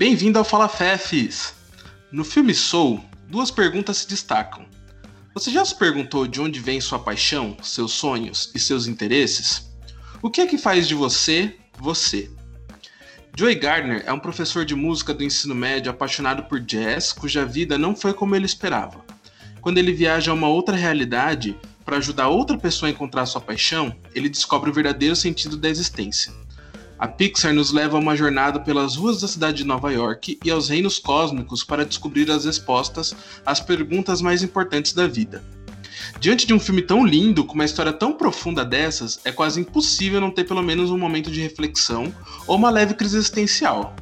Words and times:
Bem-vindo 0.00 0.38
ao 0.38 0.44
Fala 0.46 0.66
Fefes. 0.66 1.52
No 2.10 2.24
filme 2.24 2.54
Soul, 2.54 3.04
duas 3.28 3.50
perguntas 3.50 3.98
se 3.98 4.08
destacam. 4.08 4.64
Você 5.34 5.50
já 5.50 5.62
se 5.62 5.74
perguntou 5.74 6.26
de 6.26 6.40
onde 6.40 6.58
vem 6.58 6.80
sua 6.80 6.98
paixão, 6.98 7.54
seus 7.62 7.92
sonhos 7.92 8.50
e 8.54 8.58
seus 8.58 8.86
interesses? 8.86 9.70
O 10.22 10.30
que 10.30 10.40
é 10.40 10.46
que 10.46 10.56
faz 10.56 10.88
de 10.88 10.94
você 10.94 11.54
você? 11.78 12.30
Joey 13.36 13.56
Gardner 13.56 14.02
é 14.06 14.10
um 14.10 14.18
professor 14.18 14.64
de 14.64 14.74
música 14.74 15.12
do 15.12 15.22
ensino 15.22 15.54
médio 15.54 15.90
apaixonado 15.90 16.44
por 16.44 16.60
jazz, 16.60 17.12
cuja 17.12 17.44
vida 17.44 17.76
não 17.76 17.94
foi 17.94 18.14
como 18.14 18.34
ele 18.34 18.46
esperava. 18.46 19.04
Quando 19.60 19.76
ele 19.76 19.92
viaja 19.92 20.30
a 20.30 20.34
uma 20.34 20.48
outra 20.48 20.76
realidade 20.76 21.54
para 21.84 21.98
ajudar 21.98 22.28
outra 22.28 22.56
pessoa 22.56 22.88
a 22.88 22.90
encontrar 22.90 23.26
sua 23.26 23.42
paixão, 23.42 23.94
ele 24.14 24.30
descobre 24.30 24.70
o 24.70 24.72
verdadeiro 24.72 25.14
sentido 25.14 25.58
da 25.58 25.68
existência. 25.68 26.32
A 27.00 27.08
Pixar 27.08 27.54
nos 27.54 27.72
leva 27.72 27.96
a 27.96 27.98
uma 27.98 28.14
jornada 28.14 28.60
pelas 28.60 28.94
ruas 28.94 29.22
da 29.22 29.26
cidade 29.26 29.56
de 29.56 29.64
Nova 29.64 29.90
York 29.90 30.38
e 30.44 30.50
aos 30.50 30.68
reinos 30.68 30.98
cósmicos 30.98 31.64
para 31.64 31.86
descobrir 31.86 32.30
as 32.30 32.44
respostas 32.44 33.16
às 33.46 33.58
perguntas 33.58 34.20
mais 34.20 34.42
importantes 34.42 34.92
da 34.92 35.06
vida. 35.06 35.42
Diante 36.20 36.46
de 36.46 36.52
um 36.52 36.60
filme 36.60 36.82
tão 36.82 37.02
lindo, 37.02 37.42
com 37.42 37.54
uma 37.54 37.64
história 37.64 37.90
tão 37.90 38.12
profunda 38.12 38.66
dessas, 38.66 39.18
é 39.24 39.32
quase 39.32 39.58
impossível 39.58 40.20
não 40.20 40.30
ter 40.30 40.44
pelo 40.44 40.62
menos 40.62 40.90
um 40.90 40.98
momento 40.98 41.30
de 41.30 41.40
reflexão 41.40 42.14
ou 42.46 42.56
uma 42.56 42.68
leve 42.68 42.92
crise 42.92 43.16
existencial. 43.16 43.96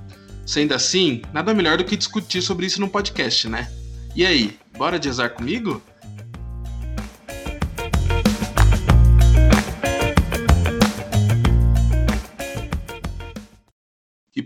Sendo 0.44 0.74
assim, 0.74 1.22
nada 1.32 1.54
melhor 1.54 1.78
do 1.78 1.84
que 1.84 1.96
discutir 1.96 2.42
sobre 2.42 2.66
isso 2.66 2.80
no 2.80 2.88
podcast, 2.88 3.48
né? 3.48 3.70
E 4.16 4.26
aí, 4.26 4.58
bora 4.76 4.98
de 4.98 5.08
azar 5.08 5.30
comigo? 5.30 5.80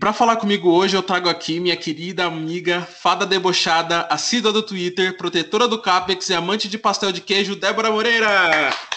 Para 0.03 0.13
falar 0.13 0.35
comigo 0.35 0.69
hoje, 0.69 0.97
eu 0.97 1.03
trago 1.05 1.29
aqui 1.29 1.61
minha 1.61 1.77
querida 1.77 2.25
amiga, 2.25 2.83
fada 2.83 3.25
debochada, 3.25 4.01
assídua 4.11 4.53
do 4.53 4.61
Twitter, 4.61 5.17
protetora 5.17 5.69
do 5.69 5.81
Capex 5.81 6.29
e 6.29 6.35
amante 6.35 6.69
de 6.69 6.77
pastel 6.77 7.13
de 7.13 7.21
queijo, 7.21 7.55
Débora 7.55 7.89
Moreira! 7.89 8.29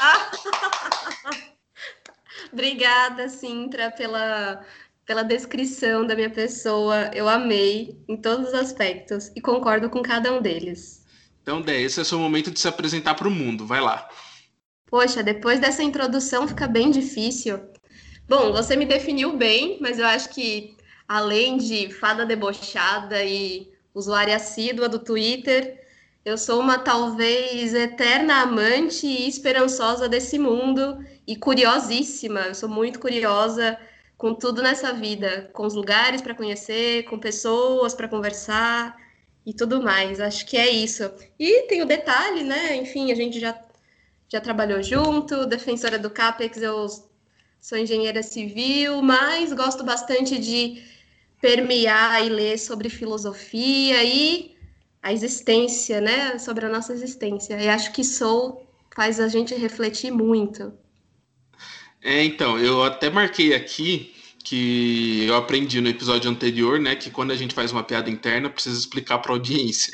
Obrigada, 2.52 3.30
Sintra, 3.30 3.92
pela, 3.92 4.66
pela 5.06 5.22
descrição 5.22 6.08
da 6.08 6.16
minha 6.16 6.32
pessoa. 6.32 7.12
Eu 7.14 7.30
amei 7.30 7.96
em 8.10 8.18
todos 8.18 8.48
os 8.48 8.56
aspectos 8.56 9.32
e 9.36 9.42
concordo 9.42 9.92
com 9.92 10.02
cada 10.02 10.34
um 10.34 10.42
deles. 10.42 11.06
Então, 11.44 11.62
Dé, 11.62 11.82
esse 11.82 12.00
é 12.00 12.02
o 12.02 12.06
seu 12.06 12.18
momento 12.18 12.50
de 12.50 12.60
se 12.60 12.68
apresentar 12.68 13.14
para 13.14 13.28
o 13.28 13.32
mundo. 13.32 13.68
Vai 13.68 13.80
lá. 13.80 14.10
Poxa, 14.88 15.22
depois 15.22 15.60
dessa 15.60 15.84
introdução 15.84 16.48
fica 16.48 16.68
bem 16.68 16.90
difícil. 16.90 17.60
Bom, 18.28 18.52
você 18.52 18.76
me 18.76 18.88
definiu 18.88 19.38
bem, 19.38 19.78
mas 19.80 20.00
eu 20.00 20.08
acho 20.08 20.30
que 20.30 20.76
além 21.08 21.58
de 21.58 21.92
fada 21.92 22.26
debochada 22.26 23.24
e 23.24 23.72
usuária 23.94 24.36
assídua 24.36 24.90
do 24.90 25.00
Twitter, 25.00 25.84
eu 26.24 26.38
sou 26.38 26.60
uma 26.60 26.80
talvez 26.80 27.74
eterna 27.74 28.42
amante 28.42 29.06
e 29.06 29.28
esperançosa 29.28 30.10
desse 30.10 30.40
mundo 30.40 30.98
e 31.28 31.36
curiosíssima. 31.36 32.42
Eu 32.42 32.56
sou 32.56 32.68
muito 32.68 33.00
curiosa 33.00 33.78
com 34.18 34.34
tudo 34.34 34.62
nessa 34.62 34.92
vida, 34.92 35.50
com 35.54 35.66
os 35.66 35.76
lugares 35.76 36.22
para 36.22 36.34
conhecer, 36.34 37.04
com 37.04 37.20
pessoas 37.20 37.94
para 37.94 38.08
conversar 38.08 38.98
e 39.46 39.54
tudo 39.54 39.84
mais. 39.84 40.20
Acho 40.20 40.46
que 40.46 40.58
é 40.58 40.70
isso. 40.70 41.12
E 41.38 41.64
tem 41.68 41.82
o 41.84 41.86
detalhe, 41.86 42.44
né? 42.44 42.76
Enfim, 42.76 43.12
a 43.12 43.16
gente 43.16 43.40
já 43.40 43.56
já 44.28 44.42
trabalhou 44.42 44.82
junto, 44.82 45.46
defensora 45.46 46.00
do 46.00 46.10
CAPEX, 46.10 46.58
eu 46.62 46.88
sou 47.62 47.78
engenheira 47.78 48.24
civil, 48.24 49.02
mas 49.02 49.54
gosto 49.54 49.84
bastante 49.84 50.38
de 50.40 50.84
permear 51.46 52.26
e 52.26 52.30
ler 52.30 52.58
sobre 52.58 52.90
filosofia 52.90 54.04
e 54.04 54.56
a 55.04 55.14
existência, 55.14 56.02
né? 56.02 56.40
Sobre 56.40 56.66
a 56.66 56.70
nossa 56.70 56.92
existência. 56.92 57.62
E 57.62 57.70
acho 57.70 57.92
que 57.92 58.04
Soul 58.04 58.68
faz 58.96 59.20
a 59.20 59.28
gente 59.28 59.54
refletir 59.54 60.10
muito. 60.10 60.74
É, 62.02 62.24
então, 62.24 62.58
eu 62.58 62.84
até 62.84 63.12
marquei 63.12 63.54
aqui 63.54 64.12
que 64.44 65.26
eu 65.28 65.36
aprendi 65.36 65.80
no 65.82 65.90
episódio 65.90 66.32
anterior, 66.32 66.80
né, 66.80 66.96
que 66.96 67.10
quando 67.12 67.32
a 67.32 67.36
gente 67.36 67.54
faz 67.54 67.72
uma 67.72 67.84
piada 67.84 68.10
interna, 68.10 68.50
precisa 68.50 68.80
explicar 68.80 69.20
para 69.20 69.32
a 69.32 69.36
audiência. 69.36 69.94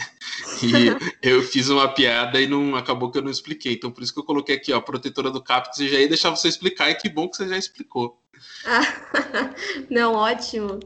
E 0.63 0.71
eu 1.21 1.41
fiz 1.41 1.67
uma 1.69 1.89
piada 1.89 2.39
e 2.39 2.47
não 2.47 2.75
acabou 2.77 3.11
que 3.11 3.17
eu 3.17 3.21
não 3.21 3.31
expliquei. 3.31 3.73
Então 3.73 3.91
por 3.91 4.03
isso 4.03 4.13
que 4.13 4.19
eu 4.19 4.25
coloquei 4.25 4.55
aqui, 4.55 4.71
ó, 4.71 4.79
protetora 4.79 5.29
do 5.29 5.43
CAPEX, 5.43 5.79
e 5.79 5.89
já 5.89 5.99
ia 5.99 6.07
deixar 6.07 6.29
você 6.29 6.47
explicar, 6.47 6.89
e 6.89 6.95
que 6.95 7.09
bom 7.09 7.27
que 7.27 7.35
você 7.35 7.47
já 7.49 7.57
explicou. 7.57 8.17
não, 9.89 10.13
ótimo 10.13 10.79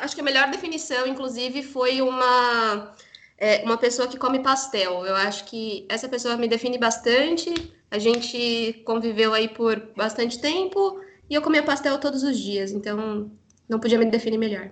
acho 0.00 0.14
que 0.14 0.20
a 0.20 0.24
melhor 0.24 0.50
definição, 0.50 1.06
inclusive, 1.06 1.62
foi 1.62 2.00
uma, 2.00 2.94
é, 3.38 3.62
uma 3.64 3.76
pessoa 3.76 4.08
que 4.08 4.18
come 4.18 4.40
pastel. 4.40 5.04
Eu 5.06 5.14
acho 5.14 5.44
que 5.44 5.86
essa 5.88 6.08
pessoa 6.08 6.36
me 6.36 6.48
define 6.48 6.78
bastante. 6.78 7.72
A 7.90 7.98
gente 7.98 8.82
conviveu 8.84 9.32
aí 9.34 9.48
por 9.48 9.92
bastante 9.96 10.40
tempo 10.40 11.00
e 11.28 11.34
eu 11.34 11.42
comia 11.42 11.62
pastel 11.62 11.98
todos 11.98 12.22
os 12.22 12.38
dias, 12.38 12.72
então 12.72 13.30
não 13.68 13.78
podia 13.80 13.98
me 13.98 14.06
definir 14.06 14.38
melhor. 14.38 14.70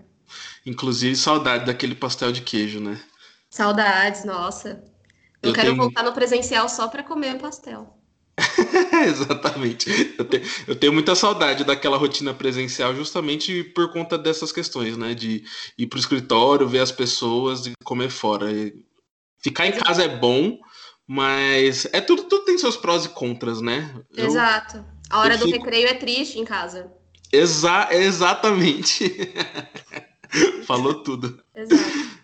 Inclusive, 0.64 1.14
saudade 1.16 1.66
daquele 1.66 1.94
pastel 1.94 2.32
de 2.32 2.42
queijo, 2.42 2.80
né? 2.80 3.00
Saudades, 3.50 4.24
nossa. 4.24 4.82
Eu, 5.42 5.50
eu 5.50 5.52
quero 5.52 5.68
tenho... 5.68 5.76
voltar 5.76 6.02
no 6.02 6.12
presencial 6.12 6.68
só 6.68 6.88
para 6.88 7.02
comer 7.02 7.38
pastel. 7.38 7.96
Exatamente. 9.06 10.15
Eu, 10.19 10.25
te, 10.25 10.43
eu, 10.67 10.77
tenho 10.77 10.93
muita 10.93 11.15
saudade 11.15 11.65
daquela 11.65 11.97
rotina 11.97 12.34
presencial 12.34 12.95
justamente 12.95 13.62
por 13.62 13.93
conta 13.93 14.19
dessas 14.19 14.50
questões, 14.50 14.97
né? 14.97 15.15
De 15.15 15.45
ir 15.78 15.87
pro 15.87 15.99
escritório, 15.99 16.69
ver 16.69 16.81
as 16.81 16.93
pessoas 16.93 17.67
e 17.67 17.72
comer 17.84 18.11
fora. 18.11 18.47
Ficar 19.39 19.67
em 19.67 19.72
casa 19.72 20.05
é 20.05 20.09
bom, 20.09 20.59
mas 21.06 21.87
é 21.93 22.00
tudo, 22.00 22.25
tudo 22.25 22.45
tem 22.45 22.59
seus 22.59 22.77
prós 22.77 23.05
e 23.05 23.11
contras, 23.11 23.61
né? 23.61 23.95
Eu, 24.17 24.27
Exato. 24.27 24.84
A 25.11 25.21
hora 25.21 25.37
do 25.37 25.45
fico... 25.45 25.59
recreio 25.59 25.87
é 25.87 25.95
triste 25.95 26.39
em 26.39 26.45
casa. 26.45 26.91
Exa 27.31 27.89
exatamente. 27.91 29.12
Falou 30.66 31.03
tudo. 31.03 31.43
Exato. 31.55 32.15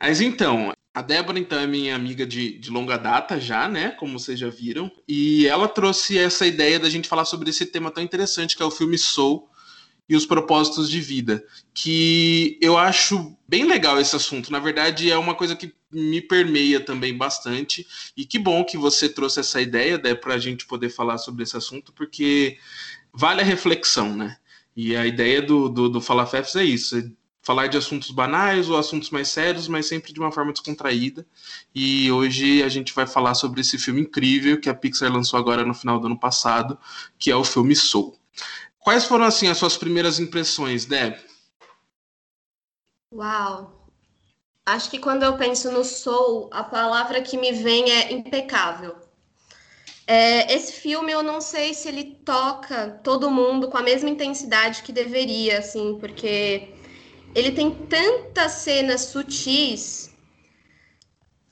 Mas 0.00 0.20
então, 0.20 0.72
a 0.94 1.00
Débora, 1.00 1.38
então, 1.38 1.58
é 1.58 1.66
minha 1.66 1.96
amiga 1.96 2.26
de, 2.26 2.58
de 2.58 2.70
longa 2.70 2.98
data 2.98 3.40
já, 3.40 3.66
né? 3.66 3.90
Como 3.92 4.18
vocês 4.18 4.38
já 4.38 4.50
viram. 4.50 4.90
E 5.08 5.46
ela 5.46 5.66
trouxe 5.66 6.18
essa 6.18 6.46
ideia 6.46 6.78
da 6.78 6.90
gente 6.90 7.08
falar 7.08 7.24
sobre 7.24 7.48
esse 7.48 7.64
tema 7.64 7.90
tão 7.90 8.02
interessante 8.02 8.54
que 8.54 8.62
é 8.62 8.66
o 8.66 8.70
filme 8.70 8.98
Soul 8.98 9.48
e 10.06 10.14
os 10.14 10.26
propósitos 10.26 10.90
de 10.90 11.00
vida. 11.00 11.42
Que 11.72 12.58
eu 12.60 12.76
acho 12.76 13.34
bem 13.48 13.64
legal 13.64 13.98
esse 13.98 14.14
assunto. 14.14 14.52
Na 14.52 14.58
verdade, 14.58 15.10
é 15.10 15.16
uma 15.16 15.34
coisa 15.34 15.56
que 15.56 15.72
me 15.90 16.20
permeia 16.20 16.78
também 16.78 17.16
bastante. 17.16 17.86
E 18.14 18.26
que 18.26 18.38
bom 18.38 18.62
que 18.62 18.76
você 18.76 19.08
trouxe 19.08 19.40
essa 19.40 19.62
ideia, 19.62 19.96
Débora, 19.96 20.20
para 20.20 20.34
a 20.34 20.38
gente 20.38 20.66
poder 20.66 20.90
falar 20.90 21.16
sobre 21.16 21.42
esse 21.42 21.56
assunto, 21.56 21.90
porque 21.94 22.58
vale 23.14 23.40
a 23.40 23.44
reflexão, 23.44 24.14
né? 24.14 24.36
E 24.76 24.94
a 24.94 25.06
ideia 25.06 25.40
do, 25.40 25.70
do, 25.70 25.88
do 25.88 26.00
Fala 26.02 26.26
Fefs 26.26 26.56
é 26.56 26.64
isso: 26.64 26.98
é 26.98 27.04
falar 27.42 27.66
de 27.66 27.76
assuntos 27.76 28.10
banais 28.10 28.70
ou 28.70 28.78
assuntos 28.78 29.10
mais 29.10 29.28
sérios, 29.28 29.66
mas 29.66 29.86
sempre 29.86 30.12
de 30.12 30.20
uma 30.20 30.30
forma 30.30 30.52
descontraída. 30.52 31.26
E 31.74 32.10
hoje 32.10 32.62
a 32.62 32.68
gente 32.68 32.94
vai 32.94 33.06
falar 33.06 33.34
sobre 33.34 33.60
esse 33.60 33.76
filme 33.76 34.00
incrível 34.00 34.60
que 34.60 34.70
a 34.70 34.74
Pixar 34.74 35.12
lançou 35.12 35.38
agora 35.38 35.64
no 35.64 35.74
final 35.74 35.98
do 35.98 36.06
ano 36.06 36.18
passado, 36.18 36.78
que 37.18 37.30
é 37.30 37.36
o 37.36 37.44
filme 37.44 37.74
Soul. 37.74 38.16
Quais 38.78 39.04
foram 39.04 39.24
assim 39.24 39.48
as 39.48 39.58
suas 39.58 39.76
primeiras 39.76 40.20
impressões, 40.20 40.84
Deb? 40.84 41.16
Uau. 43.12 43.90
Acho 44.64 44.88
que 44.88 44.98
quando 44.98 45.24
eu 45.24 45.36
penso 45.36 45.70
no 45.72 45.84
Soul, 45.84 46.48
a 46.52 46.62
palavra 46.62 47.20
que 47.20 47.36
me 47.36 47.52
vem 47.52 47.90
é 47.90 48.12
impecável. 48.12 48.96
É, 50.06 50.52
esse 50.52 50.72
filme 50.72 51.12
eu 51.12 51.22
não 51.22 51.40
sei 51.40 51.74
se 51.74 51.88
ele 51.88 52.16
toca 52.24 53.00
todo 53.02 53.30
mundo 53.30 53.68
com 53.68 53.78
a 53.78 53.82
mesma 53.82 54.10
intensidade 54.10 54.82
que 54.82 54.92
deveria, 54.92 55.58
assim, 55.58 55.96
porque 55.98 56.74
ele 57.34 57.52
tem 57.52 57.70
tantas 57.70 58.52
cenas 58.52 59.02
sutis. 59.02 60.10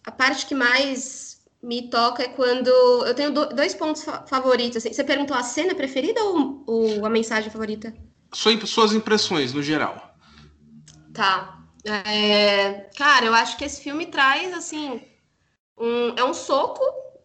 A 0.05 0.11
parte 0.11 0.47
que 0.47 0.55
mais 0.55 1.41
me 1.63 1.89
toca 1.91 2.23
é 2.23 2.29
quando 2.29 2.69
eu 2.69 3.15
tenho 3.15 3.31
dois 3.31 3.75
pontos 3.75 4.05
favoritos. 4.27 4.79
Assim. 4.79 4.93
Você 4.93 5.05
perguntou 5.05 5.37
a 5.37 5.43
cena 5.43 5.75
preferida 5.75 6.23
ou, 6.23 6.65
ou 6.67 7.07
a 7.07 7.11
mensagem 7.11 7.51
favorita? 7.51 7.95
Suas 8.33 8.93
impressões 8.93 9.53
no 9.53 9.63
geral. 9.63 10.15
Tá. 11.13 11.59
É, 11.85 12.91
cara, 12.97 13.27
eu 13.27 13.35
acho 13.35 13.57
que 13.57 13.65
esse 13.65 13.83
filme 13.83 14.07
traz 14.07 14.53
assim 14.53 15.01
um, 15.79 16.15
é 16.15 16.23
um 16.23 16.35
soco 16.35 16.83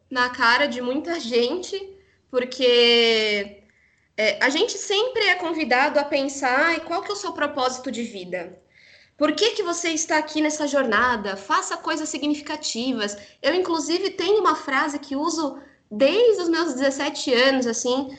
na 0.09 0.29
cara 0.29 0.65
de 0.65 0.81
muita 0.81 1.19
gente, 1.19 1.77
porque 2.31 3.64
é, 4.17 4.43
a 4.43 4.49
gente 4.49 4.77
sempre 4.77 5.23
é 5.25 5.35
convidado 5.35 5.99
a 5.99 6.03
pensar 6.03 6.79
qual 6.81 7.01
que 7.01 7.11
é 7.11 7.13
o 7.13 7.17
seu 7.17 7.33
propósito 7.33 7.91
de 7.91 8.03
vida. 8.03 8.57
Por 9.17 9.33
que, 9.33 9.51
que 9.51 9.63
você 9.63 9.89
está 9.89 10.17
aqui 10.17 10.41
nessa 10.41 10.67
jornada? 10.67 11.37
Faça 11.37 11.77
coisas 11.77 12.09
significativas. 12.09 13.17
Eu, 13.41 13.53
inclusive, 13.53 14.09
tenho 14.11 14.39
uma 14.41 14.55
frase 14.55 14.99
que 14.99 15.15
uso 15.15 15.57
desde 15.89 16.41
os 16.41 16.49
meus 16.49 16.73
17 16.73 17.33
anos, 17.33 17.65
assim, 17.65 18.17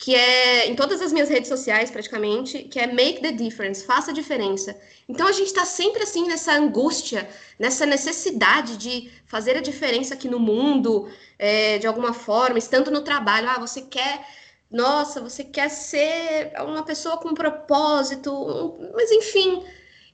que 0.00 0.14
é 0.14 0.66
em 0.66 0.74
todas 0.74 1.02
as 1.02 1.12
minhas 1.12 1.28
redes 1.28 1.48
sociais 1.48 1.90
praticamente, 1.90 2.64
que 2.64 2.78
é 2.78 2.86
make 2.86 3.20
the 3.20 3.32
difference, 3.32 3.84
faça 3.84 4.10
a 4.10 4.14
diferença. 4.14 4.74
Então 5.06 5.26
a 5.26 5.32
gente 5.32 5.48
está 5.48 5.66
sempre 5.66 6.02
assim 6.04 6.26
nessa 6.26 6.54
angústia, 6.54 7.28
nessa 7.58 7.84
necessidade 7.84 8.78
de 8.78 9.10
fazer 9.26 9.58
a 9.58 9.60
diferença 9.60 10.14
aqui 10.14 10.26
no 10.26 10.40
mundo, 10.40 11.10
é, 11.38 11.76
de 11.78 11.86
alguma 11.86 12.14
forma, 12.14 12.58
estando 12.58 12.90
no 12.90 13.02
trabalho. 13.02 13.50
Ah, 13.50 13.58
você 13.58 13.82
quer, 13.82 14.26
nossa, 14.70 15.20
você 15.20 15.42
quer 15.42 15.68
ser 15.68 16.52
uma 16.60 16.84
pessoa 16.84 17.16
com 17.16 17.34
propósito, 17.34 18.78
mas 18.94 19.10
enfim. 19.10 19.64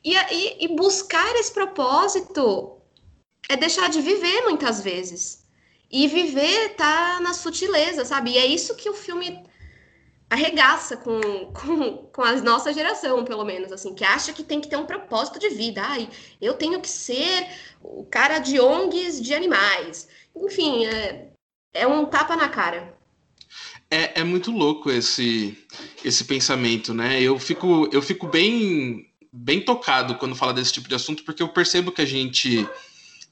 E, 0.03 0.15
e, 0.15 0.65
e 0.65 0.69
buscar 0.77 1.35
esse 1.37 1.53
propósito 1.53 2.81
é 3.49 3.57
deixar 3.57 3.91
de 3.91 4.01
viver 4.01 4.43
muitas 4.43 4.81
vezes. 4.81 5.45
E 5.91 6.09
viver 6.09 6.71
tá 6.75 7.21
na 7.21 7.35
sutileza, 7.35 8.05
sabe? 8.05 8.33
E 8.33 8.39
é 8.39 8.47
isso 8.47 8.77
que 8.77 8.89
o 8.89 8.95
filme 8.95 9.45
arregaça 10.31 10.97
com, 10.97 11.21
com, 11.53 12.07
com 12.09 12.23
a 12.23 12.33
nossa 12.37 12.73
geração, 12.73 13.25
pelo 13.25 13.45
menos, 13.45 13.71
assim, 13.73 13.95
que 13.95 14.05
acha 14.05 14.33
que 14.33 14.43
tem 14.43 14.61
que 14.61 14.69
ter 14.69 14.77
um 14.77 14.87
propósito 14.87 15.39
de 15.39 15.51
vida. 15.51 15.83
Ai, 15.85 16.09
eu 16.41 16.55
tenho 16.55 16.81
que 16.81 16.89
ser 16.89 17.47
o 17.83 18.05
cara 18.07 18.39
de 18.39 18.59
ONGs 18.59 19.21
de 19.21 19.35
animais. 19.35 20.09
Enfim, 20.35 20.87
é, 20.87 21.31
é 21.75 21.87
um 21.87 22.07
tapa 22.07 22.35
na 22.37 22.49
cara. 22.49 22.96
É, 23.91 24.21
é 24.21 24.25
muito 24.25 24.51
louco 24.51 24.91
esse, 24.91 25.57
esse 26.05 26.25
pensamento, 26.25 26.93
né? 26.93 27.21
Eu 27.23 27.39
fico, 27.39 27.89
eu 27.93 28.03
fico 28.03 28.27
bem, 28.27 29.09
bem 29.33 29.61
tocado 29.61 30.17
quando 30.17 30.35
fala 30.35 30.53
desse 30.53 30.73
tipo 30.73 30.89
de 30.89 30.95
assunto, 30.95 31.23
porque 31.25 31.43
eu 31.43 31.49
percebo 31.49 31.93
que 31.93 32.03
a 32.03 32.07
gente 32.07 32.67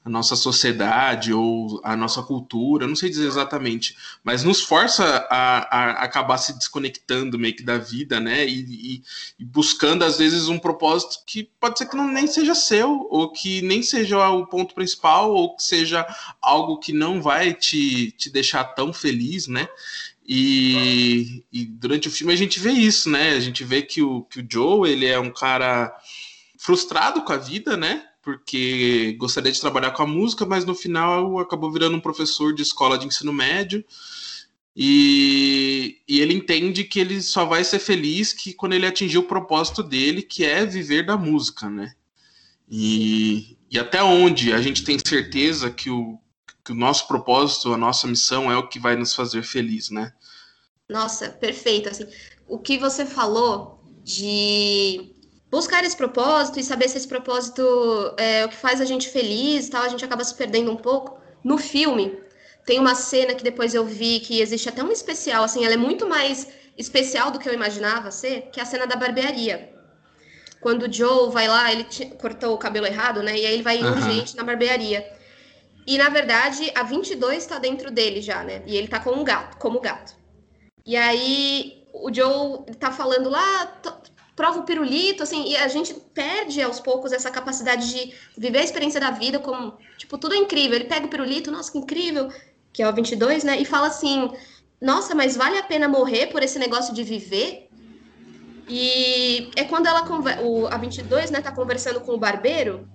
a 0.05 0.09
nossa 0.09 0.35
sociedade 0.35 1.33
ou 1.33 1.81
a 1.83 1.95
nossa 1.95 2.21
cultura, 2.21 2.85
não 2.85 2.95
sei 2.95 3.09
dizer 3.09 3.25
exatamente, 3.25 3.97
mas 4.23 4.43
nos 4.43 4.61
força 4.61 5.03
a, 5.31 5.77
a 5.77 5.91
acabar 6.03 6.37
se 6.37 6.53
desconectando 6.55 7.39
meio 7.39 7.55
que 7.55 7.63
da 7.63 7.79
vida, 7.79 8.19
né? 8.19 8.47
E, 8.47 8.59
e, 8.59 9.03
e, 9.39 9.43
buscando, 9.43 10.05
às 10.05 10.19
vezes, 10.19 10.47
um 10.47 10.59
propósito 10.59 11.23
que 11.25 11.49
pode 11.59 11.79
ser 11.79 11.87
que 11.87 11.97
não, 11.97 12.07
nem 12.07 12.27
seja 12.27 12.53
seu, 12.53 13.07
ou 13.09 13.31
que 13.31 13.63
nem 13.63 13.81
seja 13.81 14.29
o 14.29 14.45
ponto 14.45 14.75
principal, 14.75 15.33
ou 15.33 15.55
que 15.55 15.63
seja 15.63 16.05
algo 16.39 16.77
que 16.77 16.93
não 16.93 17.19
vai 17.19 17.55
te, 17.55 18.11
te 18.11 18.29
deixar 18.29 18.63
tão 18.63 18.93
feliz, 18.93 19.47
né? 19.47 19.67
E, 20.27 21.45
e 21.51 21.65
durante 21.65 22.07
o 22.07 22.11
filme 22.11 22.33
a 22.33 22.35
gente 22.37 22.59
vê 22.59 22.71
isso, 22.71 23.09
né? 23.09 23.31
A 23.31 23.39
gente 23.39 23.63
vê 23.63 23.81
que 23.81 24.01
o, 24.01 24.23
que 24.23 24.39
o 24.39 24.47
Joe, 24.49 24.89
ele 24.89 25.05
é 25.05 25.19
um 25.19 25.31
cara 25.31 25.95
frustrado 26.57 27.21
com 27.23 27.31
a 27.33 27.37
vida, 27.37 27.77
né? 27.77 28.03
porque 28.25 29.15
gostaria 29.19 29.51
de 29.51 29.61
trabalhar 29.61 29.91
com 29.91 30.01
a 30.01 30.07
música, 30.07 30.47
mas 30.47 30.65
no 30.65 30.73
final 30.73 31.37
acabou 31.37 31.71
virando 31.71 31.95
um 31.95 32.01
professor 32.01 32.55
de 32.55 32.63
escola 32.63 32.97
de 32.97 33.05
ensino 33.05 33.31
médio. 33.31 33.85
E, 34.75 36.01
e, 36.07 36.19
ele 36.19 36.33
entende 36.33 36.83
que 36.83 36.99
ele 36.99 37.21
só 37.21 37.45
vai 37.45 37.63
ser 37.63 37.77
feliz 37.77 38.33
que 38.33 38.51
quando 38.51 38.73
ele 38.73 38.87
atingir 38.87 39.19
o 39.19 39.23
propósito 39.23 39.83
dele, 39.83 40.23
que 40.23 40.43
é 40.43 40.65
viver 40.65 41.05
da 41.05 41.15
música, 41.15 41.69
né? 41.69 41.93
E, 42.69 43.55
e 43.69 43.77
até 43.77 44.03
onde 44.03 44.51
a 44.51 44.59
gente 44.59 44.83
tem 44.83 44.97
certeza 44.97 45.69
que 45.69 45.91
o, 45.91 46.19
que 46.65 46.71
o 46.71 46.75
nosso 46.75 47.07
propósito, 47.07 47.71
a 47.71 47.77
nossa 47.77 48.07
missão 48.07 48.51
é 48.51 48.57
o 48.57 48.67
que 48.67 48.79
vai 48.79 48.95
nos 48.95 49.13
fazer 49.13 49.43
feliz, 49.43 49.91
né? 49.91 50.11
Nossa, 50.89 51.29
perfeito. 51.29 51.87
Assim, 51.87 52.07
o 52.47 52.57
que 52.57 52.79
você 52.79 53.05
falou 53.05 53.79
de 54.03 55.13
buscar 55.49 55.83
esse 55.83 55.95
propósito 55.95 56.59
e 56.59 56.63
saber 56.63 56.89
se 56.89 56.97
esse 56.97 57.07
propósito 57.07 57.61
é 58.17 58.45
o 58.45 58.49
que 58.49 58.55
faz 58.55 58.81
a 58.81 58.85
gente 58.85 59.07
feliz 59.09 59.69
tal, 59.69 59.83
a 59.83 59.87
gente 59.87 60.03
acaba 60.03 60.23
se 60.23 60.33
perdendo 60.33 60.71
um 60.71 60.75
pouco. 60.75 61.19
No 61.43 61.59
filme, 61.59 62.17
tem 62.65 62.79
uma 62.79 62.95
cena 62.95 63.35
que 63.35 63.43
depois 63.43 63.75
eu 63.75 63.85
vi 63.85 64.19
que 64.19 64.41
existe 64.41 64.67
até 64.67 64.83
um 64.83 64.91
especial, 64.91 65.43
assim, 65.43 65.63
ela 65.63 65.75
é 65.75 65.77
muito 65.77 66.07
mais 66.09 66.47
especial 66.75 67.29
do 67.29 67.37
que 67.37 67.47
eu 67.47 67.53
imaginava 67.53 68.09
ser, 68.09 68.49
que 68.51 68.59
é 68.59 68.63
a 68.63 68.65
cena 68.65 68.87
da 68.87 68.95
barbearia. 68.95 69.71
Quando 70.59 70.87
o 70.87 70.91
Joe 70.91 71.31
vai 71.31 71.47
lá, 71.47 71.71
ele 71.71 71.85
cortou 72.19 72.55
o 72.55 72.57
cabelo 72.57 72.87
errado, 72.87 73.21
né? 73.21 73.37
E 73.37 73.45
aí 73.45 73.53
ele 73.53 73.61
vai 73.61 73.83
uhum. 73.83 73.91
urgente 73.91 74.35
na 74.35 74.43
barbearia. 74.43 75.14
E 75.85 75.97
na 75.97 76.09
verdade, 76.09 76.71
a 76.75 76.83
22 76.83 77.37
está 77.37 77.59
dentro 77.59 77.91
dele 77.91 78.21
já, 78.21 78.43
né? 78.43 78.63
E 78.65 78.75
ele 78.75 78.87
tá 78.87 78.99
com 78.99 79.11
um 79.11 79.23
gato, 79.23 79.57
como 79.57 79.79
gato. 79.79 80.15
E 80.85 80.95
aí 80.95 81.83
o 81.93 82.13
Joe 82.13 82.65
tá 82.79 82.91
falando 82.91 83.29
lá, 83.29 83.81
prova 84.35 84.59
o 84.59 84.63
pirulito, 84.63 85.23
assim, 85.23 85.47
e 85.47 85.55
a 85.55 85.67
gente 85.67 85.93
perde 86.13 86.61
aos 86.61 86.79
poucos 86.79 87.11
essa 87.11 87.31
capacidade 87.31 87.89
de 87.89 88.13
viver 88.37 88.59
a 88.59 88.63
experiência 88.63 88.99
da 88.99 89.11
vida 89.11 89.39
como, 89.39 89.77
tipo, 89.97 90.17
tudo 90.17 90.35
é 90.35 90.37
incrível. 90.37 90.75
Ele 90.75 90.85
pega 90.85 91.05
o 91.05 91.09
pirulito, 91.09 91.51
nossa, 91.51 91.71
que 91.71 91.77
incrível, 91.77 92.29
que 92.73 92.83
é 92.83 92.89
o 92.89 92.93
22, 92.93 93.43
né, 93.43 93.59
e 93.59 93.65
fala 93.65 93.87
assim, 93.87 94.29
nossa, 94.81 95.15
mas 95.15 95.37
vale 95.37 95.57
a 95.57 95.63
pena 95.63 95.87
morrer 95.87 96.27
por 96.27 96.43
esse 96.43 96.59
negócio 96.59 96.93
de 96.93 97.03
viver? 97.03 97.69
E 98.67 99.51
é 99.55 99.63
quando 99.63 99.87
ela, 99.87 100.03
o, 100.43 100.67
a 100.67 100.77
22, 100.77 101.31
né, 101.31 101.39
tá 101.39 101.51
conversando 101.51 102.01
com 102.01 102.13
o 102.13 102.17
barbeiro 102.17 102.87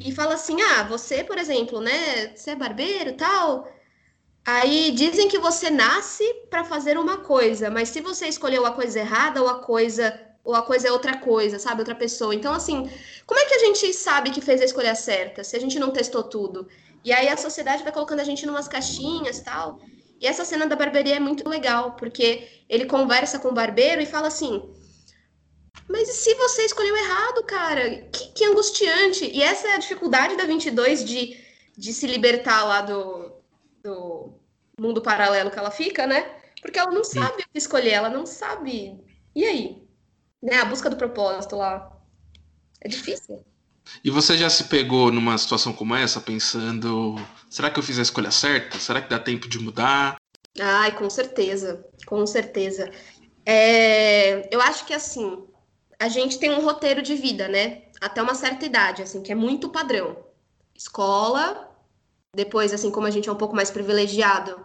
e 0.00 0.12
fala 0.12 0.34
assim, 0.34 0.60
ah, 0.60 0.84
você, 0.84 1.24
por 1.24 1.38
exemplo, 1.38 1.80
né, 1.80 2.34
você 2.34 2.50
é 2.50 2.56
barbeiro 2.56 3.14
tal... 3.14 3.68
Aí 4.48 4.92
dizem 4.92 5.26
que 5.26 5.40
você 5.40 5.70
nasce 5.70 6.22
para 6.48 6.62
fazer 6.62 6.96
uma 6.96 7.16
coisa, 7.16 7.68
mas 7.68 7.88
se 7.88 8.00
você 8.00 8.28
escolheu 8.28 8.64
a 8.64 8.70
coisa 8.70 9.00
errada 9.00 9.42
ou 9.42 9.48
a 9.48 9.58
coisa 9.58 10.16
ou 10.44 10.54
a 10.54 10.62
coisa 10.62 10.86
é 10.86 10.92
outra 10.92 11.16
coisa, 11.16 11.58
sabe? 11.58 11.80
Outra 11.80 11.96
pessoa. 11.96 12.32
Então, 12.32 12.54
assim, 12.54 12.88
como 13.26 13.40
é 13.40 13.44
que 13.46 13.54
a 13.54 13.58
gente 13.58 13.92
sabe 13.92 14.30
que 14.30 14.40
fez 14.40 14.62
a 14.62 14.64
escolha 14.64 14.94
certa 14.94 15.42
se 15.42 15.56
a 15.56 15.60
gente 15.60 15.80
não 15.80 15.90
testou 15.90 16.22
tudo? 16.22 16.68
E 17.04 17.12
aí 17.12 17.28
a 17.28 17.36
sociedade 17.36 17.82
vai 17.82 17.92
colocando 17.92 18.20
a 18.20 18.24
gente 18.24 18.46
em 18.46 18.48
umas 18.48 18.68
caixinhas 18.68 19.40
tal. 19.40 19.80
E 20.20 20.26
essa 20.26 20.44
cena 20.44 20.66
da 20.66 20.76
barbearia 20.76 21.16
é 21.16 21.20
muito 21.20 21.48
legal, 21.48 21.96
porque 21.96 22.48
ele 22.68 22.86
conversa 22.86 23.40
com 23.40 23.48
o 23.48 23.52
barbeiro 23.52 24.00
e 24.00 24.06
fala 24.06 24.28
assim: 24.28 24.62
Mas 25.88 26.08
e 26.08 26.12
se 26.12 26.34
você 26.34 26.62
escolheu 26.62 26.96
errado, 26.96 27.44
cara? 27.44 28.02
Que, 28.12 28.32
que 28.32 28.44
angustiante. 28.44 29.24
E 29.32 29.42
essa 29.42 29.68
é 29.68 29.74
a 29.74 29.78
dificuldade 29.78 30.36
da 30.36 30.44
22 30.44 31.04
de, 31.04 31.36
de 31.76 31.92
se 31.92 32.06
libertar 32.06 32.64
lá 32.64 32.82
do, 32.82 33.32
do 33.82 34.34
mundo 34.78 35.00
paralelo 35.00 35.50
que 35.50 35.58
ela 35.58 35.70
fica, 35.70 36.06
né? 36.06 36.34
Porque 36.60 36.78
ela 36.78 36.90
não 36.90 37.04
sabe 37.04 37.34
o 37.34 37.36
que 37.36 37.46
escolher, 37.54 37.92
ela 37.92 38.08
não 38.08 38.26
sabe. 38.26 38.98
E 39.34 39.44
aí? 39.44 39.86
né, 40.42 40.60
a 40.60 40.64
busca 40.64 40.88
do 40.88 40.96
propósito 40.96 41.56
lá. 41.56 41.90
É 42.80 42.88
difícil. 42.88 43.44
E 44.02 44.10
você 44.10 44.36
já 44.36 44.50
se 44.50 44.64
pegou 44.64 45.10
numa 45.10 45.36
situação 45.38 45.72
como 45.72 45.94
essa, 45.94 46.20
pensando: 46.20 47.16
será 47.50 47.70
que 47.70 47.78
eu 47.78 47.82
fiz 47.82 47.98
a 47.98 48.02
escolha 48.02 48.30
certa? 48.30 48.78
Será 48.78 49.00
que 49.00 49.10
dá 49.10 49.18
tempo 49.18 49.48
de 49.48 49.58
mudar? 49.58 50.16
Ai, 50.58 50.94
com 50.96 51.08
certeza, 51.10 51.84
com 52.06 52.26
certeza. 52.26 52.90
É, 53.44 54.54
eu 54.54 54.60
acho 54.60 54.84
que 54.86 54.94
assim, 54.94 55.44
a 55.98 56.08
gente 56.08 56.38
tem 56.38 56.50
um 56.50 56.64
roteiro 56.64 57.02
de 57.02 57.14
vida, 57.14 57.48
né? 57.48 57.82
Até 58.00 58.22
uma 58.22 58.34
certa 58.34 58.66
idade, 58.66 59.02
assim, 59.02 59.22
que 59.22 59.32
é 59.32 59.34
muito 59.34 59.68
padrão. 59.68 60.16
Escola, 60.74 61.74
depois, 62.34 62.72
assim, 62.72 62.90
como 62.90 63.06
a 63.06 63.10
gente 63.10 63.28
é 63.28 63.32
um 63.32 63.36
pouco 63.36 63.56
mais 63.56 63.70
privilegiado, 63.70 64.64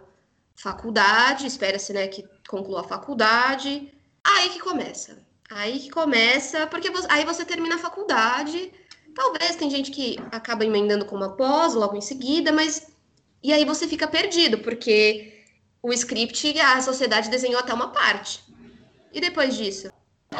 faculdade, 0.54 1.46
espera-se, 1.46 1.92
né, 1.92 2.06
que 2.06 2.24
conclua 2.48 2.80
a 2.80 2.84
faculdade. 2.84 3.92
Aí 4.22 4.50
que 4.50 4.60
começa. 4.60 5.18
Aí 5.50 5.78
que 5.80 5.90
começa, 5.90 6.66
porque 6.66 6.90
você, 6.90 7.06
aí 7.10 7.24
você 7.24 7.44
termina 7.44 7.76
a 7.76 7.78
faculdade. 7.78 8.72
Talvez 9.14 9.56
tem 9.56 9.70
gente 9.70 9.90
que 9.90 10.18
acaba 10.30 10.64
emendando 10.64 11.04
com 11.04 11.16
uma 11.16 11.36
pós 11.36 11.74
logo 11.74 11.96
em 11.96 12.00
seguida, 12.00 12.52
mas 12.52 12.90
e 13.42 13.52
aí 13.52 13.64
você 13.64 13.88
fica 13.88 14.06
perdido, 14.06 14.58
porque 14.58 15.44
o 15.82 15.92
script 15.92 16.58
a 16.60 16.80
sociedade 16.80 17.28
desenhou 17.28 17.58
até 17.58 17.74
uma 17.74 17.88
parte. 17.88 18.42
E 19.12 19.20
depois 19.20 19.56
disso? 19.56 19.90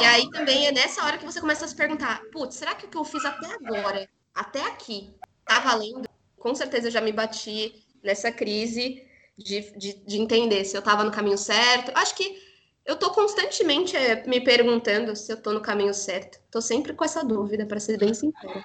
E 0.01 0.05
aí 0.05 0.31
também 0.31 0.67
é 0.67 0.73
nessa 0.73 1.05
hora 1.05 1.19
que 1.19 1.25
você 1.25 1.41
começa 1.41 1.65
a 1.65 1.69
se 1.69 1.75
perguntar: 1.75 2.23
putz, 2.33 2.57
será 2.57 2.75
que 2.75 2.87
o 2.87 2.89
que 2.89 2.97
eu 2.97 3.05
fiz 3.05 3.25
até 3.25 3.47
agora, 3.55 4.09
até 4.35 4.63
aqui, 4.67 5.15
tá 5.45 5.61
valendo? 5.61 6.09
Com 6.39 6.55
certeza 6.55 6.91
já 6.91 7.01
me 7.01 7.13
bati 7.13 7.75
nessa 8.03 8.33
crise 8.33 9.03
de, 9.39 9.61
de, 9.79 10.05
de 10.05 10.19
entender 10.19 10.65
se 10.65 10.77
eu 10.77 10.81
estava 10.81 11.05
no 11.05 11.11
caminho 11.11 11.39
certo. 11.39 11.93
Acho 11.95 12.17
que 12.17 12.37
eu 12.85 12.97
tô 12.97 13.11
constantemente 13.11 13.97
é, 13.97 14.27
me 14.27 14.41
perguntando 14.41 15.15
se 15.15 15.33
eu 15.33 15.41
tô 15.41 15.53
no 15.53 15.61
caminho 15.61 15.95
certo. 15.95 16.39
Tô 16.51 16.61
sempre 16.61 16.95
com 16.95 17.05
essa 17.05 17.25
dúvida, 17.25 17.65
para 17.65 17.79
ser 17.79 17.99
bem 17.99 18.13
sincera. 18.13 18.65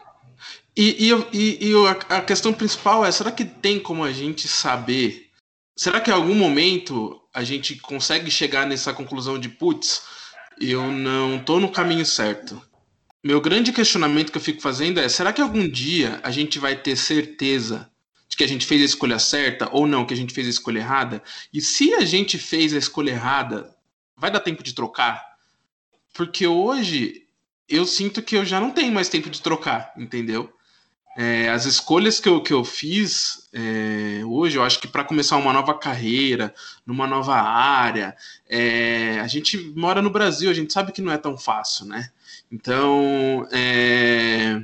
E, 0.76 1.10
e, 1.10 1.28
e, 1.34 1.72
e, 1.72 1.88
a 2.10 2.22
questão 2.22 2.54
principal 2.54 3.06
é: 3.06 3.12
será 3.12 3.32
que 3.32 3.46
tem 3.46 3.80
como 3.80 4.04
a 4.04 4.12
gente 4.12 4.48
saber? 4.48 5.30
Será 5.76 6.02
que 6.02 6.10
em 6.10 6.14
algum 6.14 6.34
momento 6.34 7.22
a 7.34 7.44
gente 7.44 7.76
consegue 7.76 8.32
chegar 8.32 8.66
nessa 8.66 8.94
conclusão 8.94 9.38
de 9.40 9.50
putz, 9.50 10.02
eu 10.60 10.92
não 10.92 11.40
tô 11.40 11.60
no 11.60 11.72
caminho 11.72 12.06
certo? 12.06 12.62
Meu 13.24 13.42
grande 13.42 13.74
questionamento 13.74 14.32
que 14.32 14.38
eu 14.38 14.42
fico 14.42 14.62
fazendo 14.62 15.00
é: 15.00 15.10
será 15.10 15.34
que 15.34 15.42
algum 15.42 15.68
dia 15.68 16.20
a 16.24 16.32
gente 16.32 16.60
vai 16.60 16.76
ter 16.76 16.96
certeza 16.96 17.90
de 18.28 18.38
que 18.38 18.44
a 18.44 18.48
gente 18.48 18.66
fez 18.66 18.82
a 18.82 18.86
escolha 18.86 19.20
certa 19.20 19.70
ou 19.72 19.88
não, 19.88 20.06
que 20.06 20.14
a 20.14 20.18
gente 20.18 20.34
fez 20.34 20.48
a 20.48 20.52
escolha 20.52 20.80
errada? 20.80 21.24
E 21.54 21.62
se 21.62 21.94
a 21.94 22.06
gente 22.06 22.38
fez 22.38 22.74
a 22.74 22.78
escolha 22.78 23.12
errada, 23.12 23.76
vai 24.16 24.32
dar 24.32 24.40
tempo 24.40 24.64
de 24.64 24.74
trocar? 24.74 25.24
Porque 26.14 26.48
hoje 26.48 27.24
eu 27.70 27.86
sinto 27.86 28.22
que 28.22 28.36
eu 28.36 28.46
já 28.46 28.60
não 28.60 28.72
tenho 28.72 28.94
mais 28.94 29.10
tempo 29.10 29.30
de 29.30 29.42
trocar, 29.42 29.94
entendeu? 29.98 30.52
É, 31.20 31.50
as 31.50 31.66
escolhas 31.66 32.20
que 32.20 32.30
eu, 32.30 32.44
que 32.44 32.54
eu 32.54 32.64
fiz 32.64 33.50
é, 33.52 34.24
hoje, 34.24 34.56
eu 34.56 34.64
acho 34.64 34.80
que 34.80 34.88
para 34.88 35.04
começar 35.04 35.36
uma 35.38 35.52
nova 35.52 35.74
carreira, 35.74 36.54
numa 36.86 37.08
nova 37.08 37.34
área, 37.34 38.16
é, 38.48 39.20
a 39.20 39.26
gente 39.26 39.58
mora 39.76 40.00
no 40.00 40.12
Brasil, 40.12 40.48
a 40.48 40.54
gente 40.54 40.72
sabe 40.72 40.92
que 40.92 41.02
não 41.02 41.12
é 41.12 41.18
tão 41.18 41.36
fácil, 41.36 41.88
né? 41.88 42.12
Então, 42.52 43.48
é, 43.52 44.62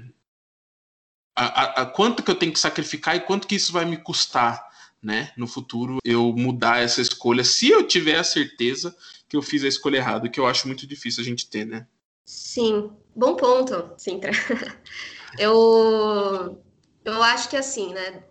a, 1.35 1.45
a, 1.45 1.81
a 1.81 1.85
quanto 1.87 2.21
que 2.21 2.29
eu 2.29 2.35
tenho 2.35 2.53
que 2.53 2.59
sacrificar 2.59 3.15
e 3.15 3.21
quanto 3.21 3.47
que 3.47 3.55
isso 3.55 3.73
vai 3.73 3.85
me 3.85 3.97
custar, 3.97 4.63
né? 5.01 5.31
No 5.35 5.47
futuro, 5.47 5.97
eu 6.05 6.31
mudar 6.37 6.83
essa 6.83 7.01
escolha, 7.01 7.43
se 7.43 7.69
eu 7.69 7.87
tiver 7.87 8.19
a 8.19 8.23
certeza 8.23 8.95
que 9.27 9.35
eu 9.35 9.41
fiz 9.41 9.63
a 9.63 9.67
escolha 9.67 9.97
errada, 9.97 10.29
que 10.29 10.39
eu 10.39 10.45
acho 10.45 10.67
muito 10.67 10.85
difícil 10.85 11.23
a 11.23 11.25
gente 11.25 11.49
ter, 11.49 11.65
né? 11.65 11.87
Sim, 12.23 12.91
bom 13.15 13.35
ponto, 13.35 13.91
Sintra. 13.97 14.31
Eu, 15.37 16.61
eu 17.03 17.23
acho 17.23 17.49
que 17.49 17.57
assim, 17.57 17.93
né? 17.93 18.23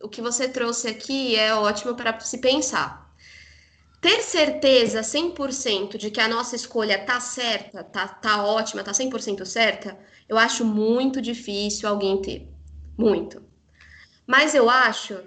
O 0.00 0.08
que 0.08 0.22
você 0.22 0.48
trouxe 0.48 0.88
aqui 0.88 1.36
é 1.36 1.54
ótimo 1.54 1.94
para 1.94 2.18
se 2.20 2.38
pensar. 2.38 3.08
Ter 4.00 4.22
certeza 4.22 5.02
100% 5.02 5.98
de 5.98 6.10
que 6.10 6.20
a 6.20 6.28
nossa 6.28 6.54
escolha 6.54 7.04
tá 7.04 7.18
certa, 7.18 7.82
tá, 7.82 8.06
tá 8.06 8.44
ótima, 8.44 8.84
tá 8.84 8.92
100% 8.92 9.44
certa, 9.44 9.98
eu 10.28 10.38
acho 10.38 10.64
muito 10.64 11.20
difícil 11.20 11.88
alguém 11.88 12.22
ter. 12.22 12.48
Muito. 12.96 13.42
Mas 14.24 14.54
eu 14.54 14.70
acho, 14.70 15.18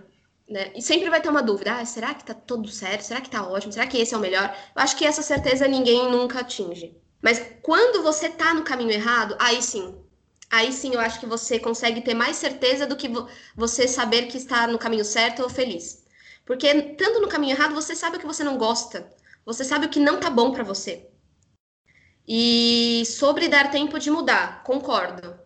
né? 0.47 0.71
E 0.73 0.81
sempre 0.81 1.09
vai 1.09 1.21
ter 1.21 1.29
uma 1.29 1.43
dúvida: 1.43 1.73
ah, 1.73 1.85
será 1.85 2.13
que 2.13 2.23
tá 2.23 2.33
tudo 2.33 2.69
certo? 2.69 3.01
Será 3.01 3.19
que 3.19 3.29
tá 3.29 3.45
ótimo? 3.45 3.73
Será 3.73 3.87
que 3.87 3.97
esse 3.97 4.13
é 4.13 4.17
o 4.17 4.21
melhor? 4.21 4.55
Eu 4.75 4.81
acho 4.81 4.95
que 4.95 5.05
essa 5.05 5.21
certeza 5.21 5.67
ninguém 5.67 6.09
nunca 6.09 6.39
atinge. 6.39 6.95
Mas 7.21 7.41
quando 7.61 8.01
você 8.01 8.29
tá 8.29 8.53
no 8.53 8.63
caminho 8.63 8.91
errado, 8.91 9.35
aí 9.39 9.61
sim, 9.61 9.95
aí 10.51 10.71
sim 10.73 10.93
eu 10.93 10.99
acho 10.99 11.19
que 11.19 11.25
você 11.25 11.57
consegue 11.57 12.01
ter 12.01 12.13
mais 12.13 12.35
certeza 12.35 12.85
do 12.85 12.97
que 12.97 13.09
você 13.55 13.87
saber 13.87 14.27
que 14.27 14.37
está 14.37 14.67
no 14.67 14.77
caminho 14.77 15.05
certo 15.05 15.41
ou 15.41 15.49
feliz. 15.49 16.03
Porque 16.45 16.67
estando 16.67 17.21
no 17.21 17.29
caminho 17.29 17.55
errado, 17.55 17.73
você 17.73 17.95
sabe 17.95 18.17
o 18.17 18.19
que 18.19 18.27
você 18.27 18.43
não 18.43 18.57
gosta, 18.57 19.09
você 19.45 19.63
sabe 19.63 19.85
o 19.85 19.89
que 19.89 19.99
não 19.99 20.19
tá 20.19 20.29
bom 20.29 20.51
para 20.51 20.63
você. 20.63 21.07
E 22.27 23.03
sobre 23.05 23.47
dar 23.47 23.71
tempo 23.71 23.99
de 23.99 24.11
mudar, 24.11 24.63
concordo. 24.63 25.39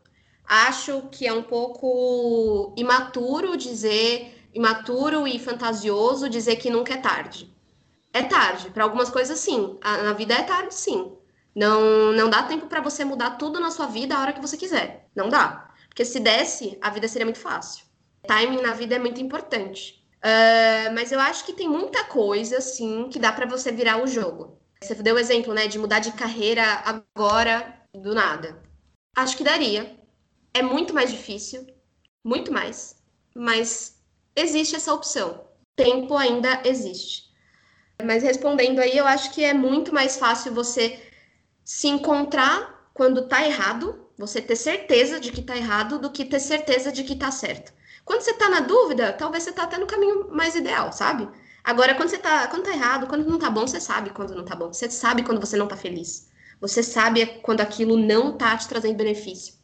Acho 0.46 1.04
que 1.12 1.26
é 1.26 1.34
um 1.34 1.44
pouco 1.44 2.74
imaturo 2.78 3.58
dizer, 3.58 4.48
imaturo 4.54 5.28
e 5.28 5.40
fantasioso 5.40 6.30
dizer 6.30 6.58
que 6.58 6.70
nunca 6.70 6.94
é 6.94 6.98
tarde. 6.98 7.54
É 8.14 8.24
tarde, 8.24 8.70
para 8.70 8.84
algumas 8.84 9.10
coisas 9.10 9.40
sim. 9.40 9.78
Na 9.84 10.14
vida 10.14 10.34
é 10.34 10.44
tarde 10.44 10.74
sim. 10.74 11.18
Não, 11.56 12.12
não 12.12 12.30
dá 12.30 12.44
tempo 12.44 12.68
para 12.68 12.82
você 12.82 13.06
mudar 13.06 13.32
tudo 13.32 13.60
na 13.60 13.72
sua 13.72 13.86
vida 13.86 14.16
a 14.16 14.22
hora 14.22 14.34
que 14.34 14.42
você 14.42 14.58
quiser. 14.58 15.08
Não 15.16 15.30
dá. 15.30 15.74
Porque 15.88 16.04
se 16.04 16.20
desse, 16.20 16.78
a 16.82 16.90
vida 16.90 17.08
seria 17.08 17.26
muito 17.26 17.40
fácil. 17.40 17.86
Timing 18.28 18.62
na 18.62 18.74
vida 18.74 18.96
é 18.96 19.00
muito 19.00 19.22
importante. 19.22 20.04
Uh, 20.18 20.94
mas 20.94 21.12
eu 21.12 21.20
acho 21.20 21.46
que 21.46 21.54
tem 21.54 21.70
muita 21.70 22.04
coisa, 22.04 22.58
assim, 22.58 23.08
que 23.10 23.20
dá 23.20 23.32
para 23.32 23.46
você 23.46 23.72
virar 23.72 24.04
o 24.04 24.08
jogo. 24.08 24.60
Você 24.82 24.96
deu 24.96 25.16
o 25.16 25.20
exemplo, 25.20 25.54
né, 25.54 25.68
de 25.68 25.80
mudar 25.80 26.00
de 26.00 26.12
carreira 26.12 26.64
agora, 26.84 27.82
do 27.94 28.14
nada. 28.14 28.62
Acho 29.16 29.38
que 29.38 29.44
daria. 29.44 29.98
É 30.54 30.62
muito 30.62 30.94
mais 30.94 31.12
difícil, 31.12 31.66
muito 32.24 32.52
mais, 32.52 32.96
mas 33.36 34.02
existe 34.36 34.76
essa 34.76 34.94
opção. 34.94 35.48
Tempo 35.76 36.16
ainda 36.18 36.62
existe. 36.66 37.26
Mas 38.04 38.24
respondendo 38.24 38.80
aí, 38.80 38.98
eu 38.98 39.06
acho 39.06 39.32
que 39.32 39.44
é 39.44 39.54
muito 39.54 39.94
mais 39.94 40.18
fácil 40.18 40.54
você 40.54 41.05
se 41.66 41.88
encontrar 41.88 42.90
quando 42.94 43.28
tá 43.28 43.44
errado, 43.44 44.08
você 44.18 44.40
ter 44.40 44.56
certeza 44.56 45.20
de 45.20 45.32
que 45.32 45.42
tá 45.42 45.58
errado, 45.58 45.98
do 45.98 46.12
que 46.12 46.24
ter 46.24 46.40
certeza 46.40 46.92
de 46.92 47.04
que 47.04 47.16
tá 47.16 47.32
certo. 47.32 47.74
Quando 48.06 48.22
você 48.22 48.34
tá 48.34 48.48
na 48.48 48.60
dúvida, 48.60 49.12
talvez 49.12 49.44
você 49.44 49.52
tá 49.52 49.64
até 49.64 49.80
no 49.80 49.88
caminho 49.88 50.30
mais 50.30 50.56
ideal, 50.56 50.94
sabe? 50.94 51.28
Agora, 51.64 51.96
quando 51.96 52.10
você 52.10 52.20
tá, 52.20 52.48
quando 52.48 52.64
tá 52.64 52.72
errado, 52.72 53.08
quando 53.08 53.28
não 53.28 53.40
tá 53.40 53.50
bom, 53.50 53.66
você 53.66 53.82
sabe 53.82 54.12
quando 54.12 54.36
não 54.36 54.46
tá 54.46 54.56
bom. 54.56 54.72
Você 54.72 54.90
sabe 54.92 55.24
quando 55.24 55.42
você 55.42 55.58
não 55.58 55.68
tá 55.68 55.76
feliz. 55.76 56.30
Você 56.62 56.84
sabe 56.84 57.26
quando 57.42 57.62
aquilo 57.62 57.98
não 57.98 58.38
tá 58.38 58.56
te 58.56 58.68
trazendo 58.68 58.96
benefício. 58.96 59.56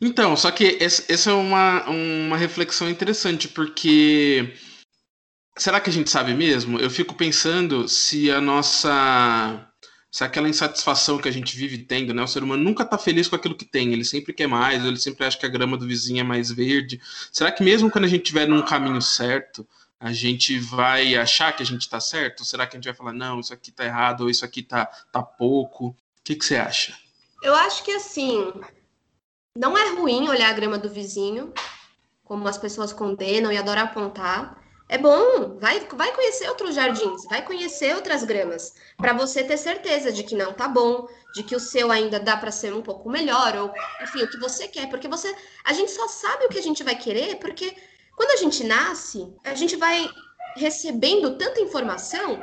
Então, 0.00 0.36
só 0.36 0.50
que 0.50 0.78
essa 0.80 1.30
é 1.30 1.32
uma, 1.32 1.88
uma 1.88 2.36
reflexão 2.36 2.90
interessante, 2.90 3.46
porque 3.46 4.52
será 5.56 5.80
que 5.80 5.88
a 5.88 5.92
gente 5.92 6.10
sabe 6.10 6.34
mesmo? 6.34 6.80
Eu 6.80 6.90
fico 6.90 7.14
pensando 7.14 7.86
se 7.88 8.28
a 8.28 8.40
nossa 8.40 9.71
se 10.12 10.22
aquela 10.22 10.46
insatisfação 10.46 11.16
que 11.16 11.26
a 11.26 11.32
gente 11.32 11.56
vive 11.56 11.78
tendo, 11.78 12.12
né? 12.12 12.22
O 12.22 12.28
ser 12.28 12.42
humano 12.42 12.62
nunca 12.62 12.82
está 12.82 12.98
feliz 12.98 13.28
com 13.28 13.34
aquilo 13.34 13.54
que 13.54 13.64
tem, 13.64 13.94
ele 13.94 14.04
sempre 14.04 14.34
quer 14.34 14.46
mais, 14.46 14.84
ele 14.84 14.98
sempre 14.98 15.24
acha 15.24 15.38
que 15.38 15.46
a 15.46 15.48
grama 15.48 15.74
do 15.74 15.86
vizinho 15.86 16.20
é 16.20 16.22
mais 16.22 16.52
verde. 16.52 17.00
Será 17.32 17.50
que 17.50 17.62
mesmo 17.62 17.90
quando 17.90 18.04
a 18.04 18.08
gente 18.08 18.20
estiver 18.20 18.46
num 18.46 18.60
caminho 18.60 19.00
certo, 19.00 19.66
a 19.98 20.12
gente 20.12 20.58
vai 20.58 21.16
achar 21.16 21.56
que 21.56 21.62
a 21.62 21.66
gente 21.66 21.80
está 21.80 21.98
certo? 21.98 22.40
Ou 22.40 22.46
será 22.46 22.66
que 22.66 22.76
a 22.76 22.78
gente 22.78 22.84
vai 22.84 22.94
falar, 22.94 23.14
não, 23.14 23.40
isso 23.40 23.54
aqui 23.54 23.70
está 23.70 23.86
errado, 23.86 24.24
ou 24.24 24.30
isso 24.30 24.44
aqui 24.44 24.60
está 24.60 24.84
tá 24.84 25.22
pouco? 25.22 25.86
O 25.86 25.96
que, 26.22 26.34
que 26.34 26.44
você 26.44 26.56
acha? 26.56 26.94
Eu 27.42 27.54
acho 27.54 27.82
que 27.82 27.92
assim, 27.92 28.52
não 29.56 29.78
é 29.78 29.94
ruim 29.94 30.28
olhar 30.28 30.50
a 30.50 30.52
grama 30.52 30.76
do 30.76 30.90
vizinho, 30.90 31.54
como 32.22 32.46
as 32.46 32.58
pessoas 32.58 32.92
condenam 32.92 33.50
e 33.50 33.56
adoram 33.56 33.84
apontar. 33.84 34.61
É 34.92 34.98
bom, 34.98 35.58
vai, 35.58 35.80
vai 35.94 36.12
conhecer 36.12 36.46
outros 36.50 36.74
jardins, 36.74 37.24
vai 37.24 37.42
conhecer 37.42 37.96
outras 37.96 38.24
gramas, 38.24 38.74
para 38.98 39.14
você 39.14 39.42
ter 39.42 39.56
certeza 39.56 40.12
de 40.12 40.22
que 40.22 40.34
não 40.34 40.52
tá 40.52 40.68
bom, 40.68 41.08
de 41.34 41.42
que 41.42 41.56
o 41.56 41.60
seu 41.60 41.90
ainda 41.90 42.20
dá 42.20 42.36
para 42.36 42.50
ser 42.50 42.74
um 42.74 42.82
pouco 42.82 43.08
melhor, 43.08 43.56
ou 43.56 43.72
enfim, 44.02 44.22
o 44.22 44.28
que 44.28 44.36
você 44.36 44.68
quer, 44.68 44.90
porque 44.90 45.08
você, 45.08 45.34
a 45.64 45.72
gente 45.72 45.90
só 45.92 46.06
sabe 46.08 46.44
o 46.44 46.50
que 46.50 46.58
a 46.58 46.62
gente 46.62 46.82
vai 46.84 46.94
querer, 46.94 47.36
porque 47.36 47.74
quando 48.14 48.32
a 48.32 48.36
gente 48.36 48.64
nasce, 48.64 49.34
a 49.42 49.54
gente 49.54 49.76
vai 49.76 50.06
recebendo 50.56 51.38
tanta 51.38 51.62
informação, 51.62 52.38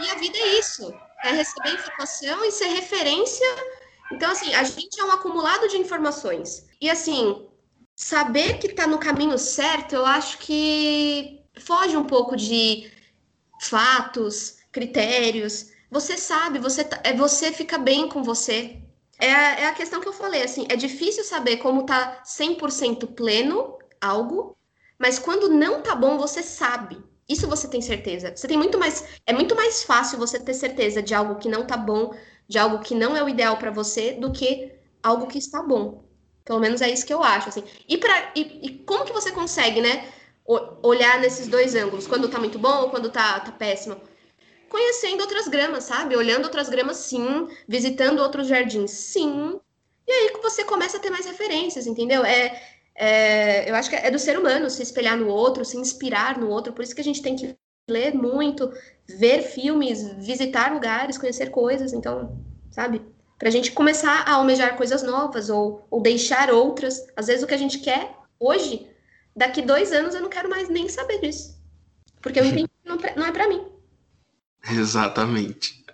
e 0.00 0.08
a 0.08 0.14
vida 0.14 0.38
é 0.38 0.58
isso, 0.58 0.90
é 1.22 1.32
receber 1.32 1.74
informação 1.74 2.46
e 2.46 2.50
ser 2.50 2.68
referência. 2.68 3.46
Então, 4.10 4.30
assim, 4.30 4.54
a 4.54 4.62
gente 4.62 4.98
é 4.98 5.04
um 5.04 5.10
acumulado 5.10 5.68
de 5.68 5.76
informações. 5.76 6.66
E 6.80 6.88
assim, 6.88 7.46
saber 7.94 8.56
que 8.56 8.70
tá 8.70 8.86
no 8.86 8.98
caminho 8.98 9.36
certo, 9.36 9.96
eu 9.96 10.06
acho 10.06 10.38
que 10.38 11.37
foge 11.58 11.96
um 11.96 12.04
pouco 12.04 12.36
de 12.36 12.90
fatos, 13.60 14.58
critérios. 14.70 15.70
Você 15.90 16.16
sabe, 16.16 16.58
você, 16.58 16.84
tá, 16.84 17.00
é, 17.04 17.12
você 17.14 17.52
fica 17.52 17.78
bem 17.78 18.08
com 18.08 18.22
você. 18.22 18.78
É 19.18 19.32
a, 19.32 19.60
é 19.60 19.66
a 19.66 19.74
questão 19.74 20.00
que 20.00 20.08
eu 20.08 20.12
falei, 20.12 20.42
assim, 20.42 20.66
é 20.68 20.76
difícil 20.76 21.24
saber 21.24 21.56
como 21.58 21.84
tá 21.84 22.22
100% 22.24 23.14
pleno 23.14 23.78
algo, 24.00 24.56
mas 24.98 25.18
quando 25.18 25.48
não 25.48 25.82
tá 25.82 25.94
bom, 25.94 26.16
você 26.18 26.42
sabe. 26.42 27.02
Isso 27.28 27.46
você 27.46 27.68
tem 27.68 27.82
certeza. 27.82 28.34
Você 28.34 28.48
tem 28.48 28.56
muito 28.56 28.78
mais, 28.78 29.04
é 29.26 29.32
muito 29.32 29.54
mais 29.54 29.82
fácil 29.82 30.18
você 30.18 30.38
ter 30.38 30.54
certeza 30.54 31.02
de 31.02 31.14
algo 31.14 31.36
que 31.36 31.48
não 31.48 31.66
tá 31.66 31.76
bom, 31.76 32.14
de 32.48 32.58
algo 32.58 32.78
que 32.78 32.94
não 32.94 33.16
é 33.16 33.22
o 33.22 33.28
ideal 33.28 33.56
para 33.58 33.70
você, 33.70 34.12
do 34.12 34.32
que 34.32 34.72
algo 35.02 35.26
que 35.26 35.38
está 35.38 35.62
bom. 35.62 36.04
Pelo 36.44 36.60
menos 36.60 36.80
é 36.80 36.88
isso 36.90 37.04
que 37.04 37.12
eu 37.12 37.22
acho, 37.22 37.50
assim. 37.50 37.62
E, 37.86 37.98
pra, 37.98 38.32
e, 38.34 38.40
e 38.62 38.78
como 38.84 39.04
que 39.04 39.12
você 39.12 39.30
consegue, 39.30 39.82
né? 39.82 40.08
Olhar 40.82 41.20
nesses 41.20 41.46
dois 41.46 41.74
ângulos, 41.74 42.06
quando 42.06 42.28
tá 42.28 42.38
muito 42.38 42.58
bom 42.58 42.82
ou 42.82 42.90
quando 42.90 43.10
tá, 43.10 43.38
tá 43.40 43.52
péssimo. 43.52 44.00
Conhecendo 44.68 45.20
outras 45.20 45.46
gramas, 45.46 45.84
sabe? 45.84 46.16
Olhando 46.16 46.44
outras 46.44 46.68
gramas, 46.68 46.96
sim. 46.98 47.48
Visitando 47.66 48.20
outros 48.20 48.48
jardins, 48.48 48.90
sim. 48.90 49.60
E 50.06 50.10
aí 50.10 50.32
você 50.42 50.64
começa 50.64 50.96
a 50.96 51.00
ter 51.00 51.10
mais 51.10 51.26
referências, 51.26 51.86
entendeu? 51.86 52.24
É, 52.24 52.62
é, 52.94 53.70
eu 53.70 53.74
acho 53.74 53.90
que 53.90 53.96
é 53.96 54.10
do 54.10 54.18
ser 54.18 54.38
humano 54.38 54.70
se 54.70 54.82
espelhar 54.82 55.16
no 55.16 55.28
outro, 55.28 55.64
se 55.64 55.76
inspirar 55.76 56.38
no 56.38 56.48
outro. 56.48 56.72
Por 56.72 56.82
isso 56.82 56.94
que 56.94 57.00
a 57.00 57.04
gente 57.04 57.22
tem 57.22 57.36
que 57.36 57.54
ler 57.88 58.14
muito, 58.14 58.72
ver 59.06 59.42
filmes, 59.42 60.02
visitar 60.14 60.72
lugares, 60.72 61.18
conhecer 61.18 61.50
coisas. 61.50 61.92
Então, 61.92 62.42
sabe? 62.70 63.02
Pra 63.38 63.50
gente 63.50 63.72
começar 63.72 64.24
a 64.26 64.34
almejar 64.34 64.76
coisas 64.76 65.02
novas 65.02 65.50
ou, 65.50 65.86
ou 65.90 66.00
deixar 66.00 66.50
outras. 66.50 67.06
Às 67.14 67.26
vezes 67.26 67.42
o 67.42 67.46
que 67.46 67.54
a 67.54 67.58
gente 67.58 67.80
quer 67.80 68.14
hoje 68.40 68.87
daqui 69.38 69.62
dois 69.62 69.92
anos 69.92 70.14
eu 70.14 70.20
não 70.20 70.28
quero 70.28 70.50
mais 70.50 70.68
nem 70.68 70.88
saber 70.88 71.20
disso. 71.20 71.56
Porque 72.20 72.40
eu 72.40 72.44
entendi 72.44 72.68
que 72.68 73.16
não 73.16 73.26
é 73.26 73.32
para 73.32 73.48
mim. 73.48 73.64
Exatamente. 74.70 75.84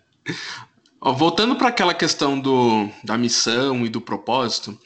Ó, 1.00 1.12
voltando 1.12 1.54
para 1.56 1.68
aquela 1.68 1.92
questão 1.92 2.40
do, 2.40 2.88
da 3.04 3.18
missão 3.18 3.84
e 3.84 3.90
do 3.90 4.00
propósito, 4.00 4.76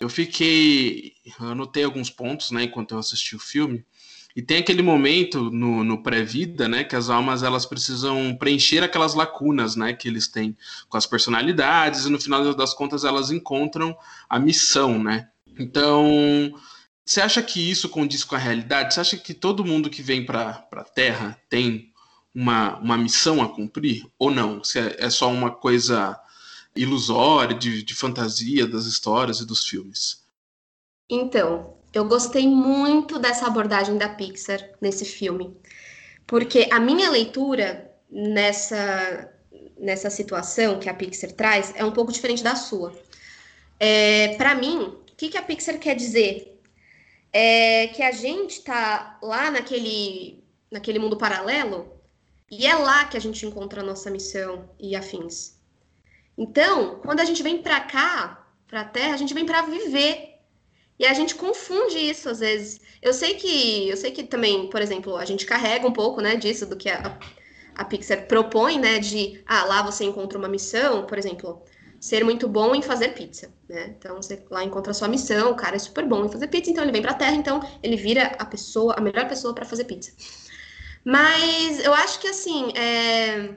eu 0.00 0.08
fiquei. 0.08 1.12
Eu 1.38 1.48
anotei 1.48 1.84
alguns 1.84 2.08
pontos 2.08 2.50
né, 2.50 2.64
enquanto 2.64 2.92
eu 2.92 2.98
assisti 2.98 3.36
o 3.36 3.40
filme. 3.40 3.84
E 4.34 4.42
tem 4.42 4.58
aquele 4.58 4.82
momento 4.82 5.50
no, 5.50 5.82
no 5.82 6.02
pré-vida, 6.02 6.68
né, 6.68 6.84
que 6.84 6.94
as 6.94 7.08
almas 7.08 7.42
elas 7.42 7.64
precisam 7.64 8.36
preencher 8.36 8.82
aquelas 8.82 9.14
lacunas, 9.14 9.76
né, 9.76 9.94
que 9.94 10.06
eles 10.06 10.28
têm 10.28 10.54
com 10.90 10.98
as 10.98 11.06
personalidades 11.06 12.04
e 12.04 12.10
no 12.10 12.20
final 12.20 12.54
das 12.54 12.74
contas 12.74 13.04
elas 13.04 13.30
encontram 13.30 13.96
a 14.28 14.38
missão, 14.38 15.02
né? 15.02 15.28
Então, 15.58 16.52
você 17.06 17.20
acha 17.20 17.40
que 17.40 17.70
isso 17.70 17.88
condiz 17.88 18.24
com 18.24 18.34
a 18.34 18.38
realidade? 18.38 18.92
Você 18.92 19.00
acha 19.00 19.16
que 19.16 19.32
todo 19.32 19.64
mundo 19.64 19.88
que 19.88 20.02
vem 20.02 20.26
para 20.26 20.66
a 20.72 20.82
Terra 20.82 21.40
tem 21.48 21.92
uma, 22.34 22.76
uma 22.78 22.98
missão 22.98 23.40
a 23.40 23.48
cumprir? 23.48 24.04
Ou 24.18 24.28
não? 24.28 24.64
Se 24.64 24.80
é, 24.80 24.96
é 24.98 25.08
só 25.08 25.30
uma 25.30 25.52
coisa 25.52 26.20
ilusória, 26.74 27.56
de, 27.56 27.82
de 27.84 27.94
fantasia 27.94 28.66
das 28.66 28.86
histórias 28.86 29.38
e 29.38 29.46
dos 29.46 29.64
filmes? 29.64 30.24
Então, 31.08 31.74
eu 31.94 32.04
gostei 32.04 32.48
muito 32.48 33.20
dessa 33.20 33.46
abordagem 33.46 33.96
da 33.96 34.08
Pixar 34.08 34.60
nesse 34.80 35.04
filme, 35.04 35.56
porque 36.26 36.68
a 36.72 36.80
minha 36.80 37.08
leitura 37.08 37.88
nessa 38.10 39.32
nessa 39.78 40.08
situação 40.08 40.80
que 40.80 40.88
a 40.88 40.94
Pixar 40.94 41.30
traz 41.32 41.72
é 41.76 41.84
um 41.84 41.92
pouco 41.92 42.10
diferente 42.10 42.42
da 42.42 42.56
sua. 42.56 42.92
É, 43.78 44.34
para 44.36 44.54
mim, 44.54 44.78
o 44.78 45.14
que, 45.16 45.28
que 45.28 45.36
a 45.36 45.42
Pixar 45.42 45.78
quer 45.78 45.94
dizer? 45.94 46.55
É 47.38 47.88
que 47.88 48.02
a 48.02 48.12
gente 48.12 48.62
tá 48.62 49.18
lá 49.22 49.50
naquele, 49.50 50.42
naquele 50.70 50.98
mundo 50.98 51.18
paralelo 51.18 51.92
e 52.50 52.66
é 52.66 52.74
lá 52.74 53.04
que 53.04 53.14
a 53.14 53.20
gente 53.20 53.44
encontra 53.44 53.82
a 53.82 53.84
nossa 53.84 54.10
missão 54.10 54.70
e 54.80 54.96
afins. 54.96 55.60
Então, 56.38 56.98
quando 57.00 57.20
a 57.20 57.26
gente 57.26 57.42
vem 57.42 57.60
para 57.60 57.78
cá, 57.80 58.48
para 58.66 58.80
a 58.80 58.84
Terra, 58.86 59.12
a 59.12 59.18
gente 59.18 59.34
vem 59.34 59.44
para 59.44 59.60
viver. 59.60 60.38
E 60.98 61.04
a 61.04 61.12
gente 61.12 61.34
confunde 61.34 61.98
isso 61.98 62.30
às 62.30 62.40
vezes. 62.40 62.80
Eu 63.02 63.12
sei 63.12 63.34
que, 63.34 63.86
eu 63.86 63.98
sei 63.98 64.12
que 64.12 64.24
também, 64.24 64.70
por 64.70 64.80
exemplo, 64.80 65.14
a 65.14 65.26
gente 65.26 65.44
carrega 65.44 65.86
um 65.86 65.92
pouco, 65.92 66.22
né, 66.22 66.36
disso 66.36 66.64
do 66.64 66.74
que 66.74 66.88
a, 66.88 67.18
a 67.74 67.84
Pixar 67.84 68.26
propõe, 68.26 68.78
né, 68.78 68.98
de 68.98 69.42
ah, 69.44 69.64
lá 69.64 69.82
você 69.82 70.04
encontra 70.04 70.38
uma 70.38 70.48
missão, 70.48 71.04
por 71.04 71.18
exemplo, 71.18 71.62
ser 72.00 72.24
muito 72.24 72.48
bom 72.48 72.74
em 72.74 72.82
fazer 72.82 73.14
pizza, 73.14 73.52
né? 73.68 73.94
Então 73.98 74.16
você 74.16 74.44
lá 74.50 74.62
encontra 74.62 74.90
a 74.90 74.94
sua 74.94 75.08
missão, 75.08 75.50
o 75.50 75.56
cara 75.56 75.76
é 75.76 75.78
super 75.78 76.06
bom 76.06 76.24
em 76.24 76.28
fazer 76.28 76.48
pizza, 76.48 76.70
então 76.70 76.84
ele 76.84 76.92
vem 76.92 77.02
para 77.02 77.12
a 77.12 77.14
Terra, 77.14 77.34
então 77.34 77.60
ele 77.82 77.96
vira 77.96 78.26
a 78.38 78.44
pessoa, 78.44 78.94
a 78.96 79.00
melhor 79.00 79.28
pessoa 79.28 79.54
para 79.54 79.64
fazer 79.64 79.84
pizza. 79.84 80.12
Mas 81.04 81.84
eu 81.84 81.94
acho 81.94 82.18
que 82.20 82.28
assim, 82.28 82.72
é, 82.76 83.54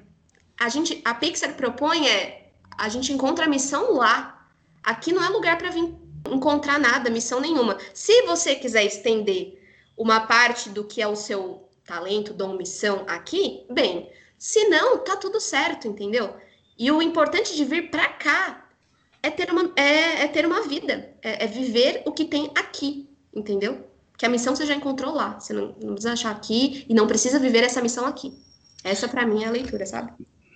a 0.60 0.69
gente, 0.69 1.01
a 1.03 1.13
Pixar 1.13 1.55
propõe 1.55 2.08
é 2.08 2.51
a 2.77 2.88
gente 2.88 3.12
encontra 3.12 3.46
a 3.46 3.50
missão 3.50 3.93
lá. 3.93 4.48
Aqui 4.81 5.12
não 5.12 5.24
é 5.24 5.27
lugar 5.29 5.58
para 5.58 5.69
vir 5.69 5.93
encontrar 6.29 6.79
nada, 6.79 7.10
missão 7.10 7.41
nenhuma. 7.41 7.77
Se 7.93 8.22
você 8.24 8.55
quiser 8.55 8.86
estender 8.86 9.60
uma 9.98 10.22
parte 10.22 10.69
do 10.69 10.86
que 10.86 11.01
é 11.01 11.08
o 11.08 11.15
seu 11.15 11.69
talento, 11.86 12.34
dom, 12.34 12.55
missão 12.55 13.03
aqui, 13.08 13.65
bem. 13.69 14.10
Se 14.38 14.69
não, 14.69 15.00
tá 15.00 15.17
tudo 15.17 15.41
certo, 15.41 15.88
entendeu? 15.88 16.34
E 16.79 16.89
o 16.89 17.01
importante 17.01 17.53
de 17.57 17.65
vir 17.65 17.91
para 17.91 18.07
cá 18.07 18.65
é 19.21 19.29
ter 19.29 19.51
uma, 19.51 19.69
é, 19.75 20.24
é 20.24 20.27
ter 20.29 20.45
uma 20.45 20.65
vida, 20.65 21.13
é, 21.21 21.43
é, 21.43 21.48
viver 21.48 22.01
o 22.05 22.13
que 22.13 22.24
tem 22.24 22.50
aqui, 22.55 23.05
entendeu? 23.36 23.86
Que 24.17 24.25
a 24.25 24.29
missão 24.29 24.55
você 24.55 24.65
já 24.65 24.74
encontrou 24.74 25.13
lá. 25.13 25.38
Você 25.38 25.51
não, 25.51 25.75
não 25.83 25.93
precisa 25.93 26.13
achar 26.13 26.31
aqui 26.31 26.86
e 26.88 26.93
não 26.93 27.05
precisa 27.05 27.38
viver 27.38 27.63
essa 27.63 27.81
missão 27.81 28.05
aqui. 28.05 28.33
Essa 28.81 29.09
para 29.09 29.25
mim 29.25 29.43
é 29.43 29.48
a 29.48 29.51
leitura, 29.51 29.86
sabe? 29.86 30.13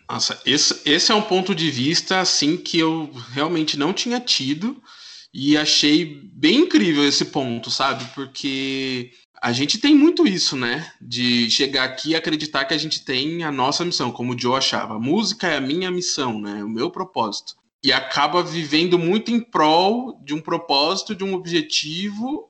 Nossa, 0.10 0.40
esse, 0.46 0.82
esse 0.86 1.12
é 1.12 1.16
um 1.16 1.22
ponto 1.22 1.54
de 1.54 1.70
vista 1.70 2.22
assim 2.22 2.56
que 2.56 2.80
eu 2.80 3.10
realmente 3.32 3.78
não 3.78 3.92
tinha 3.92 4.20
tido 4.20 4.82
e 5.34 5.58
achei 5.58 6.22
bem 6.34 6.60
incrível 6.60 7.06
esse 7.06 7.26
ponto, 7.26 7.70
sabe? 7.70 8.06
Porque 8.14 9.12
a 9.44 9.52
gente 9.52 9.78
tem 9.78 9.94
muito 9.94 10.26
isso, 10.26 10.56
né? 10.56 10.90
De 11.02 11.52
chegar 11.52 11.84
aqui 11.84 12.12
e 12.12 12.16
acreditar 12.16 12.64
que 12.64 12.74
a 12.74 12.78
gente 12.78 13.04
tem 13.04 13.44
a 13.44 13.52
nossa 13.52 13.84
missão, 13.84 14.10
como 14.10 14.34
o 14.34 14.40
Joe 14.40 14.56
achava. 14.56 14.96
A 14.96 15.00
música 15.00 15.48
é 15.48 15.58
a 15.58 15.62
minha 15.62 15.92
missão, 15.92 16.40
né? 16.40 16.64
O 16.64 16.70
meu 16.70 16.90
propósito. 16.90 17.58
E 17.84 17.92
acaba 17.92 18.42
vivendo 18.42 18.98
muito 18.98 19.32
em 19.32 19.42
prol 19.42 20.18
de 20.24 20.34
um 20.34 20.40
propósito, 20.40 21.14
de 21.14 21.26
um 21.26 21.34
objetivo, 21.34 22.50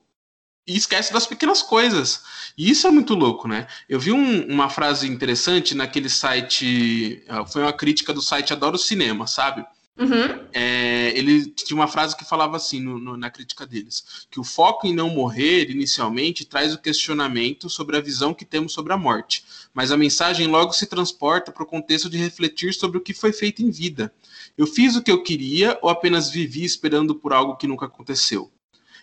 e 0.67 0.77
esquece 0.77 1.12
das 1.12 1.25
pequenas 1.25 1.63
coisas. 1.63 2.21
E 2.55 2.69
isso 2.69 2.85
é 2.85 2.91
muito 2.91 3.15
louco, 3.15 3.47
né? 3.47 3.65
Eu 3.89 4.00
vi 4.00 4.12
um, 4.12 4.45
uma 4.45 4.69
frase 4.69 5.07
interessante 5.07 5.73
naquele 5.73 6.09
site. 6.09 7.23
Ah, 7.27 7.43
foi 7.43 7.63
uma 7.63 7.73
crítica 7.73 8.13
do 8.13 8.21
site 8.21 8.53
Adoro 8.53 8.77
Cinema, 8.77 9.25
sabe? 9.25 9.65
Uhum. 9.95 10.47
É, 10.51 11.15
ele 11.15 11.45
tinha 11.51 11.77
uma 11.77 11.88
frase 11.88 12.17
que 12.17 12.25
falava 12.25 12.57
assim 12.57 12.79
no, 12.79 12.97
no, 12.97 13.15
na 13.15 13.29
crítica 13.29 13.65
deles: 13.65 14.25
que 14.31 14.39
o 14.39 14.43
foco 14.43 14.88
em 14.88 14.93
não 14.93 15.10
morrer 15.10 15.69
inicialmente 15.69 16.45
traz 16.45 16.73
o 16.73 16.82
questionamento 16.82 17.69
sobre 17.69 17.95
a 17.95 18.01
visão 18.01 18.34
que 18.34 18.43
temos 18.43 18.73
sobre 18.73 18.91
a 18.91 18.97
morte, 18.97 19.45
mas 19.71 19.91
a 19.91 19.97
mensagem 19.97 20.47
logo 20.47 20.73
se 20.73 20.88
transporta 20.88 21.51
para 21.51 21.63
o 21.63 21.67
contexto 21.67 22.10
de 22.10 22.17
refletir 22.17 22.73
sobre 22.73 22.97
o 22.97 23.01
que 23.01 23.13
foi 23.13 23.32
feito 23.32 23.62
em 23.62 23.69
vida. 23.69 24.12
Eu 24.58 24.65
fiz 24.65 24.95
o 24.95 25.01
que 25.03 25.12
eu 25.12 25.21
queria 25.21 25.77
ou 25.82 25.89
apenas 25.89 26.29
vivi 26.29 26.63
esperando 26.63 27.13
por 27.13 27.32
algo 27.32 27.56
que 27.56 27.67
nunca 27.67 27.86
aconteceu? 27.86 28.51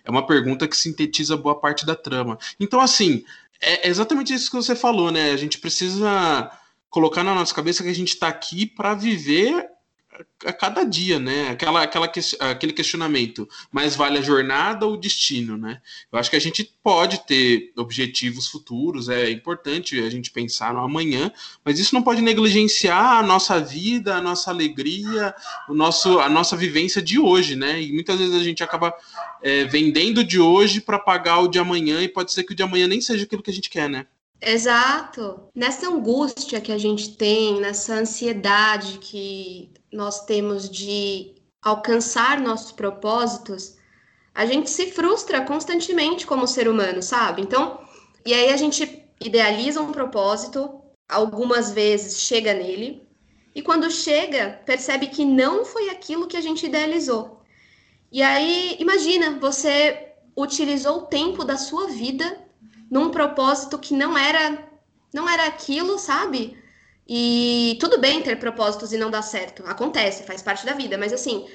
É 0.05 0.11
uma 0.11 0.27
pergunta 0.27 0.67
que 0.67 0.77
sintetiza 0.77 1.37
boa 1.37 1.59
parte 1.59 1.87
da 1.87 1.95
trama. 1.95 2.39
Então, 2.59 2.81
assim, 2.81 3.25
é 3.61 3.89
exatamente 3.89 4.33
isso 4.35 4.51
que 4.51 4.57
você 4.57 4.75
falou, 4.75 5.11
né? 5.13 5.31
A 5.31 5.37
gente 5.37 5.59
precisa 5.59 6.51
colocar 6.89 7.23
na 7.23 7.35
nossa 7.35 7.55
cabeça 7.55 7.83
que 7.83 7.89
a 7.89 7.95
gente 7.95 8.09
está 8.09 8.27
aqui 8.27 8.67
para 8.67 8.95
viver 8.95 9.70
a 10.45 10.53
cada 10.53 10.85
dia, 10.85 11.19
né? 11.19 11.51
Aquela, 11.51 11.83
aquela, 11.83 12.11
aquele 12.41 12.73
questionamento, 12.73 13.49
mais 13.71 13.97
vale 13.97 14.19
a 14.19 14.23
jornada 14.23 14.87
ou 14.87 14.95
o 14.95 14.97
destino, 14.97 15.57
né? 15.57 15.81
Eu 16.13 16.19
acho 16.19 16.31
que 16.31 16.37
a 16.37 16.41
gente 16.41 16.73
pode 16.83 17.27
ter 17.27 17.73
objetivos 17.77 18.47
futuros, 18.49 19.09
é 19.09 19.31
importante 19.31 20.01
a 20.01 20.11
gente 20.11 20.31
pensar 20.31 20.73
no 20.73 20.81
amanhã, 20.81 21.33
mas 21.65 21.79
isso 21.79 21.95
não 21.95 22.03
pode 22.03 22.23
negligenciar 22.23 23.19
a 23.19 23.23
nossa 23.23 23.61
vida, 23.61 24.17
a 24.17 24.21
nossa 24.23 24.51
alegria, 24.51 25.35
o 25.69 25.75
nosso, 25.75 26.19
a 26.21 26.29
nossa 26.29 26.57
vivência 26.57 27.03
de 27.03 27.19
hoje, 27.19 27.57
né? 27.57 27.81
E 27.81 27.93
muitas 27.93 28.19
vezes 28.19 28.35
a 28.35 28.43
gente 28.43 28.63
acaba 28.63 28.95
é, 29.43 29.65
vendendo 29.65 30.23
de 30.25 30.39
hoje 30.39 30.81
para 30.81 30.99
pagar 30.99 31.41
o 31.41 31.49
de 31.49 31.59
amanhã 31.59 32.03
e 32.03 32.09
pode 32.09 32.33
ser 32.33 32.45
que 32.45 32.53
o 32.53 32.57
de 32.57 32.63
amanhã 32.63 32.87
nem 32.87 33.01
seja 33.01 33.25
aquilo 33.25 33.43
que 33.43 33.51
a 33.51 33.55
gente 33.55 33.71
quer, 33.71 33.89
né? 33.89 34.07
Exato. 34.43 35.49
Nessa 35.55 35.89
angústia 35.89 36.61
que 36.61 36.73
a 36.73 36.79
gente 36.79 37.17
tem, 37.17 37.61
nessa 37.61 37.95
ansiedade 37.95 38.99
que 38.99 39.71
nós 39.93 40.25
temos 40.25 40.69
de 40.69 41.35
alcançar 41.63 42.41
nossos 42.41 42.73
propósitos, 42.73 43.77
a 44.35 44.47
gente 44.47 44.71
se 44.71 44.91
frustra 44.93 45.43
constantemente 45.43 46.27
como 46.27 46.47
ser 46.47 46.69
humano, 46.69 47.03
sabe? 47.03 47.43
Então, 47.43 47.81
e 48.25 48.33
aí 48.33 48.51
a 48.51 48.57
gente 48.57 49.05
idealiza 49.21 49.83
um 49.83 49.93
propósito, 49.93 50.81
algumas 51.09 51.73
vezes 51.73 52.21
chega 52.23 52.55
nele, 52.55 53.07
e 53.55 53.61
quando 53.61 53.91
chega, 53.91 54.61
percebe 54.65 55.09
que 55.09 55.25
não 55.25 55.65
foi 55.65 55.91
aquilo 55.91 56.27
que 56.27 56.37
a 56.37 56.41
gente 56.41 56.65
idealizou. 56.65 57.43
E 58.11 58.23
aí, 58.23 58.77
imagina, 58.79 59.39
você 59.39 60.15
utilizou 60.37 60.99
o 60.99 61.07
tempo 61.07 61.45
da 61.45 61.57
sua 61.57 61.89
vida 61.89 62.50
num 62.91 63.11
propósito 63.11 63.79
que 63.79 63.95
não 63.95 64.19
era 64.19 64.69
não 65.13 65.29
era 65.29 65.47
aquilo, 65.47 65.99
sabe? 65.99 66.57
E 67.07 67.77
tudo 67.81 67.99
bem 67.99 68.23
ter 68.23 68.39
propósitos 68.39 68.93
e 68.93 68.99
não 68.99 69.11
dar 69.11 69.23
certo. 69.23 69.65
Acontece, 69.67 70.23
faz 70.23 70.41
parte 70.41 70.65
da 70.65 70.73
vida, 70.73 70.97
mas 70.97 71.13
assim, 71.13 71.49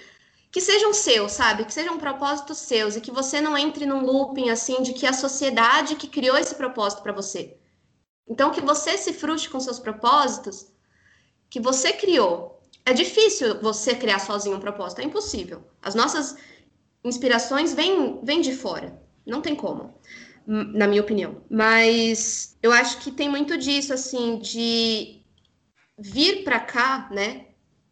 que 0.52 0.60
sejam 0.60 0.94
seus, 0.94 1.32
sabe? 1.32 1.64
Que 1.64 1.74
sejam 1.74 1.98
propósitos 1.98 2.58
seus 2.58 2.96
e 2.96 3.02
que 3.02 3.12
você 3.12 3.40
não 3.40 3.58
entre 3.58 3.86
num 3.86 4.06
looping 4.06 4.50
assim 4.50 4.82
de 4.82 4.94
que 4.94 5.06
a 5.06 5.14
sociedade 5.14 5.96
que 5.96 6.08
criou 6.08 6.38
esse 6.38 6.56
propósito 6.56 7.02
para 7.02 7.14
você. 7.14 7.58
Então 8.28 8.52
que 8.52 8.62
você 8.62 8.98
se 8.98 9.14
frustre 9.14 9.50
com 9.50 9.60
seus 9.60 9.80
propósitos 9.80 10.68
que 11.50 11.60
você 11.60 11.94
criou. 11.94 12.62
É 12.86 12.94
difícil 12.94 13.60
você 13.62 13.96
criar 13.96 14.20
sozinho 14.20 14.58
um 14.58 14.60
propósito, 14.60 15.00
é 15.00 15.06
impossível. 15.06 15.64
As 15.82 15.96
nossas 15.96 16.36
inspirações 17.04 17.74
vêm, 17.74 18.20
vêm 18.24 18.42
de 18.42 18.54
fora, 18.54 19.02
não 19.26 19.42
tem 19.42 19.56
como 19.56 19.96
na 20.46 20.88
minha 20.88 21.02
opinião. 21.02 21.42
Mas 21.50 22.58
eu 22.62 22.72
acho 22.72 23.00
que 23.00 23.12
tem 23.12 23.30
muito 23.30 23.58
disso, 23.58 23.94
assim, 23.94 24.40
de 24.40 25.22
vir 25.98 26.44
para 26.44 26.60
cá, 26.60 27.10
né, 27.12 27.48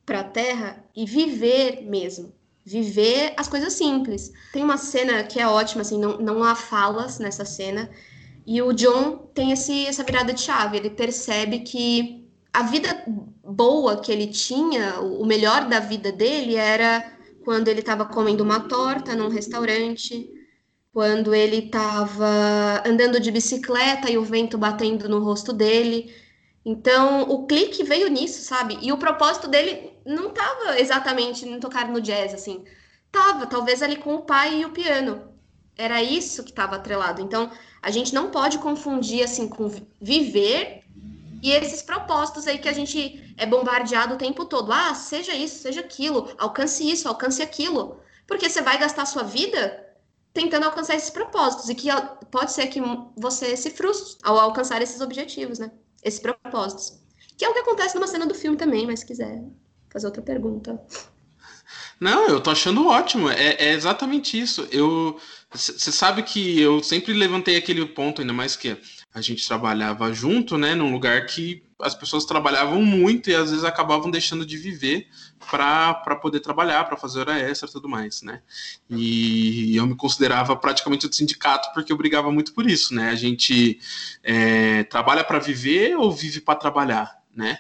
para 0.06 0.24
Terra 0.24 0.84
e 0.96 1.06
viver 1.06 1.82
mesmo. 1.84 2.34
Viver 2.66 3.34
as 3.36 3.48
coisas 3.48 3.74
simples. 3.74 4.32
Tem 4.54 4.64
uma 4.64 4.78
cena 4.78 5.24
que 5.24 5.40
é 5.40 5.48
ótima, 5.48 5.82
assim, 5.82 6.00
não, 6.00 6.18
não 6.18 6.44
há 6.44 6.56
falas 6.56 7.20
nessa 7.20 7.44
cena. 7.44 7.90
E 8.46 8.62
o 8.62 8.74
John 8.74 9.30
tem 9.34 9.52
esse, 9.52 9.86
essa 9.86 10.04
virada 10.04 10.34
de 10.34 10.42
chave. 10.42 10.78
Ele 10.78 10.90
percebe 10.90 11.60
que 11.60 12.26
a 12.54 12.64
vida 12.64 13.04
boa 13.44 14.00
que 14.00 14.12
ele 14.12 14.28
tinha, 14.28 15.00
o 15.02 15.26
melhor 15.26 15.68
da 15.68 15.80
vida 15.80 16.12
dele 16.12 16.56
era 16.56 17.18
quando 17.44 17.68
ele 17.68 17.82
estava 17.82 18.06
comendo 18.06 18.44
uma 18.44 18.62
torta 18.62 19.16
num 19.16 19.28
restaurante, 19.28 20.30
quando 20.94 21.34
ele 21.34 21.66
estava 21.66 22.84
andando 22.86 23.20
de 23.20 23.32
bicicleta 23.32 24.12
e 24.12 24.18
o 24.18 24.24
vento 24.24 24.60
batendo 24.60 25.10
no 25.10 25.20
rosto 25.24 25.52
dele. 25.52 26.16
Então, 26.64 27.24
o 27.24 27.48
clique 27.48 27.84
veio 27.84 28.10
nisso, 28.10 28.44
sabe? 28.44 28.78
E 28.80 28.92
o 28.92 28.98
propósito 28.98 29.48
dele 29.48 29.92
não 30.06 30.30
estava 30.30 30.80
exatamente 30.80 31.48
em 31.48 31.60
tocar 31.60 31.90
no 31.90 32.00
jazz, 32.00 32.34
assim. 32.34 32.64
Tava, 33.12 33.48
talvez 33.48 33.82
ali 33.82 33.96
com 33.96 34.16
o 34.16 34.22
pai 34.22 34.62
e 34.62 34.66
o 34.66 34.70
piano. 34.70 35.34
Era 35.76 36.02
isso 36.04 36.44
que 36.44 36.52
estava 36.52 36.76
atrelado. 36.76 37.22
Então, 37.22 37.50
a 37.82 37.90
gente 37.90 38.14
não 38.14 38.30
pode 38.30 38.60
confundir, 38.60 39.24
assim, 39.24 39.50
com 39.50 39.72
viver 40.00 40.84
e 41.42 41.52
esses 41.52 41.82
propósitos 41.82 42.48
aí 42.48 42.60
que 42.60 42.70
a 42.70 42.74
gente 42.74 43.34
é 43.36 43.46
bombardeado 43.46 44.14
o 44.14 44.18
tempo 44.18 44.46
todo. 44.46 44.72
Ah, 44.72 44.94
seja 44.94 45.34
isso, 45.34 45.64
seja 45.64 45.82
aquilo, 45.82 46.34
alcance 46.38 46.90
isso, 46.90 47.08
alcance 47.08 47.42
aquilo. 47.42 48.00
Porque 48.28 48.50
você 48.50 48.62
vai 48.62 48.78
gastar 48.78 49.06
sua 49.06 49.24
vida 49.24 49.83
tentando 50.34 50.66
alcançar 50.66 50.96
esses 50.96 51.10
propósitos 51.10 51.70
e 51.70 51.76
que 51.76 51.90
pode 52.32 52.52
ser 52.52 52.68
que 52.68 52.82
você 53.16 53.56
se 53.56 53.70
frustre 53.70 54.18
ao 54.24 54.40
alcançar 54.40 54.82
esses 54.82 55.00
objetivos, 55.00 55.60
né? 55.60 55.72
Esses 56.04 56.20
propósitos. 56.20 57.00
Que 57.38 57.46
é 57.46 57.50
o 57.50 57.54
que 57.54 57.60
acontece 57.60 57.96
numa 57.96 58.08
cena 58.08 58.26
do 58.26 58.34
filme 58.34 58.58
também, 58.58 58.86
mas 58.86 59.02
se 59.02 59.06
quiser 59.06 59.44
fazer 59.92 60.08
outra 60.08 60.22
pergunta. 60.22 60.82
Não, 62.00 62.28
eu 62.28 62.42
tô 62.42 62.50
achando 62.50 62.88
ótimo. 62.88 63.30
É, 63.30 63.56
é 63.60 63.74
exatamente 63.74 64.40
isso. 64.40 64.68
Eu, 64.72 65.20
você 65.52 65.92
sabe 65.92 66.24
que 66.24 66.60
eu 66.60 66.82
sempre 66.84 67.14
levantei 67.14 67.56
aquele 67.56 67.86
ponto, 67.86 68.22
ainda 68.22 68.34
mais 68.34 68.56
que 68.56 68.78
a 69.14 69.22
gente 69.22 69.48
trabalhava 69.48 70.12
junto, 70.12 70.58
né, 70.58 70.74
num 70.74 70.92
lugar 70.92 71.26
que 71.28 71.64
as 71.80 71.94
pessoas 71.94 72.26
trabalhavam 72.26 72.82
muito 72.82 73.30
e 73.30 73.36
às 73.36 73.52
vezes 73.52 73.64
acabavam 73.64 74.10
deixando 74.10 74.46
de 74.46 74.58
viver 74.58 75.08
para 75.52 76.16
poder 76.16 76.40
trabalhar, 76.40 76.86
para 76.86 76.98
fazer 76.98 77.20
hora 77.20 77.38
extra 77.38 77.70
e 77.70 77.72
tudo 77.72 77.90
mais, 77.90 78.22
né? 78.22 78.42
E 78.90 79.76
eu 79.76 79.86
me 79.86 79.96
considerava 79.96 80.56
praticamente 80.56 81.08
do 81.08 81.14
sindicato 81.14 81.72
porque 81.74 81.92
eu 81.92 81.98
brigava 81.98 82.32
muito 82.32 82.54
por 82.54 82.66
isso, 82.66 82.96
né? 82.96 83.10
A 83.10 83.16
gente 83.16 83.80
é, 84.24 84.84
trabalha 84.86 85.24
para 85.24 85.40
viver 85.40 85.96
ou 85.96 86.12
vive 86.12 86.40
para 86.42 86.56
trabalhar, 86.58 87.22
né? 87.36 87.60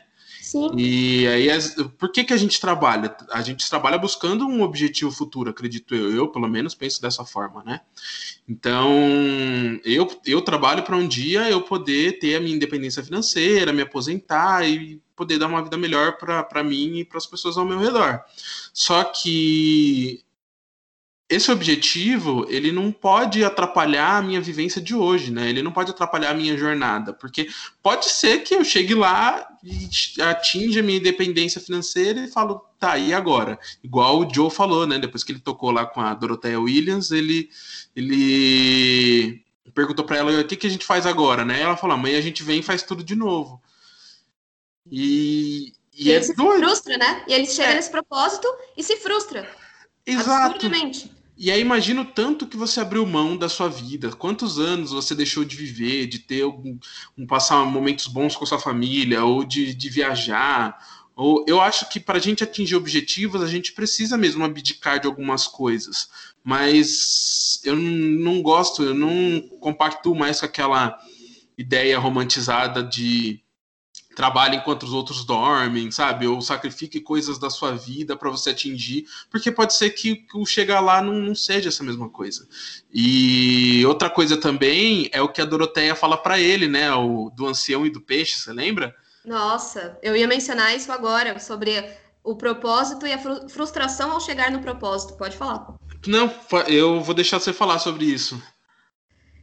Sim. 0.53 0.69
E 0.77 1.27
aí, 1.27 1.47
por 1.97 2.11
que, 2.11 2.23
que 2.23 2.31
a 2.31 2.37
gente 2.37 2.61
trabalha? 2.61 3.17
A 3.31 3.41
gente 3.41 3.67
trabalha 3.67 3.97
buscando 3.97 4.45
um 4.45 4.61
objetivo 4.61 5.09
futuro, 5.09 5.49
acredito 5.49 5.95
eu. 5.95 6.15
Eu, 6.15 6.27
pelo 6.27 6.47
menos, 6.47 6.75
penso 6.75 7.01
dessa 7.01 7.25
forma, 7.25 7.63
né? 7.63 7.81
Então, 8.47 8.87
eu, 9.83 10.07
eu 10.27 10.41
trabalho 10.43 10.83
para 10.83 10.95
um 10.95 11.07
dia 11.07 11.49
eu 11.49 11.63
poder 11.63 12.19
ter 12.19 12.35
a 12.35 12.39
minha 12.39 12.55
independência 12.55 13.03
financeira, 13.03 13.73
me 13.73 13.81
aposentar 13.81 14.63
e 14.69 15.01
poder 15.15 15.39
dar 15.39 15.47
uma 15.47 15.63
vida 15.63 15.75
melhor 15.75 16.17
para 16.17 16.63
mim 16.63 16.99
e 16.99 17.05
para 17.05 17.17
as 17.17 17.25
pessoas 17.25 17.57
ao 17.57 17.65
meu 17.65 17.79
redor. 17.79 18.21
Só 18.71 19.03
que 19.05 20.23
esse 21.33 21.51
objetivo, 21.51 22.45
ele 22.49 22.71
não 22.71 22.91
pode 22.91 23.43
atrapalhar 23.43 24.17
a 24.17 24.21
minha 24.21 24.39
vivência 24.39 24.81
de 24.81 24.95
hoje, 24.95 25.31
né? 25.31 25.49
Ele 25.49 25.61
não 25.61 25.71
pode 25.71 25.91
atrapalhar 25.91 26.31
a 26.31 26.33
minha 26.33 26.57
jornada, 26.57 27.13
porque 27.13 27.47
pode 27.81 28.09
ser 28.09 28.39
que 28.39 28.53
eu 28.53 28.63
chegue 28.63 28.93
lá 28.93 29.47
e 29.63 29.89
atinja 30.21 30.79
a 30.79 30.83
minha 30.83 30.99
independência 30.99 31.59
financeira 31.59 32.19
e 32.21 32.27
falo, 32.27 32.63
tá, 32.79 32.97
e 32.97 33.13
agora? 33.13 33.59
Igual 33.83 34.19
o 34.19 34.33
Joe 34.33 34.51
falou, 34.51 34.85
né? 34.85 34.99
Depois 34.99 35.23
que 35.23 35.31
ele 35.31 35.39
tocou 35.39 35.71
lá 35.71 35.85
com 35.85 36.01
a 36.01 36.13
Dorothea 36.13 36.59
Williams, 36.59 37.11
ele, 37.11 37.49
ele 37.95 39.43
perguntou 39.73 40.05
para 40.05 40.17
ela, 40.17 40.41
o 40.41 40.45
que, 40.45 40.55
que 40.55 40.67
a 40.67 40.69
gente 40.69 40.85
faz 40.85 41.05
agora, 41.05 41.43
né? 41.43 41.61
Ela 41.61 41.77
falou, 41.77 41.95
amanhã 41.95 42.17
a 42.17 42.21
gente 42.21 42.43
vem 42.43 42.59
e 42.59 42.63
faz 42.63 42.83
tudo 42.83 43.03
de 43.03 43.15
novo. 43.15 43.61
E, 44.91 45.73
e, 45.93 46.07
e 46.07 46.11
é 46.11 46.15
ele 46.15 46.23
se 46.23 46.35
doido. 46.35 46.59
frustra, 46.59 46.97
né? 46.97 47.23
E 47.27 47.33
ele 47.33 47.45
chega 47.45 47.71
é. 47.71 47.75
nesse 47.75 47.89
propósito 47.89 48.47
e 48.77 48.83
se 48.83 48.97
frustra. 48.97 49.49
Exato. 50.05 50.69
E 51.35 51.49
aí 51.49 51.59
imagina 51.59 52.01
o 52.01 52.05
tanto 52.05 52.47
que 52.47 52.55
você 52.55 52.79
abriu 52.79 53.05
mão 53.05 53.35
da 53.35 53.49
sua 53.49 53.67
vida, 53.67 54.11
quantos 54.11 54.59
anos 54.59 54.91
você 54.91 55.15
deixou 55.15 55.43
de 55.43 55.55
viver, 55.55 56.05
de 56.05 56.19
ter 56.19 56.43
algum, 56.43 56.77
um, 57.17 57.25
passar 57.25 57.65
momentos 57.65 58.07
bons 58.07 58.35
com 58.35 58.45
sua 58.45 58.59
família, 58.59 59.23
ou 59.23 59.43
de, 59.43 59.73
de 59.73 59.89
viajar. 59.89 60.77
Ou 61.15 61.43
eu 61.47 61.59
acho 61.59 61.89
que 61.89 61.99
para 61.99 62.17
a 62.17 62.21
gente 62.21 62.43
atingir 62.43 62.75
objetivos, 62.75 63.41
a 63.41 63.47
gente 63.47 63.73
precisa 63.73 64.17
mesmo 64.17 64.43
abdicar 64.43 64.99
de 64.99 65.07
algumas 65.07 65.47
coisas. 65.47 66.09
Mas 66.43 67.59
eu 67.63 67.75
não 67.75 68.41
gosto, 68.41 68.83
eu 68.83 68.93
não 68.93 69.41
compactuo 69.59 70.15
mais 70.15 70.39
com 70.39 70.45
aquela 70.45 70.97
ideia 71.57 71.97
romantizada 71.99 72.83
de 72.83 73.42
trabalhe 74.15 74.57
enquanto 74.57 74.83
os 74.83 74.93
outros 74.93 75.25
dormem, 75.25 75.91
sabe? 75.91 76.27
Ou 76.27 76.41
sacrifique 76.41 76.99
coisas 76.99 77.37
da 77.37 77.49
sua 77.49 77.71
vida 77.71 78.15
para 78.15 78.29
você 78.29 78.51
atingir, 78.51 79.05
porque 79.29 79.51
pode 79.51 79.73
ser 79.73 79.89
que, 79.91 80.25
o 80.33 80.45
chegar 80.45 80.79
lá 80.79 81.01
não, 81.01 81.13
não, 81.13 81.35
seja 81.35 81.69
essa 81.69 81.83
mesma 81.83 82.09
coisa. 82.09 82.47
E 82.93 83.83
outra 83.85 84.09
coisa 84.09 84.37
também 84.37 85.09
é 85.11 85.21
o 85.21 85.29
que 85.29 85.41
a 85.41 85.45
Doroteia 85.45 85.95
fala 85.95 86.17
para 86.17 86.39
ele, 86.39 86.67
né? 86.67 86.93
O 86.93 87.29
do 87.29 87.47
ancião 87.47 87.85
e 87.85 87.89
do 87.89 88.01
peixe, 88.01 88.37
você 88.37 88.53
lembra? 88.53 88.95
Nossa, 89.25 89.97
eu 90.01 90.15
ia 90.15 90.27
mencionar 90.27 90.75
isso 90.75 90.91
agora, 90.91 91.39
sobre 91.39 91.83
o 92.23 92.35
propósito 92.35 93.05
e 93.05 93.13
a 93.13 93.19
frustração 93.49 94.11
ao 94.11 94.21
chegar 94.21 94.51
no 94.51 94.61
propósito. 94.61 95.15
Pode 95.15 95.37
falar. 95.37 95.75
Não, 96.07 96.33
eu 96.67 97.01
vou 97.01 97.15
deixar 97.15 97.39
você 97.39 97.53
falar 97.53 97.79
sobre 97.79 98.05
isso. 98.05 98.41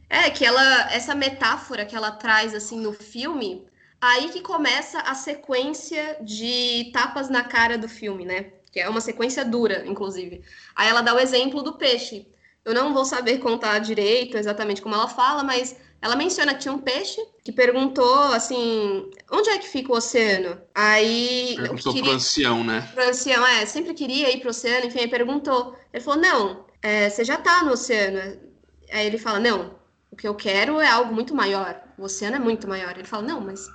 É, 0.09 0.29
que 0.29 0.45
ela, 0.45 0.91
essa 0.91 1.15
metáfora 1.15 1.85
que 1.85 1.95
ela 1.95 2.11
traz 2.11 2.53
assim 2.53 2.79
no 2.79 2.91
filme, 2.91 3.65
Aí 4.01 4.29
que 4.29 4.41
começa 4.41 4.99
a 5.01 5.13
sequência 5.13 6.17
de 6.21 6.89
tapas 6.91 7.29
na 7.29 7.43
cara 7.43 7.77
do 7.77 7.87
filme, 7.87 8.25
né? 8.25 8.51
Que 8.71 8.79
é 8.79 8.89
uma 8.89 8.99
sequência 8.99 9.45
dura, 9.45 9.85
inclusive. 9.85 10.41
Aí 10.75 10.89
ela 10.89 11.01
dá 11.01 11.13
o 11.13 11.19
exemplo 11.19 11.61
do 11.61 11.73
peixe. 11.73 12.25
Eu 12.65 12.73
não 12.73 12.93
vou 12.95 13.05
saber 13.05 13.37
contar 13.37 13.77
direito 13.77 14.37
exatamente 14.37 14.81
como 14.81 14.95
ela 14.95 15.07
fala, 15.07 15.43
mas 15.43 15.75
ela 16.01 16.15
menciona 16.15 16.55
que 16.55 16.61
tinha 16.61 16.73
um 16.73 16.79
peixe 16.79 17.21
que 17.43 17.51
perguntou 17.51 18.15
assim: 18.33 19.07
onde 19.31 19.49
é 19.49 19.59
que 19.59 19.67
fica 19.67 19.93
o 19.93 19.97
oceano? 19.97 20.59
Aí. 20.73 21.53
Perguntou 21.55 21.93
queria... 21.93 22.09
pro 22.09 22.17
ancião, 22.17 22.63
né? 22.63 22.89
Pro 22.93 23.07
ancião, 23.07 23.45
é, 23.45 23.65
sempre 23.67 23.93
queria 23.93 24.33
ir 24.33 24.39
pro 24.39 24.49
oceano, 24.49 24.87
enfim, 24.87 24.99
aí 24.99 25.07
perguntou. 25.07 25.75
Ele 25.93 26.03
falou: 26.03 26.19
não, 26.19 26.65
é, 26.81 27.07
você 27.07 27.23
já 27.23 27.37
tá 27.37 27.63
no 27.63 27.73
oceano. 27.73 28.39
Aí 28.91 29.05
ele 29.05 29.19
fala: 29.19 29.39
não, 29.39 29.75
o 30.09 30.15
que 30.15 30.27
eu 30.27 30.33
quero 30.33 30.79
é 30.79 30.89
algo 30.89 31.13
muito 31.13 31.35
maior. 31.35 31.79
O 31.99 32.05
oceano 32.05 32.37
é 32.37 32.39
muito 32.39 32.67
maior. 32.67 32.91
Ele 32.97 33.07
fala: 33.07 33.21
não, 33.23 33.39
mas 33.39 33.67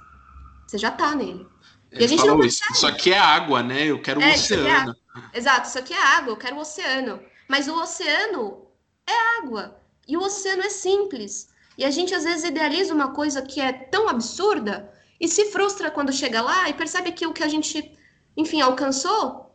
você 0.67 0.79
já 0.79 0.91
tá 0.91 1.15
nele. 1.15 1.47
Ele 1.91 2.03
e 2.03 2.05
a 2.05 2.09
gente 2.09 2.27
não 2.27 2.41
isso. 2.41 2.61
isso 2.73 2.87
aqui 2.87 3.13
é 3.13 3.19
água, 3.19 3.63
né? 3.63 3.85
Eu 3.85 4.03
quero 4.03 4.21
o 4.21 4.23
é, 4.23 4.33
oceano. 4.33 4.97
É 5.33 5.39
Exato, 5.39 5.69
isso 5.69 5.79
aqui 5.79 5.95
é 5.95 6.03
água, 6.03 6.33
eu 6.33 6.37
quero 6.37 6.57
o 6.57 6.61
oceano. 6.61 7.21
Mas 7.49 7.69
o 7.69 7.81
oceano 7.81 8.67
é 9.07 9.39
água. 9.39 9.81
E 10.07 10.17
o 10.17 10.21
oceano 10.21 10.63
é 10.63 10.71
simples. 10.71 11.49
E 11.79 11.85
a 11.85 11.91
gente 11.91 12.15
às 12.15 12.25
vezes 12.25 12.45
idealiza 12.45 12.95
uma 12.95 13.13
coisa 13.13 13.43
que 13.43 13.61
é 13.61 13.73
tão 13.73 14.09
absurda 14.09 14.93
e 15.21 15.29
se 15.29 15.51
frustra 15.51 15.91
quando 15.91 16.13
chega 16.13 16.43
lá 16.43 16.69
e 16.69 16.75
percebe 16.75 17.13
que 17.13 17.27
o 17.27 17.33
que 17.33 17.43
a 17.43 17.49
gente, 17.49 17.97
enfim, 18.37 18.61
alcançou, 18.61 19.55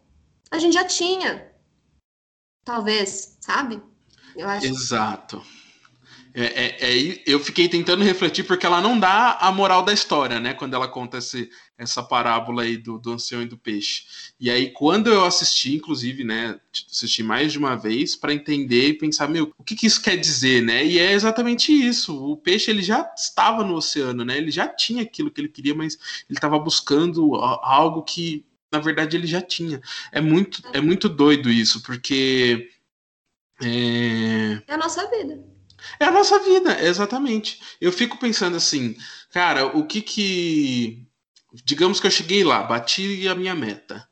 a 0.50 0.58
gente 0.58 0.74
já 0.74 0.86
tinha. 0.86 1.52
Talvez, 2.64 3.38
sabe? 3.42 3.82
Eu 4.36 4.48
acho. 4.48 4.68
Exato. 4.68 5.44
É, 6.34 6.44
é, 6.44 7.10
é, 7.10 7.24
eu 7.26 7.40
fiquei 7.40 7.68
tentando 7.68 8.04
refletir 8.04 8.46
porque 8.46 8.66
ela 8.66 8.80
não 8.80 8.98
dá 8.98 9.38
a 9.40 9.52
moral 9.52 9.84
da 9.84 9.92
história, 9.92 10.40
né? 10.40 10.54
Quando 10.54 10.74
ela 10.74 10.88
conta 10.88 11.18
esse, 11.18 11.50
essa 11.78 12.02
parábola 12.02 12.64
aí 12.64 12.78
do, 12.78 12.98
do 12.98 13.12
ancião 13.14 13.42
e 13.42 13.46
do 13.46 13.58
peixe. 13.58 14.04
E 14.40 14.50
aí, 14.50 14.72
quando 14.72 15.08
eu 15.08 15.26
assisti, 15.26 15.76
inclusive, 15.76 16.24
né? 16.24 16.58
Assisti 16.90 17.22
mais 17.22 17.52
de 17.52 17.58
uma 17.58 17.76
vez 17.76 18.16
para 18.16 18.34
entender 18.34 18.90
e 18.90 18.98
pensar, 18.98 19.28
meu, 19.28 19.54
o 19.58 19.64
que, 19.64 19.76
que 19.76 19.86
isso 19.86 20.02
quer 20.02 20.16
dizer, 20.16 20.62
né? 20.62 20.86
E 20.86 21.00
é 21.00 21.12
exatamente 21.12 21.72
isso. 21.72 22.16
O 22.16 22.38
peixe 22.38 22.72
ele 22.72 22.82
já 22.82 23.12
estava 23.16 23.64
no 23.64 23.76
oceano, 23.76 24.24
né? 24.24 24.38
Ele 24.38 24.52
já 24.52 24.68
tinha 24.68 25.04
aquilo 25.04 25.30
que 25.30 25.42
ele 25.42 25.50
queria, 25.50 25.76
mas 25.76 25.96
ele 26.30 26.38
estava 26.38 26.58
buscando 26.58 27.36
algo 27.36 28.04
que, 28.04 28.46
na 28.72 28.80
verdade, 28.80 29.18
ele 29.18 29.28
já 29.28 29.42
tinha. 29.42 29.82
É 30.14 30.22
muito, 30.22 30.62
é 30.72 30.80
muito 30.80 31.10
doido 31.10 31.50
isso, 31.50 31.84
porque 31.84 32.70
é, 33.62 34.62
é 34.66 34.74
a 34.74 34.78
nossa 34.78 35.10
vida. 35.10 35.51
É 36.00 36.06
a 36.06 36.12
nossa 36.12 36.40
vida, 36.40 36.84
exatamente. 36.84 37.60
Eu 37.80 37.92
fico 37.92 38.18
pensando 38.18 38.58
assim, 38.58 38.96
cara, 39.32 39.66
o 39.66 39.86
que 39.86 40.02
que. 40.02 41.06
Digamos 41.66 42.00
que 42.00 42.08
eu 42.08 42.12
cheguei 42.12 42.44
lá, 42.44 42.64
bati 42.64 43.28
a 43.28 43.36
minha 43.36 43.54
meta. 43.54 44.08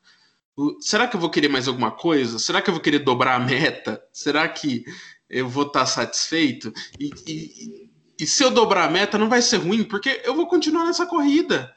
Será 0.81 1.07
que 1.07 1.15
eu 1.15 1.19
vou 1.21 1.29
querer 1.29 1.47
mais 1.47 1.67
alguma 1.67 1.91
coisa? 1.91 2.37
Será 2.37 2.61
que 2.61 2.69
eu 2.69 2.73
vou 2.73 2.83
querer 2.83 2.99
dobrar 2.99 3.35
a 3.35 3.39
meta? 3.39 4.03
Será 4.11 4.47
que 4.47 4.83
eu 5.29 5.47
vou 5.47 5.67
estar 5.67 5.85
satisfeito? 5.85 6.73
E, 6.99 7.11
e, 7.25 7.89
e 8.19 8.27
se 8.27 8.43
eu 8.43 8.51
dobrar 8.51 8.85
a 8.85 8.91
meta, 8.91 9.17
não 9.17 9.29
vai 9.29 9.41
ser 9.41 9.57
ruim, 9.57 9.83
porque 9.83 10.21
eu 10.25 10.35
vou 10.35 10.47
continuar 10.47 10.85
nessa 10.85 11.05
corrida. 11.05 11.73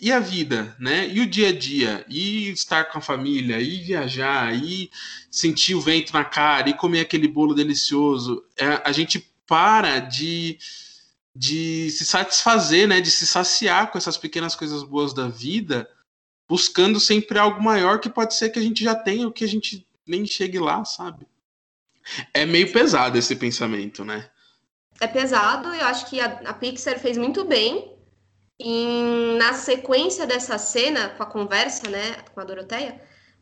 E 0.00 0.12
a 0.12 0.20
vida, 0.20 0.76
né? 0.78 1.08
E 1.08 1.20
o 1.20 1.26
dia 1.26 1.48
a 1.48 1.52
dia, 1.52 2.04
e 2.08 2.50
estar 2.50 2.84
com 2.84 2.98
a 2.98 3.00
família, 3.00 3.60
e 3.60 3.82
viajar, 3.82 4.54
e 4.54 4.90
sentir 5.28 5.74
o 5.74 5.80
vento 5.80 6.12
na 6.12 6.24
cara, 6.24 6.70
e 6.70 6.74
comer 6.74 7.00
aquele 7.00 7.26
bolo 7.26 7.52
delicioso. 7.52 8.44
É, 8.56 8.80
a 8.84 8.92
gente 8.92 9.28
para 9.44 9.98
de, 9.98 10.56
de 11.34 11.90
se 11.90 12.04
satisfazer, 12.04 12.86
né? 12.86 13.00
De 13.00 13.10
se 13.10 13.26
saciar 13.26 13.90
com 13.90 13.98
essas 13.98 14.16
pequenas 14.16 14.54
coisas 14.54 14.84
boas 14.84 15.12
da 15.12 15.26
vida, 15.26 15.90
buscando 16.48 17.00
sempre 17.00 17.36
algo 17.36 17.60
maior 17.60 17.98
que 17.98 18.08
pode 18.08 18.34
ser 18.34 18.50
que 18.50 18.58
a 18.58 18.62
gente 18.62 18.84
já 18.84 18.94
tenha, 18.94 19.26
ou 19.26 19.32
que 19.32 19.42
a 19.42 19.48
gente 19.48 19.84
nem 20.06 20.24
chegue 20.24 20.60
lá, 20.60 20.84
sabe? 20.84 21.26
É 22.32 22.46
meio 22.46 22.70
pesado 22.70 23.18
esse 23.18 23.34
pensamento, 23.34 24.04
né? 24.04 24.30
É 25.00 25.08
pesado, 25.08 25.74
eu 25.74 25.86
acho 25.86 26.06
que 26.06 26.20
a, 26.20 26.26
a 26.44 26.54
Pixar 26.54 27.00
fez 27.00 27.18
muito 27.18 27.44
bem 27.44 27.97
e 28.58 29.36
na 29.38 29.52
sequência 29.52 30.26
dessa 30.26 30.58
cena, 30.58 31.10
com 31.10 31.22
a 31.22 31.26
conversa, 31.26 31.88
né, 31.88 32.16
com 32.34 32.40
a 32.40 32.44
Doroteia, 32.44 33.00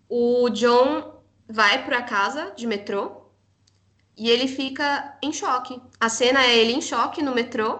o 0.08 0.48
John 0.50 1.22
vai 1.48 1.84
para 1.84 2.02
casa 2.02 2.52
de 2.56 2.66
metrô 2.66 3.26
e 4.16 4.28
ele 4.28 4.46
fica 4.46 5.18
em 5.22 5.32
choque. 5.32 5.80
A 5.98 6.08
cena 6.08 6.44
é 6.44 6.56
ele 6.56 6.72
em 6.72 6.80
choque 6.80 7.22
no 7.22 7.34
metrô 7.34 7.78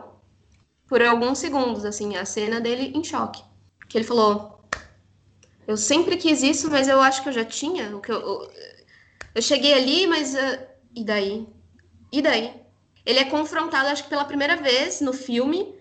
por 0.88 1.02
alguns 1.02 1.38
segundos, 1.38 1.84
assim, 1.84 2.16
a 2.16 2.24
cena 2.24 2.60
dele 2.60 2.92
em 2.94 3.04
choque. 3.04 3.42
Que 3.88 3.98
ele 3.98 4.04
falou: 4.04 4.60
Eu 5.66 5.76
sempre 5.76 6.16
quis 6.16 6.42
isso, 6.42 6.70
mas 6.70 6.88
eu 6.88 7.00
acho 7.00 7.22
que 7.22 7.28
eu 7.28 7.32
já 7.32 7.44
tinha. 7.44 7.96
O 7.96 8.00
que 8.00 8.10
eu, 8.10 8.20
eu, 8.20 8.52
eu 9.34 9.42
cheguei 9.42 9.74
ali, 9.74 10.06
mas. 10.06 10.34
Uh, 10.34 10.66
e 10.94 11.04
daí? 11.04 11.46
E 12.12 12.22
daí? 12.22 12.54
Ele 13.04 13.20
é 13.20 13.24
confrontado, 13.24 13.88
acho 13.88 14.04
que 14.04 14.10
pela 14.10 14.24
primeira 14.24 14.56
vez 14.56 15.00
no 15.00 15.12
filme, 15.12 15.75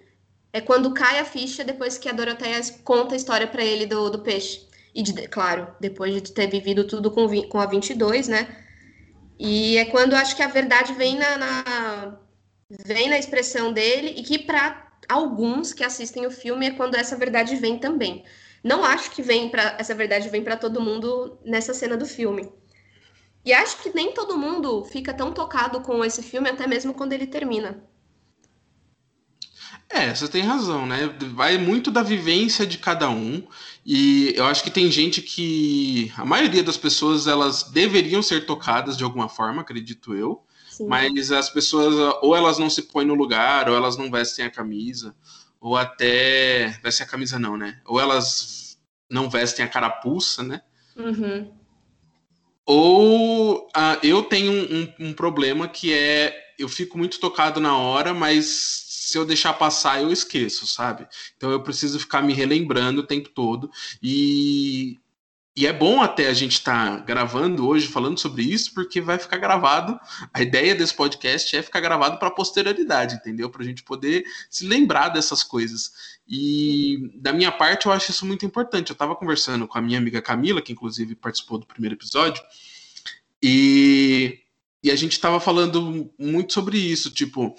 é 0.55 0.61
quando 0.61 0.93
cai 0.93 1.19
a 1.19 1.25
ficha 1.25 1.65
depois 1.65 1.97
que 1.97 2.07
a 2.07 2.13
Doroteia 2.13 2.61
conta 2.81 3.13
a 3.13 3.17
história 3.17 3.45
para 3.45 3.61
ele 3.61 3.85
do, 3.85 4.09
do 4.09 4.19
peixe. 4.19 4.65
E, 4.93 5.03
de, 5.03 5.27
claro, 5.27 5.67
depois 5.81 6.13
de 6.13 6.31
ter 6.31 6.47
vivido 6.47 6.85
tudo 6.87 7.11
com, 7.11 7.27
com 7.49 7.59
a 7.59 7.65
22, 7.65 8.29
né? 8.29 8.47
E 9.37 9.77
é 9.77 9.83
quando 9.83 10.13
acho 10.13 10.33
que 10.33 10.41
a 10.41 10.47
verdade 10.47 10.93
vem 10.93 11.17
na, 11.17 11.37
na 11.37 12.19
vem 12.85 13.09
na 13.09 13.19
expressão 13.19 13.73
dele 13.73 14.13
e 14.15 14.23
que 14.23 14.39
para 14.39 14.93
alguns 15.09 15.73
que 15.73 15.83
assistem 15.83 16.25
o 16.25 16.31
filme 16.31 16.67
é 16.67 16.71
quando 16.71 16.95
essa 16.95 17.17
verdade 17.17 17.57
vem 17.57 17.77
também. 17.77 18.23
Não 18.63 18.81
acho 18.85 19.11
que 19.11 19.21
vem 19.21 19.49
para 19.49 19.75
essa 19.77 19.93
verdade 19.93 20.29
vem 20.29 20.41
para 20.41 20.55
todo 20.55 20.79
mundo 20.79 21.37
nessa 21.43 21.73
cena 21.73 21.97
do 21.97 22.05
filme. 22.05 22.49
E 23.43 23.51
acho 23.51 23.83
que 23.83 23.93
nem 23.93 24.13
todo 24.13 24.37
mundo 24.37 24.85
fica 24.85 25.13
tão 25.13 25.33
tocado 25.33 25.81
com 25.81 26.03
esse 26.05 26.23
filme 26.23 26.49
até 26.49 26.65
mesmo 26.65 26.93
quando 26.93 27.11
ele 27.11 27.27
termina. 27.27 27.83
É, 29.89 30.13
você 30.13 30.27
tem 30.27 30.41
razão, 30.41 30.85
né? 30.85 31.07
Vai 31.33 31.57
muito 31.57 31.91
da 31.91 32.01
vivência 32.01 32.65
de 32.65 32.77
cada 32.77 33.09
um. 33.09 33.45
E 33.85 34.33
eu 34.35 34.45
acho 34.45 34.63
que 34.63 34.71
tem 34.71 34.89
gente 34.89 35.21
que. 35.21 36.11
A 36.17 36.25
maioria 36.25 36.63
das 36.63 36.77
pessoas 36.77 37.27
elas 37.27 37.63
deveriam 37.63 38.21
ser 38.21 38.45
tocadas 38.45 38.97
de 38.97 39.03
alguma 39.03 39.29
forma, 39.29 39.61
acredito 39.61 40.15
eu. 40.15 40.43
Sim. 40.69 40.87
Mas 40.87 41.31
as 41.31 41.49
pessoas, 41.49 42.17
ou 42.21 42.35
elas 42.35 42.57
não 42.57 42.69
se 42.69 42.81
põem 42.81 43.05
no 43.05 43.13
lugar, 43.13 43.69
ou 43.69 43.75
elas 43.75 43.95
não 43.95 44.11
vestem 44.11 44.45
a 44.45 44.49
camisa, 44.49 45.15
ou 45.61 45.77
até. 45.77 46.77
Vestem 46.83 47.05
a 47.05 47.09
camisa, 47.09 47.37
não, 47.37 47.55
né? 47.55 47.79
Ou 47.85 47.99
elas 47.99 48.77
não 49.09 49.29
vestem 49.29 49.63
a 49.63 49.69
carapuça, 49.69 50.43
né? 50.43 50.61
Uhum. 50.97 51.51
Ou 52.65 53.67
uh, 53.67 53.99
eu 54.01 54.23
tenho 54.23 54.51
um, 54.51 54.93
um, 54.99 55.09
um 55.09 55.13
problema 55.13 55.67
que 55.67 55.93
é. 55.93 56.53
Eu 56.57 56.67
fico 56.67 56.97
muito 56.97 57.19
tocado 57.19 57.59
na 57.59 57.77
hora, 57.77 58.13
mas 58.13 58.84
se 59.05 59.19
eu 59.19 59.23
deixar 59.23 59.53
passar, 59.53 60.01
eu 60.01 60.11
esqueço, 60.11 60.65
sabe? 60.65 61.07
Então 61.37 61.51
eu 61.51 61.61
preciso 61.61 61.99
ficar 61.99 62.23
me 62.23 62.33
relembrando 62.33 63.01
o 63.01 63.05
tempo 63.05 63.29
todo. 63.29 63.69
E, 64.01 64.97
e 65.55 65.67
é 65.67 65.71
bom 65.71 66.01
até 66.01 66.27
a 66.27 66.33
gente 66.33 66.53
estar 66.53 66.97
tá 66.97 67.03
gravando 67.03 67.67
hoje, 67.67 67.87
falando 67.87 68.19
sobre 68.19 68.41
isso, 68.41 68.73
porque 68.73 68.99
vai 68.99 69.19
ficar 69.19 69.37
gravado. 69.37 69.99
A 70.33 70.41
ideia 70.41 70.73
desse 70.73 70.95
podcast 70.95 71.55
é 71.55 71.61
ficar 71.61 71.81
gravado 71.81 72.17
para 72.17 72.29
a 72.29 72.31
posterioridade, 72.31 73.13
entendeu? 73.13 73.47
Para 73.47 73.61
a 73.61 73.65
gente 73.65 73.83
poder 73.83 74.25
se 74.49 74.65
lembrar 74.65 75.09
dessas 75.09 75.43
coisas. 75.43 76.17
E 76.27 77.11
da 77.13 77.31
minha 77.31 77.51
parte, 77.51 77.85
eu 77.85 77.91
acho 77.91 78.09
isso 78.09 78.25
muito 78.25 78.43
importante. 78.43 78.89
Eu 78.89 78.95
estava 78.95 79.15
conversando 79.15 79.67
com 79.67 79.77
a 79.77 79.81
minha 79.83 79.99
amiga 79.99 80.19
Camila, 80.19 80.63
que 80.63 80.73
inclusive 80.73 81.13
participou 81.13 81.59
do 81.59 81.67
primeiro 81.67 81.93
episódio, 81.95 82.41
e, 83.39 84.39
e 84.81 84.89
a 84.89 84.95
gente 84.95 85.11
estava 85.11 85.39
falando 85.39 86.11
muito 86.17 86.53
sobre 86.53 86.79
isso, 86.79 87.11
tipo 87.11 87.55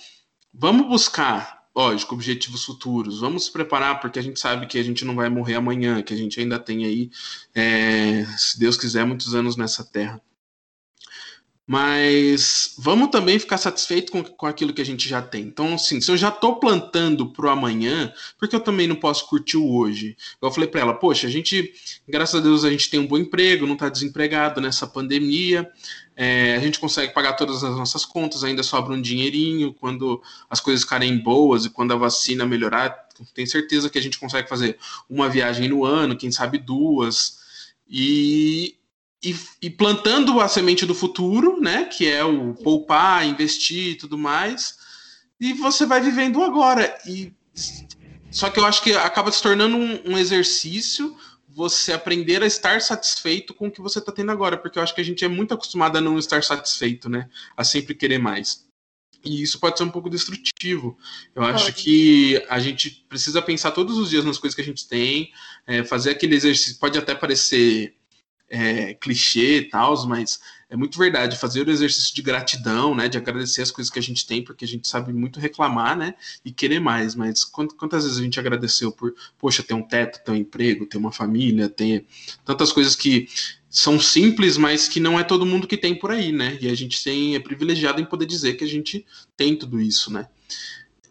Vamos 0.59 0.89
buscar, 0.89 1.69
lógico, 1.75 2.15
objetivos 2.15 2.65
futuros. 2.65 3.21
Vamos 3.21 3.45
se 3.45 3.53
preparar, 3.53 4.01
porque 4.01 4.19
a 4.19 4.23
gente 4.23 4.41
sabe 4.41 4.67
que 4.67 4.79
a 4.79 4.83
gente 4.83 5.05
não 5.05 5.15
vai 5.15 5.29
morrer 5.29 5.57
amanhã, 5.57 6.03
que 6.03 6.15
a 6.15 6.17
gente 6.17 6.41
ainda 6.41 6.59
tem 6.59 6.87
aí, 6.87 7.11
é, 7.55 8.25
se 8.39 8.59
Deus 8.59 8.79
quiser, 8.79 9.05
muitos 9.05 9.35
anos 9.35 9.55
nessa 9.55 9.85
terra. 9.85 10.19
Mas 11.67 12.77
vamos 12.79 13.09
também 13.09 13.41
ficar 13.41 13.59
satisfeito 13.59 14.13
com, 14.13 14.23
com 14.23 14.47
aquilo 14.47 14.73
que 14.73 14.81
a 14.81 14.85
gente 14.85 15.09
já 15.09 15.21
tem. 15.21 15.43
Então, 15.43 15.75
assim, 15.75 16.01
se 16.01 16.09
eu 16.09 16.17
já 16.17 16.29
estou 16.29 16.61
plantando 16.61 17.33
para 17.33 17.47
o 17.47 17.49
amanhã, 17.49 18.13
porque 18.39 18.55
eu 18.55 18.61
também 18.61 18.87
não 18.87 18.95
posso 18.95 19.27
curtir 19.27 19.57
o 19.57 19.75
hoje? 19.75 20.17
Eu 20.41 20.53
falei 20.53 20.69
para 20.69 20.83
ela, 20.83 20.95
poxa, 20.95 21.27
a 21.27 21.31
gente, 21.31 21.73
graças 22.09 22.37
a 22.37 22.43
Deus, 22.43 22.65
a 22.65 22.71
gente 22.71 22.89
tem 22.89 23.01
um 23.01 23.07
bom 23.07 23.19
emprego, 23.19 23.67
não 23.67 23.75
está 23.75 23.89
desempregado 23.89 24.61
nessa 24.61 24.87
pandemia, 24.87 25.69
é, 26.15 26.55
a 26.55 26.61
gente 26.61 26.79
consegue 26.79 27.13
pagar 27.13 27.33
todas 27.33 27.65
as 27.65 27.77
nossas 27.77 28.05
contas, 28.05 28.45
ainda 28.45 28.63
sobra 28.63 28.95
um 28.95 29.03
dinheirinho 29.03 29.75
quando 29.75 30.23
as 30.49 30.61
coisas 30.61 30.85
ficarem 30.85 31.19
boas 31.19 31.65
e 31.65 31.71
quando 31.71 31.93
a 31.93 31.97
vacina 31.97 32.47
melhorar, 32.47 32.97
tenho 33.35 33.49
certeza 33.49 33.91
que 33.91 33.99
a 33.99 34.03
gente 34.03 34.21
consegue 34.21 34.49
fazer 34.49 34.79
uma 35.11 35.29
viagem 35.29 35.69
no 35.69 35.85
ano, 35.85 36.17
quem 36.17 36.31
sabe 36.31 36.59
duas. 36.59 37.45
E 37.89 38.76
e, 39.27 39.37
e, 39.61 39.71
plantando 39.71 40.41
a 40.41 40.47
semente 40.47 40.87
do 40.87 40.95
futuro, 40.95 41.61
né? 41.61 41.85
Que 41.85 42.09
é 42.09 42.25
o 42.25 42.55
poupar, 42.55 43.27
investir 43.27 43.93
e 43.93 43.95
tudo 43.97 44.17
mais. 44.17 44.77
E 45.41 45.53
você 45.53 45.85
vai 45.85 46.01
vivendo 46.01 46.43
agora. 46.43 46.97
E 47.07 47.33
só 48.31 48.49
que 48.51 48.61
eu 48.61 48.65
acho 48.65 48.83
que 48.83 48.93
acaba 48.93 49.33
se 49.33 49.43
tornando 49.43 49.77
um, 49.77 50.13
um 50.13 50.19
exercício 50.19 51.17
você 51.49 51.93
aprender 51.93 52.43
a 52.43 52.47
estar 52.47 52.83
satisfeito 52.83 53.55
com 53.55 53.69
o 53.69 53.71
que 53.71 53.81
você 53.81 53.99
está 53.99 54.13
tendo 54.13 54.31
agora, 54.31 54.59
porque 54.59 54.79
eu 54.79 54.83
acho 54.83 54.95
que 54.95 55.01
a 55.01 55.05
gente 55.05 55.25
é 55.25 55.29
muito 55.29 55.55
acostumado 55.55 55.97
a 55.97 56.03
não 56.03 56.19
estar 56.19 56.45
satisfeito, 56.45 57.09
né? 57.09 57.31
A 57.57 57.65
sempre 57.65 57.95
querer 57.95 58.19
mais. 58.19 58.67
E 59.25 59.43
isso 59.43 59.59
pode 59.59 59.79
ser 59.79 59.85
um 59.85 59.91
pouco 59.91 60.11
destrutivo. 60.11 60.97
Eu 61.35 61.43
acho 61.43 61.73
que 61.73 62.45
a 62.49 62.61
gente 62.61 63.07
precisa 63.09 63.43
pensar 63.43 63.73
todos 63.73 63.97
os 63.97 64.11
dias 64.11 64.25
nas 64.25 64.39
coisas 64.39 64.55
que 64.55 64.61
a 64.61 64.65
gente 64.65 64.87
tem, 64.87 65.33
é, 65.67 65.83
fazer 65.83 66.11
aquele 66.11 66.37
exercício. 66.37 66.79
Pode 66.79 66.97
até 66.99 67.15
parecer 67.15 67.97
é, 68.49 68.95
clichê 68.95 69.59
e 69.59 69.69
tal, 69.69 70.07
mas 70.07 70.41
é 70.69 70.77
muito 70.77 70.99
verdade. 70.99 71.37
Fazer 71.37 71.67
o 71.67 71.71
exercício 71.71 72.15
de 72.15 72.23
gratidão, 72.23 72.95
né? 72.95 73.09
De 73.09 73.17
agradecer 73.17 73.63
as 73.63 73.71
coisas 73.71 73.93
que 73.93 73.99
a 73.99 74.03
gente 74.03 74.27
tem, 74.27 74.43
porque 74.43 74.65
a 74.65 74.69
gente 74.69 74.87
sabe 74.89 75.13
muito 75.13 75.41
reclamar, 75.41 75.97
né? 75.97 76.15
E 76.45 76.51
querer 76.51 76.81
mais. 76.81 77.15
Mas 77.15 77.45
quantas 77.45 78.05
vezes 78.05 78.19
a 78.19 78.23
gente 78.23 78.41
agradeceu 78.41 78.91
por, 78.91 79.15
poxa, 79.39 79.63
ter 79.63 79.75
um 79.75 79.83
teto, 79.83 80.25
ter 80.25 80.31
um 80.31 80.37
emprego, 80.37 80.87
ter 80.87 80.99
uma 80.99 81.13
família, 81.13 81.69
ter 81.69 82.05
tantas 82.45 82.73
coisas 82.73 82.97
que 82.97 83.29
são 83.69 84.01
simples, 84.01 84.57
mas 84.57 84.89
que 84.89 84.99
não 84.99 85.19
é 85.19 85.25
todo 85.25 85.47
mundo 85.47 85.67
que 85.67 85.77
tem 85.77 85.95
por 85.95 86.11
aí, 86.11 86.33
né? 86.33 86.57
E 86.61 86.69
a 86.69 86.75
gente 86.75 87.03
tem, 87.03 87.35
é 87.35 87.41
privilegiado 87.41 88.01
em 88.01 88.07
poder 88.07 88.27
dizer 88.27 88.55
que 88.55 88.65
a 88.65 88.69
gente 88.69 89.05
tem 89.37 89.57
tudo 89.57 89.81
isso, 89.81 90.13
né? 90.13 90.29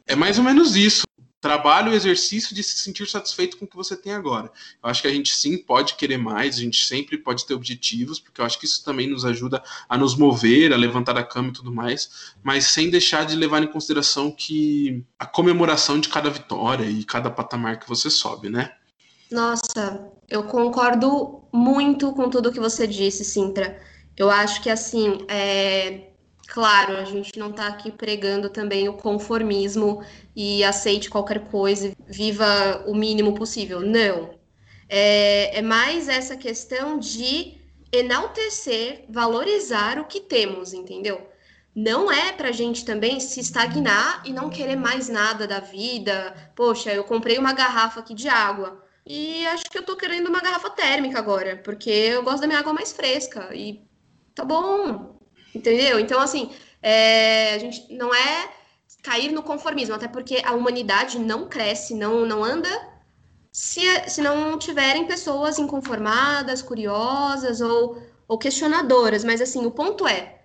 É 0.08 0.15
mais 0.15 0.38
ou 0.38 0.43
menos 0.43 0.76
isso 0.76 1.06
trabalho, 1.46 1.92
o 1.92 1.96
exercício 1.96 2.56
de 2.56 2.64
se 2.64 2.80
sentir 2.80 3.08
satisfeito 3.08 3.56
com 3.56 3.66
o 3.66 3.68
que 3.68 3.76
você 3.76 3.96
tem 3.96 4.14
agora. 4.14 4.52
Eu 4.82 4.90
acho 4.90 5.04
que 5.04 5.08
a 5.08 5.12
gente 5.12 5.32
sim 5.32 5.60
pode 5.60 5.94
querer 5.94 6.18
mais, 6.18 6.56
a 6.56 6.62
gente 6.62 6.84
sempre 6.84 7.20
pode 7.20 7.46
ter 7.46 7.54
objetivos, 7.54 8.20
porque 8.20 8.42
eu 8.42 8.46
acho 8.46 8.58
que 8.58 8.66
isso 8.66 8.84
também 8.84 9.08
nos 9.08 9.24
ajuda 9.24 9.62
a 9.88 9.96
nos 9.96 10.16
mover, 10.16 10.74
a 10.74 10.76
levantar 10.76 11.14
da 11.14 11.24
cama 11.24 11.50
e 11.50 11.54
tudo 11.54 11.72
mais, 11.72 12.34
mas 12.44 12.66
sem 12.66 12.90
deixar 12.90 13.28
de 13.28 13.36
levar 13.36 13.62
em 13.62 13.68
consideração 13.68 14.32
que 14.32 15.04
a 15.20 15.28
comemoração 15.28 16.00
de 16.00 16.10
cada 16.10 16.32
vitória 16.32 16.86
e 16.86 17.04
cada 17.04 17.30
patamar 17.30 17.80
que 17.80 17.88
você 17.88 18.10
sobe, 18.10 18.50
né? 18.50 18.72
Nossa, 19.30 20.10
eu 20.28 20.46
concordo 20.46 21.44
muito 21.54 22.12
com 22.14 22.28
tudo 22.28 22.52
que 22.52 22.60
você 22.60 22.88
disse, 22.88 23.24
Sintra. 23.24 23.80
Eu 24.18 24.32
acho 24.32 24.64
que 24.64 24.70
assim, 24.72 25.20
é, 25.28 26.10
Claro, 26.48 26.98
a 26.98 27.04
gente 27.04 27.38
não 27.38 27.50
está 27.50 27.68
aqui 27.68 27.92
pregando 27.92 28.50
também 28.50 28.88
o 28.88 28.94
conformismo 28.94 30.04
e 30.36 30.64
aceite 30.64 31.10
qualquer 31.10 31.46
coisa, 31.50 31.92
viva 32.08 32.84
o 32.86 32.94
mínimo 32.94 33.34
possível. 33.34 33.80
Não. 33.82 34.36
É, 34.88 35.58
é 35.58 35.62
mais 35.62 36.08
essa 36.08 36.38
questão 36.38 37.00
de 37.00 37.58
enaltecer, 37.92 39.06
valorizar 39.10 40.00
o 40.00 40.06
que 40.06 40.20
temos, 40.20 40.74
entendeu? 40.74 41.28
Não 41.76 42.12
é 42.12 42.32
para 42.32 42.50
a 42.50 42.54
gente 42.54 42.86
também 42.86 43.20
se 43.20 43.40
estagnar 43.40 44.22
e 44.26 44.32
não 44.32 44.50
querer 44.50 44.76
mais 44.76 45.10
nada 45.10 45.46
da 45.48 45.60
vida. 45.60 46.52
Poxa, 46.56 46.94
eu 46.94 47.04
comprei 47.04 47.38
uma 47.38 47.54
garrafa 47.54 48.00
aqui 48.00 48.14
de 48.14 48.30
água 48.30 48.82
e 49.06 49.46
acho 49.48 49.66
que 49.66 49.78
eu 49.78 49.84
tô 49.84 49.96
querendo 49.96 50.28
uma 50.28 50.40
garrafa 50.42 50.70
térmica 50.70 51.20
agora, 51.20 51.58
porque 51.58 51.90
eu 51.90 52.24
gosto 52.24 52.42
da 52.42 52.48
minha 52.48 52.60
água 52.60 52.74
mais 52.74 52.94
fresca 52.94 53.54
e 53.54 53.82
tá 54.34 54.46
bom, 54.46 55.14
Entendeu? 55.56 56.00
Então, 56.00 56.20
assim, 56.20 56.52
é, 56.82 57.56
a 57.56 57.58
gente 57.58 57.94
não 57.94 58.13
é 58.13 58.50
cair 59.02 59.32
no 59.32 59.41
conformismo, 59.41 59.96
até 59.96 60.08
porque 60.08 60.41
a 60.44 60.54
humanidade 60.54 61.18
não 61.18 61.48
cresce, 61.48 61.94
não, 61.94 62.26
não 62.26 62.44
anda 62.44 62.70
se, 63.52 63.82
se 64.10 64.22
não 64.22 64.58
tiverem 64.60 65.08
pessoas 65.08 65.58
inconformadas, 65.58 66.62
curiosas 66.62 67.62
ou, 67.62 68.02
ou 68.28 68.38
questionadoras. 68.38 69.24
Mas, 69.24 69.39
assim, 69.41 69.65
o 69.65 69.72
ponto 69.72 70.06
é 70.06 70.41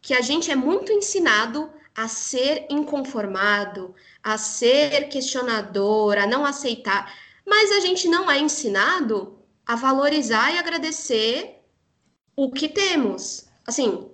que 0.00 0.14
a 0.14 0.22
gente 0.22 0.50
é 0.50 0.56
muito 0.56 0.90
ensinado 0.90 1.70
a 1.94 2.08
ser 2.08 2.66
inconformado, 2.70 3.94
a 4.22 4.38
ser 4.38 5.08
questionador, 5.08 6.16
a 6.16 6.26
não 6.26 6.46
aceitar, 6.46 7.12
mas 7.44 7.72
a 7.72 7.80
gente 7.80 8.08
não 8.08 8.30
é 8.30 8.38
ensinado 8.38 9.38
a 9.66 9.74
valorizar 9.74 10.54
e 10.54 10.58
agradecer 10.58 11.60
o 12.36 12.50
que 12.50 12.68
temos. 12.68 13.46
Assim, 13.66 14.08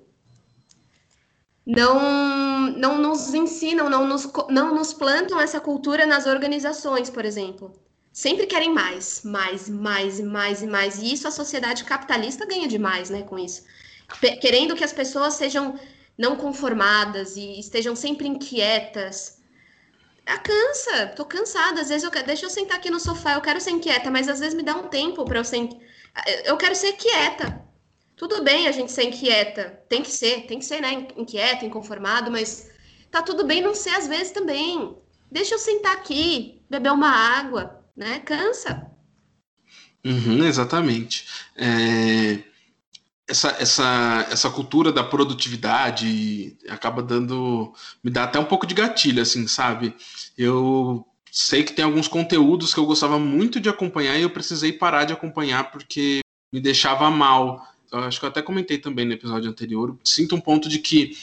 não, 1.66 2.70
não 2.72 2.98
nos 2.98 3.32
ensinam, 3.32 3.88
não 3.88 4.06
nos, 4.06 4.30
não 4.50 4.74
nos 4.74 4.92
plantam 4.92 5.40
essa 5.40 5.60
cultura 5.60 6.04
nas 6.04 6.26
organizações, 6.26 7.08
por 7.08 7.24
exemplo. 7.24 7.72
Sempre 8.12 8.46
querem 8.46 8.72
mais, 8.72 9.22
mais, 9.24 9.68
mais, 9.68 10.20
mais 10.20 10.62
e 10.62 10.66
mais. 10.66 10.98
E 10.98 11.12
isso 11.12 11.26
a 11.26 11.30
sociedade 11.30 11.84
capitalista 11.84 12.46
ganha 12.46 12.68
demais, 12.68 13.10
né, 13.10 13.22
com 13.22 13.38
isso. 13.38 13.64
Querendo 14.40 14.76
que 14.76 14.84
as 14.84 14.92
pessoas 14.92 15.34
sejam 15.34 15.78
não 16.16 16.36
conformadas 16.36 17.36
e 17.36 17.58
estejam 17.58 17.96
sempre 17.96 18.28
inquietas. 18.28 19.38
Ah, 20.26 20.38
cansa, 20.38 21.08
tô 21.08 21.24
cansada. 21.24 21.80
Às 21.80 21.88
vezes 21.88 22.04
eu 22.04 22.10
quero, 22.10 22.26
deixa 22.26 22.46
eu 22.46 22.50
sentar 22.50 22.76
aqui 22.76 22.90
no 22.90 23.00
sofá, 23.00 23.34
eu 23.34 23.40
quero 23.40 23.60
ser 23.60 23.70
inquieta, 23.72 24.10
mas 24.10 24.28
às 24.28 24.38
vezes 24.38 24.54
me 24.54 24.62
dá 24.62 24.76
um 24.76 24.88
tempo 24.88 25.24
para 25.24 25.38
eu 25.38 25.44
ser. 25.44 25.68
Eu 26.44 26.56
quero 26.56 26.74
ser 26.74 26.92
quieta. 26.92 27.62
Tudo 28.16 28.42
bem 28.42 28.68
a 28.68 28.72
gente 28.72 28.92
ser 28.92 29.04
inquieta, 29.04 29.82
tem 29.88 30.02
que 30.02 30.10
ser, 30.10 30.46
tem 30.46 30.58
que 30.58 30.64
ser, 30.64 30.80
né? 30.80 31.08
Inquieto, 31.16 31.64
inconformado, 31.64 32.30
mas 32.30 32.70
tá 33.10 33.22
tudo 33.22 33.44
bem 33.44 33.60
não 33.60 33.74
ser 33.74 33.90
às 33.90 34.06
vezes 34.06 34.32
também. 34.32 34.96
Deixa 35.30 35.54
eu 35.54 35.58
sentar 35.58 35.92
aqui, 35.92 36.62
beber 36.70 36.92
uma 36.92 37.10
água, 37.10 37.84
né? 37.96 38.20
Cansa. 38.20 38.90
Uhum, 40.04 40.44
exatamente. 40.44 41.26
É, 41.56 42.38
essa, 43.26 43.56
essa, 43.58 44.28
essa 44.30 44.50
cultura 44.50 44.92
da 44.92 45.02
produtividade 45.02 46.56
acaba 46.68 47.02
dando. 47.02 47.72
me 48.02 48.10
dá 48.10 48.24
até 48.24 48.38
um 48.38 48.44
pouco 48.44 48.66
de 48.66 48.74
gatilho, 48.74 49.22
assim, 49.22 49.46
sabe? 49.48 49.94
Eu 50.36 51.06
sei 51.32 51.64
que 51.64 51.72
tem 51.72 51.84
alguns 51.84 52.06
conteúdos 52.06 52.72
que 52.72 52.78
eu 52.78 52.86
gostava 52.86 53.18
muito 53.18 53.58
de 53.58 53.68
acompanhar 53.68 54.16
e 54.16 54.22
eu 54.22 54.30
precisei 54.30 54.72
parar 54.72 55.04
de 55.04 55.12
acompanhar 55.12 55.70
porque 55.72 56.20
me 56.52 56.60
deixava 56.60 57.10
mal. 57.10 57.66
Acho 58.02 58.18
que 58.18 58.24
eu 58.24 58.28
até 58.28 58.42
comentei 58.42 58.78
também 58.78 59.04
no 59.04 59.12
episódio 59.12 59.50
anterior. 59.50 59.96
Sinto 60.04 60.34
um 60.34 60.40
ponto 60.40 60.68
de 60.68 60.78
que 60.78 61.16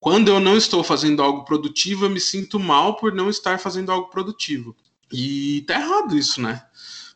quando 0.00 0.28
eu 0.28 0.38
não 0.38 0.56
estou 0.56 0.84
fazendo 0.84 1.22
algo 1.22 1.44
produtivo, 1.44 2.04
eu 2.04 2.10
me 2.10 2.20
sinto 2.20 2.60
mal 2.60 2.96
por 2.96 3.12
não 3.12 3.30
estar 3.30 3.58
fazendo 3.58 3.90
algo 3.90 4.08
produtivo. 4.08 4.76
E 5.12 5.62
tá 5.66 5.80
errado 5.80 6.16
isso, 6.16 6.40
né? 6.40 6.62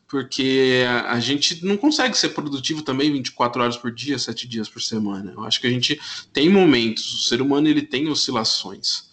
Porque 0.07 0.83
a 1.05 1.19
gente 1.19 1.63
não 1.63 1.77
consegue 1.77 2.17
ser 2.17 2.29
produtivo 2.29 2.81
também 2.81 3.11
24 3.11 3.61
horas 3.61 3.77
por 3.77 3.91
dia, 3.91 4.17
7 4.17 4.47
dias 4.47 4.67
por 4.67 4.81
semana. 4.81 5.33
Eu 5.33 5.43
acho 5.43 5.61
que 5.61 5.67
a 5.67 5.69
gente 5.69 5.99
tem 6.33 6.49
momentos, 6.49 7.13
o 7.13 7.17
ser 7.27 7.41
humano 7.41 7.67
ele 7.67 7.83
tem 7.83 8.09
oscilações 8.09 9.08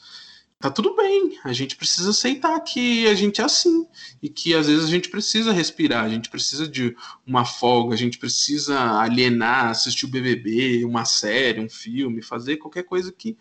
tá 0.59 0.71
tudo 0.71 0.95
bem. 0.97 1.39
A 1.45 1.53
gente 1.53 1.77
precisa 1.77 2.11
aceitar 2.11 2.59
que 2.61 3.07
a 3.07 3.15
gente 3.15 3.41
é 3.41 3.45
assim 3.45 3.87
e 4.23 4.29
que 4.29 4.55
às 4.55 4.67
vezes 4.67 4.85
a 4.85 4.91
gente 4.91 5.09
precisa 5.09 5.53
respirar, 5.53 6.05
a 6.05 6.09
gente 6.09 6.29
precisa 6.29 6.67
de 6.67 6.97
uma 7.27 7.45
folga, 7.45 7.95
a 7.95 7.99
gente 7.99 8.19
precisa 8.19 8.79
alienar, 9.01 9.71
assistir 9.71 10.07
o 10.07 10.09
BBB, 10.09 10.85
uma 10.85 11.05
série, 11.05 11.61
um 11.61 11.69
filme, 11.69 12.23
fazer 12.23 12.57
qualquer 12.57 12.85
coisa 12.85 13.13
que, 13.13 13.37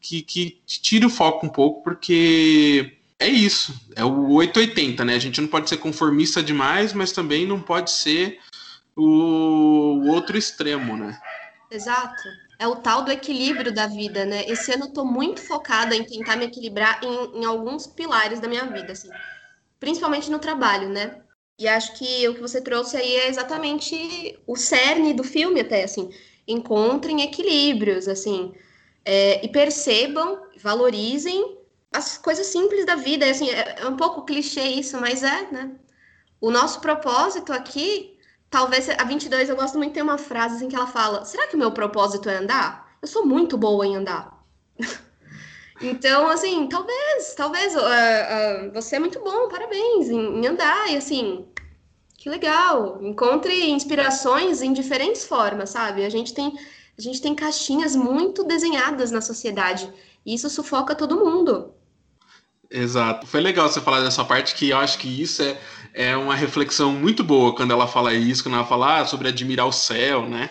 que, 0.00 0.22
que 0.22 0.60
tire 0.66 1.06
o 1.06 1.10
foco 1.10 1.46
um 1.46 1.50
pouco, 1.50 1.82
porque 1.82 2.98
é 3.18 3.28
isso, 3.28 3.74
é 3.94 4.04
o 4.04 4.32
880, 4.32 5.04
né? 5.04 5.14
A 5.14 5.18
gente 5.18 5.40
não 5.40 5.48
pode 5.48 5.68
ser 5.68 5.78
conformista 5.78 6.42
demais, 6.42 6.92
mas 6.92 7.12
também 7.12 7.46
não 7.46 7.60
pode 7.60 7.90
ser 7.90 8.38
o 8.94 10.06
outro 10.08 10.36
extremo, 10.36 10.96
né? 10.96 11.18
Exato 11.70 12.45
é 12.58 12.66
o 12.66 12.76
tal 12.76 13.02
do 13.02 13.12
equilíbrio 13.12 13.72
da 13.72 13.86
vida, 13.86 14.24
né? 14.24 14.44
Esse 14.48 14.72
ano 14.72 14.86
eu 14.86 14.92
tô 14.92 15.04
muito 15.04 15.42
focada 15.42 15.94
em 15.94 16.04
tentar 16.04 16.36
me 16.36 16.46
equilibrar 16.46 17.00
em, 17.02 17.40
em 17.40 17.44
alguns 17.44 17.86
pilares 17.86 18.40
da 18.40 18.48
minha 18.48 18.64
vida, 18.64 18.92
assim. 18.92 19.10
Principalmente 19.78 20.30
no 20.30 20.38
trabalho, 20.38 20.88
né? 20.88 21.20
E 21.58 21.68
acho 21.68 21.94
que 21.94 22.28
o 22.28 22.34
que 22.34 22.40
você 22.40 22.60
trouxe 22.60 22.96
aí 22.96 23.16
é 23.16 23.28
exatamente 23.28 24.38
o 24.46 24.56
cerne 24.56 25.12
do 25.12 25.24
filme, 25.24 25.60
até, 25.60 25.84
assim. 25.84 26.10
Encontrem 26.46 27.22
equilíbrios, 27.22 28.08
assim. 28.08 28.54
É, 29.04 29.44
e 29.44 29.48
percebam, 29.48 30.42
valorizem 30.62 31.58
as 31.92 32.18
coisas 32.18 32.46
simples 32.46 32.86
da 32.86 32.94
vida. 32.94 33.28
Assim, 33.28 33.50
é, 33.50 33.76
é 33.80 33.86
um 33.86 33.96
pouco 33.96 34.24
clichê 34.24 34.62
isso, 34.62 34.98
mas 35.00 35.22
é, 35.22 35.50
né? 35.50 35.72
O 36.40 36.50
nosso 36.50 36.80
propósito 36.80 37.52
aqui 37.52 38.15
Talvez 38.50 38.88
a 38.88 39.04
22 39.04 39.48
eu 39.48 39.56
gosto 39.56 39.76
muito, 39.76 39.92
tem 39.92 40.02
uma 40.02 40.18
frase 40.18 40.56
assim 40.56 40.68
que 40.68 40.76
ela 40.76 40.86
fala: 40.86 41.24
será 41.24 41.46
que 41.46 41.56
o 41.56 41.58
meu 41.58 41.72
propósito 41.72 42.28
é 42.28 42.36
andar? 42.36 42.96
Eu 43.02 43.08
sou 43.08 43.24
muito 43.26 43.58
boa 43.58 43.86
em 43.86 43.96
andar. 43.96 44.42
então, 45.80 46.28
assim, 46.28 46.68
talvez, 46.68 47.34
talvez 47.34 47.74
uh, 47.74 47.78
uh, 47.78 48.72
você 48.72 48.96
é 48.96 48.98
muito 48.98 49.20
bom, 49.20 49.48
parabéns 49.48 50.08
em, 50.08 50.40
em 50.40 50.46
andar. 50.46 50.90
E 50.90 50.96
assim, 50.96 51.46
que 52.16 52.30
legal. 52.30 52.98
Encontre 53.02 53.70
inspirações 53.70 54.62
em 54.62 54.72
diferentes 54.72 55.24
formas, 55.24 55.70
sabe? 55.70 56.04
A 56.04 56.08
gente 56.08 56.34
tem, 56.34 56.52
a 56.98 57.00
gente 57.00 57.20
tem 57.20 57.34
caixinhas 57.34 57.94
muito 57.94 58.42
desenhadas 58.42 59.10
na 59.10 59.20
sociedade. 59.20 59.92
E 60.24 60.34
isso 60.34 60.50
sufoca 60.50 60.94
todo 60.94 61.24
mundo. 61.24 61.72
Exato. 62.68 63.26
Foi 63.26 63.40
legal 63.40 63.68
você 63.68 63.80
falar 63.80 64.00
dessa 64.00 64.24
parte 64.24 64.54
que 64.54 64.70
eu 64.70 64.76
acho 64.76 64.98
que 64.98 65.22
isso 65.22 65.40
é, 65.42 65.56
é 65.96 66.14
uma 66.14 66.34
reflexão 66.34 66.92
muito 66.92 67.24
boa 67.24 67.54
quando 67.54 67.70
ela 67.70 67.88
fala 67.88 68.12
isso, 68.12 68.42
quando 68.42 68.56
ela 68.56 68.66
fala 68.66 69.00
ah, 69.00 69.06
sobre 69.06 69.28
admirar 69.28 69.66
o 69.66 69.72
céu, 69.72 70.28
né? 70.28 70.50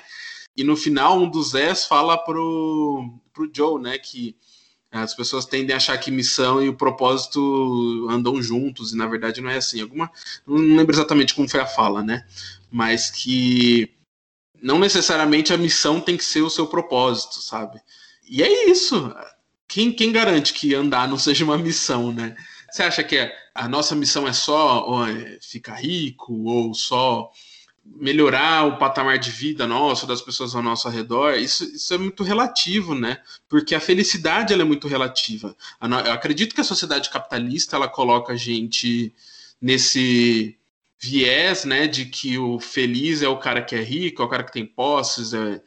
E 0.57 0.63
no 0.63 0.75
final, 0.75 1.21
um 1.21 1.29
dos 1.29 1.51
Zés 1.51 1.85
fala 1.85 2.17
pro, 2.17 3.13
pro 3.31 3.49
Joe, 3.53 3.79
né, 3.79 3.99
que 3.99 4.35
as 4.91 5.13
pessoas 5.13 5.45
tendem 5.45 5.73
a 5.73 5.77
achar 5.77 5.97
que 5.99 6.09
missão 6.09 6.63
e 6.63 6.69
o 6.69 6.73
propósito 6.73 8.07
andam 8.09 8.41
juntos, 8.41 8.91
e 8.91 8.97
na 8.97 9.05
verdade 9.05 9.39
não 9.39 9.49
é 9.49 9.57
assim. 9.57 9.81
Alguma, 9.81 10.09
não 10.47 10.55
lembro 10.55 10.95
exatamente 10.95 11.35
como 11.35 11.49
foi 11.49 11.59
a 11.59 11.67
fala, 11.67 12.01
né? 12.01 12.25
Mas 12.71 13.11
que 13.11 13.93
não 14.59 14.79
necessariamente 14.79 15.53
a 15.53 15.57
missão 15.57 16.01
tem 16.01 16.17
que 16.17 16.25
ser 16.25 16.41
o 16.41 16.49
seu 16.49 16.65
propósito, 16.65 17.35
sabe? 17.35 17.79
E 18.27 18.41
é 18.41 18.69
isso 18.71 19.13
quem, 19.67 19.91
quem 19.91 20.11
garante 20.11 20.53
que 20.53 20.73
andar 20.73 21.07
não 21.07 21.17
seja 21.19 21.43
uma 21.43 21.57
missão, 21.57 22.11
né? 22.11 22.35
Você 22.75 22.83
acha 22.83 23.03
que 23.05 23.15
é, 23.15 23.33
a 23.53 23.69
nossa 23.69 23.95
missão 23.95 24.27
é 24.27 24.33
só 24.33 25.07
é 25.07 25.39
ficar 25.41 25.75
rico 25.75 26.43
ou 26.43 26.73
só 26.73 27.31
melhorar 27.85 28.65
o 28.67 28.77
patamar 28.77 29.17
de 29.17 29.31
vida 29.31 29.65
nosso, 29.65 30.05
das 30.05 30.21
pessoas 30.21 30.53
ao 30.53 30.61
nosso 30.61 30.89
redor? 30.89 31.35
Isso, 31.35 31.63
isso 31.63 31.93
é 31.93 31.97
muito 31.97 32.21
relativo, 32.21 32.93
né? 32.93 33.21
Porque 33.47 33.75
a 33.75 33.79
felicidade 33.79 34.51
ela 34.51 34.63
é 34.63 34.65
muito 34.65 34.89
relativa. 34.89 35.55
Eu 36.05 36.11
acredito 36.11 36.53
que 36.53 36.59
a 36.59 36.65
sociedade 36.65 37.09
capitalista 37.09 37.77
ela 37.77 37.87
coloca 37.87 38.33
a 38.33 38.35
gente 38.35 39.15
nesse 39.61 40.57
viés, 41.01 41.63
né, 41.63 41.87
de 41.87 42.05
que 42.07 42.37
o 42.37 42.59
feliz 42.59 43.21
é 43.21 43.27
o 43.29 43.39
cara 43.39 43.61
que 43.61 43.75
é 43.75 43.81
rico, 43.81 44.21
é 44.21 44.25
o 44.25 44.29
cara 44.29 44.43
que 44.43 44.51
tem 44.51 44.65
posses, 44.65 45.33
é, 45.33 45.61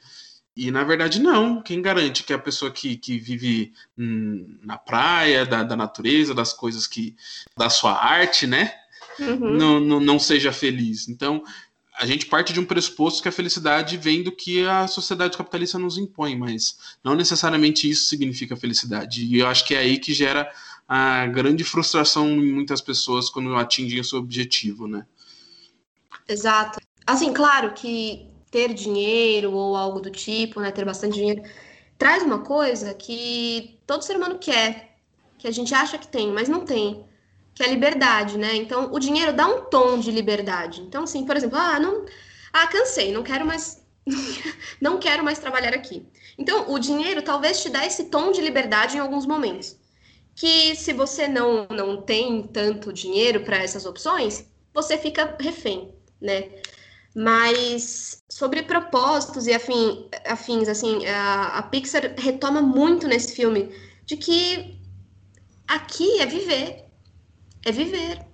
e 0.58 0.72
na 0.72 0.82
verdade, 0.82 1.20
não. 1.20 1.62
Quem 1.62 1.80
garante 1.80 2.24
que 2.24 2.32
a 2.32 2.38
pessoa 2.38 2.68
que, 2.68 2.96
que 2.96 3.16
vive 3.16 3.72
hum, 3.96 4.58
na 4.60 4.76
praia, 4.76 5.46
da, 5.46 5.62
da, 5.62 5.76
natureza, 5.76 6.34
das 6.34 6.52
coisas 6.52 6.84
que. 6.84 7.14
da 7.56 7.70
sua 7.70 7.92
arte, 7.92 8.44
né? 8.44 8.74
Uhum. 9.20 9.56
Não, 9.56 9.78
não, 9.78 10.00
não 10.00 10.18
seja 10.18 10.50
feliz. 10.50 11.08
Então, 11.08 11.44
a 11.94 12.04
gente 12.04 12.26
parte 12.26 12.52
de 12.52 12.58
um 12.58 12.64
pressuposto 12.64 13.22
que 13.22 13.28
a 13.28 13.32
felicidade 13.32 13.96
vem 13.96 14.24
do 14.24 14.32
que 14.32 14.66
a 14.66 14.88
sociedade 14.88 15.36
capitalista 15.36 15.78
nos 15.78 15.96
impõe, 15.96 16.36
mas 16.36 16.76
não 17.04 17.14
necessariamente 17.14 17.88
isso 17.88 18.06
significa 18.06 18.56
felicidade. 18.56 19.24
E 19.24 19.38
eu 19.38 19.46
acho 19.46 19.64
que 19.64 19.76
é 19.76 19.78
aí 19.78 19.96
que 19.96 20.12
gera 20.12 20.50
a 20.88 21.24
grande 21.26 21.62
frustração 21.62 22.28
em 22.28 22.52
muitas 22.52 22.80
pessoas 22.80 23.30
quando 23.30 23.54
atingem 23.54 24.00
o 24.00 24.04
seu 24.04 24.18
objetivo, 24.18 24.88
né? 24.88 25.06
Exato. 26.26 26.80
Assim, 27.06 27.32
claro 27.32 27.72
que 27.74 28.26
ter 28.50 28.72
dinheiro 28.74 29.52
ou 29.52 29.76
algo 29.76 30.00
do 30.00 30.10
tipo, 30.10 30.60
né, 30.60 30.70
ter 30.70 30.84
bastante 30.84 31.14
dinheiro, 31.14 31.42
traz 31.96 32.22
uma 32.22 32.40
coisa 32.40 32.94
que 32.94 33.78
todo 33.86 34.02
ser 34.02 34.16
humano 34.16 34.38
quer, 34.38 34.96
que 35.38 35.48
a 35.48 35.50
gente 35.50 35.74
acha 35.74 35.98
que 35.98 36.08
tem, 36.08 36.32
mas 36.32 36.48
não 36.48 36.64
tem, 36.64 37.04
que 37.54 37.62
é 37.62 37.68
liberdade, 37.68 38.38
né? 38.38 38.54
Então, 38.56 38.92
o 38.92 38.98
dinheiro 38.98 39.32
dá 39.32 39.46
um 39.46 39.62
tom 39.64 39.98
de 39.98 40.10
liberdade. 40.10 40.80
Então, 40.82 41.04
assim, 41.04 41.26
por 41.26 41.36
exemplo, 41.36 41.58
ah, 41.58 41.78
não, 41.80 42.04
ah, 42.52 42.66
cansei, 42.66 43.12
não 43.12 43.22
quero 43.22 43.44
mais 43.44 43.82
não 44.80 44.98
quero 44.98 45.24
mais 45.24 45.38
trabalhar 45.38 45.74
aqui. 45.74 46.06
Então, 46.38 46.70
o 46.72 46.78
dinheiro 46.78 47.22
talvez 47.22 47.62
te 47.62 47.68
dá 47.68 47.84
esse 47.84 48.04
tom 48.06 48.32
de 48.32 48.40
liberdade 48.40 48.96
em 48.96 49.00
alguns 49.00 49.26
momentos. 49.26 49.76
Que 50.34 50.74
se 50.76 50.92
você 50.92 51.26
não 51.26 51.66
não 51.68 52.00
tem 52.00 52.44
tanto 52.44 52.92
dinheiro 52.92 53.40
para 53.40 53.56
essas 53.58 53.84
opções, 53.84 54.46
você 54.72 54.96
fica 54.96 55.36
refém, 55.40 55.92
né? 56.20 56.48
Mas 57.20 58.22
sobre 58.28 58.62
propósitos 58.62 59.48
e 59.48 59.52
afim, 59.52 60.08
afins, 60.24 60.68
assim, 60.68 61.04
a, 61.04 61.58
a 61.58 61.62
Pixar 61.64 62.14
retoma 62.16 62.62
muito 62.62 63.08
nesse 63.08 63.34
filme 63.34 63.74
de 64.06 64.16
que 64.16 64.78
aqui 65.66 66.20
é 66.20 66.26
viver. 66.26 66.84
É 67.66 67.72
viver. 67.72 68.24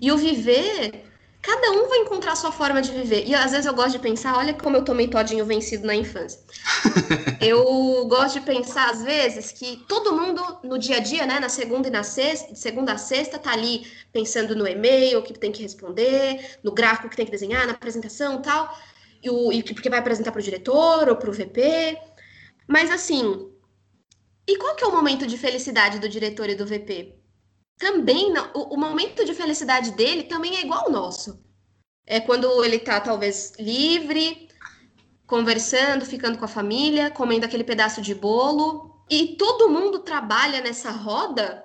E 0.00 0.10
o 0.10 0.16
viver 0.16 1.04
Cada 1.42 1.70
um 1.72 1.88
vai 1.88 1.98
encontrar 2.00 2.32
a 2.32 2.36
sua 2.36 2.52
forma 2.52 2.82
de 2.82 2.92
viver. 2.92 3.26
E 3.26 3.34
às 3.34 3.50
vezes 3.52 3.64
eu 3.64 3.74
gosto 3.74 3.92
de 3.92 3.98
pensar, 3.98 4.36
olha 4.36 4.52
como 4.52 4.76
eu 4.76 4.84
tomei 4.84 5.08
todinho 5.08 5.44
vencido 5.46 5.86
na 5.86 5.94
infância. 5.94 6.38
eu 7.40 8.06
gosto 8.06 8.40
de 8.40 8.44
pensar, 8.44 8.90
às 8.90 9.02
vezes, 9.02 9.50
que 9.50 9.78
todo 9.88 10.12
mundo 10.12 10.42
no 10.62 10.78
dia 10.78 10.96
a 10.96 11.00
dia, 11.00 11.24
né, 11.24 11.40
na 11.40 11.48
segunda 11.48 11.88
e 11.88 11.90
na 11.90 12.02
sexta, 12.02 12.52
de 12.52 12.58
segunda 12.58 12.92
a 12.92 12.98
sexta, 12.98 13.38
tá 13.38 13.52
ali 13.52 13.86
pensando 14.12 14.54
no 14.54 14.68
e-mail 14.68 15.22
que 15.22 15.32
tem 15.32 15.50
que 15.50 15.62
responder, 15.62 16.58
no 16.62 16.72
gráfico 16.72 17.08
que 17.08 17.16
tem 17.16 17.24
que 17.24 17.32
desenhar, 17.32 17.66
na 17.66 17.72
apresentação 17.72 18.42
tal, 18.42 18.76
e, 19.22 19.30
o, 19.30 19.50
e 19.50 19.62
porque 19.62 19.88
vai 19.88 19.98
apresentar 19.98 20.32
para 20.32 20.40
o 20.40 20.44
diretor 20.44 21.08
ou 21.08 21.16
para 21.16 21.30
o 21.30 21.32
VP. 21.32 21.96
Mas 22.68 22.90
assim, 22.90 23.50
e 24.46 24.56
qual 24.56 24.74
que 24.74 24.84
é 24.84 24.86
o 24.86 24.92
momento 24.92 25.26
de 25.26 25.38
felicidade 25.38 25.98
do 25.98 26.08
diretor 26.08 26.50
e 26.50 26.54
do 26.54 26.66
VP? 26.66 27.19
Também 27.80 28.30
não, 28.30 28.50
o, 28.54 28.74
o, 28.74 28.78
momento 28.78 29.24
de 29.24 29.32
felicidade 29.32 29.92
dele 29.92 30.24
também 30.24 30.54
é 30.54 30.60
igual 30.60 30.84
ao 30.84 30.90
nosso. 30.90 31.42
É 32.06 32.20
quando 32.20 32.62
ele 32.62 32.78
tá 32.78 33.00
talvez 33.00 33.54
livre, 33.58 34.48
conversando, 35.26 36.04
ficando 36.04 36.36
com 36.38 36.44
a 36.44 36.48
família, 36.48 37.10
comendo 37.10 37.46
aquele 37.46 37.64
pedaço 37.64 38.02
de 38.02 38.14
bolo, 38.14 39.02
e 39.08 39.34
todo 39.36 39.70
mundo 39.70 40.00
trabalha 40.00 40.60
nessa 40.60 40.90
roda 40.90 41.64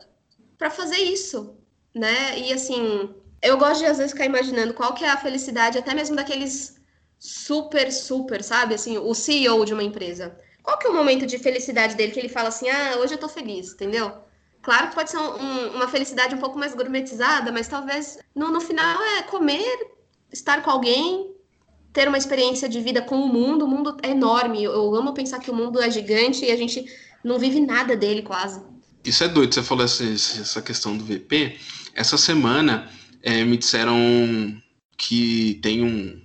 para 0.58 0.70
fazer 0.70 1.00
isso, 1.00 1.58
né? 1.94 2.40
E 2.40 2.54
assim, 2.54 3.14
eu 3.42 3.58
gosto 3.58 3.80
de 3.80 3.88
às 3.88 3.98
vezes 3.98 4.14
ficar 4.14 4.26
imaginando 4.26 4.74
qual 4.74 4.94
que 4.94 5.04
é 5.04 5.10
a 5.10 5.18
felicidade 5.18 5.78
até 5.78 5.94
mesmo 5.94 6.16
daqueles 6.16 6.80
super 7.20 7.92
super, 7.92 8.42
sabe? 8.42 8.74
Assim, 8.74 8.98
o 8.98 9.14
CEO 9.14 9.66
de 9.66 9.74
uma 9.74 9.84
empresa. 9.84 10.40
Qual 10.64 10.78
que 10.78 10.88
é 10.88 10.90
o 10.90 10.96
momento 10.96 11.26
de 11.26 11.38
felicidade 11.38 11.96
dele 11.96 12.14
que 12.14 12.20
ele 12.20 12.30
fala 12.30 12.48
assim: 12.50 12.70
"Ah, 12.70 12.96
hoje 13.00 13.16
eu 13.16 13.20
tô 13.20 13.28
feliz", 13.28 13.74
entendeu? 13.74 14.25
Claro 14.66 14.90
que 14.90 14.96
pode 14.96 15.12
ser 15.12 15.20
um, 15.20 15.76
uma 15.76 15.88
felicidade 15.88 16.34
um 16.34 16.40
pouco 16.40 16.58
mais 16.58 16.74
gourmetizada, 16.74 17.52
mas 17.52 17.68
talvez 17.68 18.18
no, 18.36 18.52
no 18.52 18.60
final 18.60 19.00
é 19.16 19.22
comer, 19.22 19.78
estar 20.34 20.64
com 20.64 20.72
alguém, 20.72 21.36
ter 21.94 22.08
uma 22.08 22.18
experiência 22.18 22.68
de 22.68 22.82
vida 22.82 23.00
com 23.00 23.16
o 23.16 23.28
mundo. 23.28 23.66
O 23.66 23.68
mundo 23.68 23.96
é 24.02 24.10
enorme. 24.10 24.64
Eu 24.64 24.96
amo 24.96 25.14
pensar 25.14 25.38
que 25.38 25.52
o 25.52 25.56
mundo 25.56 25.80
é 25.80 25.92
gigante 25.92 26.44
e 26.44 26.52
a 26.52 26.58
gente 26.58 26.84
não 27.24 27.38
vive 27.38 27.60
nada 27.60 27.96
dele 27.96 28.24
quase. 28.24 28.60
Isso 29.04 29.24
é 29.24 29.28
doido. 29.28 29.54
Você 29.54 29.62
falou 29.62 29.86
essa, 29.86 30.04
essa 30.04 30.60
questão 30.64 30.98
do 30.98 31.06
VP. 31.06 31.60
Essa 31.94 32.18
semana 32.18 32.90
é, 33.22 33.44
me 33.44 33.58
disseram 33.58 33.96
que 34.98 35.60
tem 35.62 35.84
um, 35.84 36.25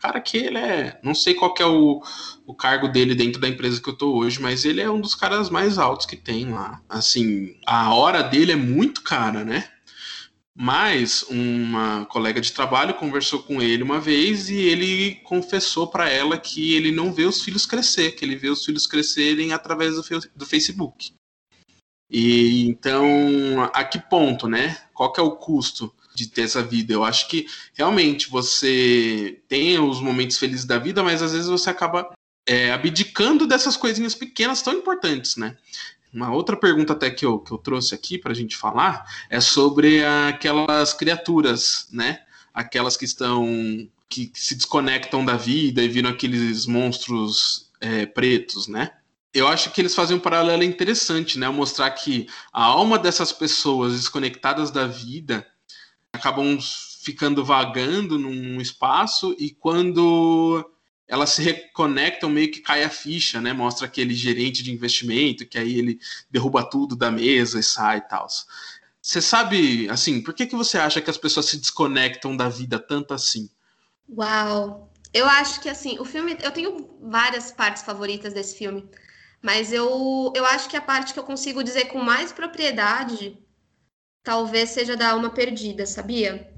cara 0.00 0.20
que 0.20 0.38
ele 0.38 0.58
é. 0.58 0.98
Não 1.02 1.14
sei 1.14 1.34
qual 1.34 1.54
é 1.58 1.66
o, 1.66 2.02
o 2.46 2.54
cargo 2.54 2.88
dele 2.88 3.14
dentro 3.14 3.40
da 3.40 3.48
empresa 3.48 3.80
que 3.80 3.88
eu 3.88 3.96
tô 3.96 4.16
hoje, 4.16 4.40
mas 4.40 4.64
ele 4.64 4.80
é 4.80 4.90
um 4.90 5.00
dos 5.00 5.14
caras 5.14 5.50
mais 5.50 5.78
altos 5.78 6.06
que 6.06 6.16
tem 6.16 6.50
lá. 6.50 6.80
Assim, 6.88 7.56
a 7.66 7.94
hora 7.94 8.22
dele 8.22 8.52
é 8.52 8.56
muito 8.56 9.02
cara, 9.02 9.44
né? 9.44 9.68
Mas 10.56 11.22
uma 11.30 12.04
colega 12.06 12.40
de 12.40 12.52
trabalho 12.52 12.94
conversou 12.94 13.42
com 13.42 13.62
ele 13.62 13.82
uma 13.82 14.00
vez 14.00 14.50
e 14.50 14.56
ele 14.56 15.14
confessou 15.24 15.86
para 15.86 16.10
ela 16.10 16.36
que 16.36 16.74
ele 16.74 16.90
não 16.90 17.12
vê 17.12 17.24
os 17.24 17.42
filhos 17.42 17.64
crescer, 17.64 18.12
que 18.12 18.24
ele 18.24 18.36
vê 18.36 18.48
os 18.48 18.64
filhos 18.64 18.86
crescerem 18.86 19.52
através 19.52 19.94
do, 19.94 20.02
do 20.34 20.46
Facebook. 20.46 21.12
E 22.10 22.68
então, 22.68 23.70
a 23.72 23.84
que 23.84 24.00
ponto, 24.00 24.48
né? 24.48 24.76
Qual 24.92 25.12
que 25.12 25.20
é 25.20 25.22
o 25.22 25.36
custo 25.36 25.94
de 26.14 26.28
ter 26.28 26.42
essa 26.42 26.62
vida? 26.62 26.92
Eu 26.92 27.04
acho 27.04 27.28
que 27.28 27.46
realmente 27.74 28.30
você 28.30 29.40
tem 29.48 29.78
os 29.78 30.00
momentos 30.00 30.38
felizes 30.38 30.64
da 30.64 30.78
vida, 30.78 31.02
mas 31.02 31.22
às 31.22 31.32
vezes 31.32 31.48
você 31.48 31.70
acaba 31.70 32.10
é, 32.46 32.72
abdicando 32.72 33.46
dessas 33.46 33.76
coisinhas 33.76 34.14
pequenas 34.14 34.62
tão 34.62 34.72
importantes, 34.74 35.36
né? 35.36 35.56
Uma 36.12 36.32
outra 36.32 36.56
pergunta 36.56 36.92
até 36.92 37.08
que 37.10 37.24
eu, 37.24 37.38
que 37.38 37.52
eu 37.52 37.58
trouxe 37.58 37.94
aqui 37.94 38.18
para 38.18 38.32
a 38.32 38.34
gente 38.34 38.56
falar 38.56 39.04
é 39.28 39.40
sobre 39.40 40.04
aquelas 40.04 40.92
criaturas, 40.92 41.86
né? 41.92 42.20
Aquelas 42.52 42.96
que 42.96 43.04
estão 43.04 43.88
que 44.08 44.32
se 44.34 44.56
desconectam 44.56 45.24
da 45.24 45.36
vida 45.36 45.80
e 45.80 45.88
viram 45.88 46.10
aqueles 46.10 46.66
monstros 46.66 47.70
é, 47.80 48.06
pretos, 48.06 48.66
né? 48.66 48.90
Eu 49.32 49.46
acho 49.46 49.70
que 49.70 49.80
eles 49.80 49.94
fazem 49.94 50.16
um 50.16 50.20
paralelo 50.20 50.64
interessante, 50.64 51.38
né? 51.38 51.48
Mostrar 51.48 51.88
que 51.92 52.26
a 52.52 52.64
alma 52.64 52.98
dessas 52.98 53.30
pessoas 53.30 53.92
desconectadas 53.92 54.72
da 54.72 54.88
vida 54.88 55.46
acabam 56.12 56.58
ficando 57.02 57.44
vagando 57.44 58.18
num 58.18 58.60
espaço 58.60 59.34
e 59.38 59.50
quando 59.50 60.64
elas 61.08 61.30
se 61.30 61.42
reconectam, 61.42 62.30
meio 62.30 62.52
que 62.52 62.60
cai 62.60 62.84
a 62.84 62.90
ficha, 62.90 63.40
né? 63.40 63.52
Mostra 63.52 63.86
aquele 63.86 64.14
gerente 64.14 64.62
de 64.62 64.70
investimento, 64.70 65.46
que 65.46 65.58
aí 65.58 65.76
ele 65.76 65.98
derruba 66.30 66.62
tudo 66.62 66.94
da 66.94 67.10
mesa 67.10 67.58
e 67.58 67.62
sai 67.64 67.98
e 67.98 68.02
tal. 68.02 68.28
Você 69.02 69.20
sabe, 69.20 69.88
assim, 69.88 70.22
por 70.22 70.32
que, 70.34 70.46
que 70.46 70.54
você 70.54 70.78
acha 70.78 71.00
que 71.00 71.10
as 71.10 71.16
pessoas 71.16 71.46
se 71.46 71.56
desconectam 71.56 72.36
da 72.36 72.48
vida 72.48 72.78
tanto 72.78 73.12
assim? 73.12 73.50
Uau! 74.08 74.88
Eu 75.12 75.26
acho 75.26 75.60
que, 75.60 75.68
assim, 75.68 75.98
o 75.98 76.04
filme. 76.04 76.36
Eu 76.42 76.52
tenho 76.52 76.88
várias 77.02 77.50
partes 77.50 77.82
favoritas 77.82 78.32
desse 78.32 78.56
filme, 78.56 78.88
mas 79.42 79.72
eu, 79.72 80.32
eu 80.36 80.44
acho 80.46 80.68
que 80.68 80.76
a 80.76 80.80
parte 80.80 81.12
que 81.12 81.18
eu 81.18 81.24
consigo 81.24 81.64
dizer 81.64 81.86
com 81.86 81.98
mais 81.98 82.30
propriedade 82.30 83.36
talvez 84.22 84.70
seja 84.70 84.96
da 84.96 85.10
alma 85.10 85.30
perdida, 85.30 85.86
sabia? 85.86 86.50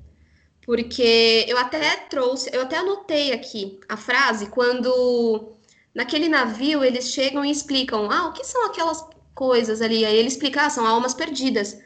porque 0.64 1.44
eu 1.48 1.58
até 1.58 1.96
trouxe, 2.08 2.48
eu 2.52 2.62
até 2.62 2.76
anotei 2.78 3.32
aqui 3.32 3.80
a 3.88 3.96
frase 3.96 4.46
quando 4.46 5.52
naquele 5.94 6.28
navio 6.28 6.84
eles 6.84 7.10
chegam 7.10 7.44
e 7.44 7.50
explicam, 7.50 8.10
ah, 8.10 8.28
o 8.28 8.32
que 8.32 8.44
são 8.44 8.66
aquelas 8.66 9.04
coisas 9.34 9.82
ali? 9.82 10.04
Aí 10.04 10.16
ele 10.16 10.28
explica, 10.28 10.62
ah, 10.66 10.70
são 10.70 10.86
almas 10.86 11.14
perdidas. 11.14 11.78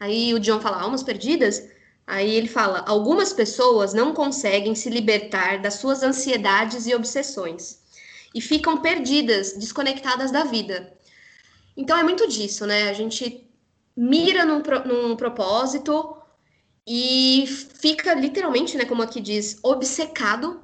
Aí 0.00 0.34
o 0.34 0.40
John 0.40 0.60
fala, 0.60 0.82
almas 0.82 1.02
perdidas? 1.02 1.62
Aí 2.06 2.34
ele 2.34 2.48
fala, 2.48 2.84
algumas 2.86 3.32
pessoas 3.32 3.94
não 3.94 4.12
conseguem 4.12 4.74
se 4.74 4.90
libertar 4.90 5.62
das 5.62 5.74
suas 5.74 6.02
ansiedades 6.02 6.86
e 6.86 6.94
obsessões 6.94 7.82
e 8.34 8.40
ficam 8.40 8.78
perdidas, 8.78 9.52
desconectadas 9.56 10.32
da 10.32 10.42
vida. 10.42 10.92
Então 11.76 11.96
é 11.96 12.02
muito 12.02 12.28
disso, 12.28 12.66
né? 12.66 12.90
A 12.90 12.92
gente 12.92 13.48
mira 13.96 14.44
num, 14.44 14.62
num 14.86 15.16
propósito, 15.16 16.16
e 16.86 17.46
fica 17.46 18.14
literalmente, 18.14 18.76
né, 18.76 18.84
como 18.84 19.02
aqui 19.02 19.20
diz, 19.20 19.58
obcecado 19.62 20.62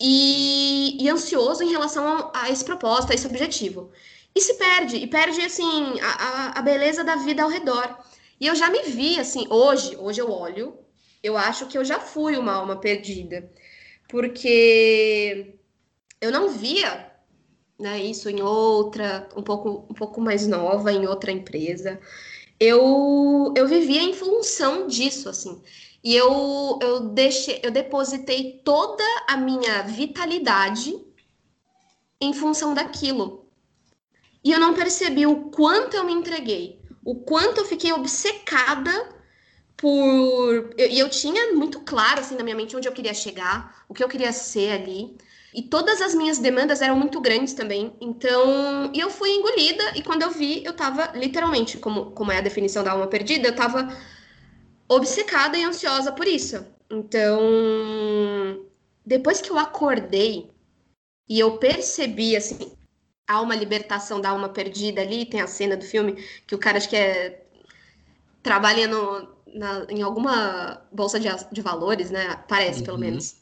e, 0.00 0.96
e 1.02 1.08
ansioso 1.08 1.62
em 1.62 1.70
relação 1.70 2.06
a, 2.06 2.44
a, 2.44 2.50
esse 2.50 2.64
propósito, 2.64 3.12
a 3.12 3.14
esse 3.14 3.26
objetivo. 3.26 3.90
E 4.34 4.40
se 4.40 4.54
perde, 4.54 4.96
e 4.96 5.06
perde, 5.06 5.40
assim, 5.42 6.00
a, 6.00 6.58
a 6.58 6.62
beleza 6.62 7.04
da 7.04 7.16
vida 7.16 7.42
ao 7.42 7.50
redor. 7.50 7.98
E 8.40 8.46
eu 8.46 8.54
já 8.54 8.70
me 8.70 8.82
vi, 8.84 9.18
assim, 9.20 9.46
hoje, 9.50 9.96
hoje 9.96 10.20
eu 10.20 10.30
olho, 10.30 10.78
eu 11.22 11.36
acho 11.36 11.66
que 11.66 11.76
eu 11.76 11.84
já 11.84 12.00
fui 12.00 12.36
uma 12.36 12.52
alma 12.54 12.76
perdida, 12.76 13.50
porque 14.08 15.58
eu 16.20 16.30
não 16.32 16.48
via 16.48 17.10
né, 17.78 17.98
isso 17.98 18.30
em 18.30 18.40
outra, 18.40 19.28
um 19.36 19.42
pouco, 19.42 19.86
um 19.90 19.94
pouco 19.94 20.20
mais 20.20 20.46
nova, 20.46 20.92
em 20.92 21.06
outra 21.06 21.32
empresa 21.32 22.00
eu, 22.60 23.54
eu 23.56 23.66
vivia 23.66 24.02
em 24.02 24.12
função 24.12 24.86
disso, 24.86 25.28
assim. 25.28 25.62
E 26.04 26.14
eu, 26.14 26.78
eu 26.82 27.00
deixei, 27.00 27.60
eu 27.62 27.70
depositei 27.70 28.60
toda 28.64 29.04
a 29.26 29.36
minha 29.36 29.82
vitalidade 29.82 30.94
em 32.20 32.32
função 32.34 32.74
daquilo. 32.74 33.46
E 34.44 34.52
eu 34.52 34.60
não 34.60 34.74
percebi 34.74 35.26
o 35.26 35.50
quanto 35.50 35.96
eu 35.96 36.04
me 36.04 36.12
entreguei, 36.12 36.80
o 37.04 37.14
quanto 37.14 37.58
eu 37.58 37.64
fiquei 37.64 37.92
obcecada 37.92 39.08
por. 39.76 40.74
E 40.76 40.98
eu, 40.98 41.06
eu, 41.06 41.10
tinha 41.10 41.52
muito 41.54 41.80
claro, 41.80 42.20
assim, 42.20 42.36
na 42.36 42.44
minha 42.44 42.56
mente 42.56 42.76
onde 42.76 42.88
eu 42.88 42.92
queria 42.92 43.14
chegar, 43.14 43.84
o 43.88 43.94
que 43.94 44.04
eu 44.04 44.08
queria 44.08 44.32
ser 44.32 44.72
ali. 44.72 45.16
E 45.52 45.62
todas 45.62 46.00
as 46.00 46.14
minhas 46.14 46.38
demandas 46.38 46.80
eram 46.80 46.96
muito 46.96 47.20
grandes 47.20 47.54
também. 47.54 47.92
Então, 48.00 48.90
e 48.94 49.00
eu 49.00 49.10
fui 49.10 49.30
engolida 49.30 49.96
e 49.96 50.02
quando 50.02 50.22
eu 50.22 50.30
vi, 50.30 50.64
eu 50.64 50.72
tava 50.72 51.10
literalmente, 51.14 51.76
como, 51.78 52.12
como 52.12 52.30
é 52.30 52.38
a 52.38 52.42
definição 52.42 52.84
da 52.84 52.92
alma 52.92 53.08
perdida, 53.08 53.48
eu 53.48 53.54
tava 53.54 53.88
obcecada 54.88 55.58
e 55.58 55.64
ansiosa 55.64 56.12
por 56.12 56.26
isso. 56.26 56.64
Então, 56.88 57.40
depois 59.04 59.40
que 59.40 59.50
eu 59.50 59.58
acordei 59.58 60.50
e 61.28 61.38
eu 61.38 61.58
percebi 61.58 62.36
assim, 62.36 62.72
há 63.26 63.40
uma 63.40 63.54
libertação 63.54 64.20
da 64.20 64.30
alma 64.30 64.48
perdida 64.48 65.00
ali, 65.00 65.24
tem 65.24 65.40
a 65.40 65.46
cena 65.46 65.76
do 65.76 65.84
filme 65.84 66.12
que 66.46 66.54
o 66.54 66.58
cara 66.58 66.78
acho 66.78 66.88
que 66.88 66.96
é 66.96 67.44
trabalha 68.42 68.88
no, 68.88 69.28
na, 69.54 69.86
em 69.88 70.02
alguma 70.02 70.82
bolsa 70.92 71.20
de, 71.20 71.28
de 71.52 71.60
valores, 71.60 72.10
né? 72.10 72.42
Parece, 72.48 72.80
uhum. 72.80 72.86
pelo 72.86 72.98
menos. 72.98 73.39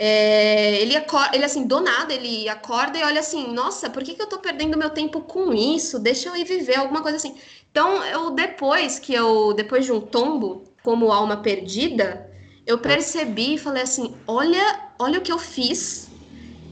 É, 0.00 0.80
ele, 0.80 0.96
acorda, 0.96 1.34
ele, 1.36 1.44
assim, 1.44 1.66
do 1.66 1.80
nada, 1.80 2.14
ele 2.14 2.48
acorda 2.48 2.98
e 2.98 3.02
olha 3.02 3.18
assim, 3.20 3.52
nossa, 3.52 3.90
por 3.90 4.04
que, 4.04 4.14
que 4.14 4.22
eu 4.22 4.28
tô 4.28 4.38
perdendo 4.38 4.78
meu 4.78 4.90
tempo 4.90 5.22
com 5.22 5.52
isso? 5.52 5.98
Deixa 5.98 6.28
eu 6.28 6.36
ir 6.36 6.44
viver, 6.44 6.76
alguma 6.76 7.02
coisa 7.02 7.16
assim. 7.16 7.36
Então, 7.70 8.04
eu 8.04 8.30
depois 8.30 8.98
que 9.00 9.12
eu, 9.12 9.52
depois 9.54 9.84
de 9.84 9.92
um 9.92 10.00
tombo, 10.00 10.64
como 10.84 11.10
alma 11.12 11.38
perdida, 11.42 12.30
eu 12.66 12.78
percebi 12.78 13.54
e 13.54 13.58
falei 13.58 13.82
assim, 13.82 14.22
olha, 14.26 14.92
olha 15.00 15.18
o 15.18 15.22
que 15.22 15.32
eu 15.32 15.38
fiz 15.38 16.16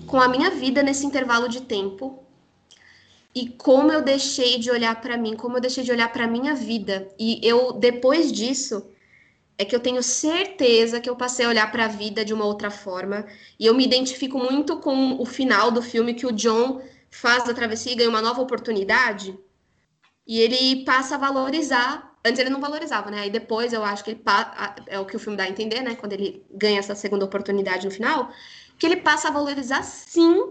com 0.06 0.20
a 0.20 0.28
minha 0.28 0.50
vida 0.50 0.82
nesse 0.82 1.04
intervalo 1.04 1.48
de 1.48 1.62
tempo 1.62 2.24
e 3.34 3.50
como 3.50 3.92
eu 3.92 4.02
deixei 4.02 4.58
de 4.58 4.70
olhar 4.70 5.00
para 5.00 5.16
mim, 5.16 5.36
como 5.36 5.56
eu 5.56 5.60
deixei 5.60 5.84
de 5.84 5.92
olhar 5.92 6.10
para 6.12 6.26
minha 6.26 6.54
vida. 6.54 7.12
E 7.18 7.40
eu, 7.46 7.72
depois 7.72 8.32
disso, 8.32 8.90
é 9.58 9.64
que 9.64 9.74
eu 9.74 9.80
tenho 9.80 10.02
certeza 10.02 11.00
que 11.00 11.08
eu 11.08 11.16
passei 11.16 11.46
a 11.46 11.48
olhar 11.48 11.70
para 11.72 11.86
a 11.86 11.88
vida 11.88 12.24
de 12.24 12.34
uma 12.34 12.44
outra 12.44 12.70
forma. 12.70 13.26
E 13.58 13.64
eu 13.66 13.74
me 13.74 13.84
identifico 13.84 14.38
muito 14.38 14.78
com 14.78 15.20
o 15.20 15.24
final 15.24 15.70
do 15.70 15.80
filme 15.80 16.14
que 16.14 16.26
o 16.26 16.32
John 16.32 16.82
faz 17.10 17.48
a 17.48 17.54
travessia 17.54 17.92
e 17.92 17.94
ganha 17.94 18.10
uma 18.10 18.20
nova 18.20 18.42
oportunidade. 18.42 19.38
E 20.26 20.40
ele 20.40 20.84
passa 20.84 21.14
a 21.14 21.18
valorizar. 21.18 22.14
Antes 22.24 22.40
ele 22.40 22.50
não 22.50 22.60
valorizava, 22.60 23.10
né? 23.10 23.20
Aí 23.20 23.30
depois 23.30 23.72
eu 23.72 23.84
acho 23.84 24.04
que 24.04 24.10
ele 24.10 24.22
é 24.88 24.98
o 24.98 25.06
que 25.06 25.16
o 25.16 25.18
filme 25.18 25.36
dá 25.36 25.44
a 25.44 25.48
entender, 25.48 25.80
né? 25.82 25.94
Quando 25.94 26.12
ele 26.12 26.44
ganha 26.50 26.78
essa 26.78 26.94
segunda 26.94 27.24
oportunidade 27.24 27.86
no 27.86 27.92
final, 27.92 28.30
que 28.78 28.84
ele 28.84 28.96
passa 28.96 29.28
a 29.28 29.30
valorizar 29.30 29.82
sim 29.82 30.50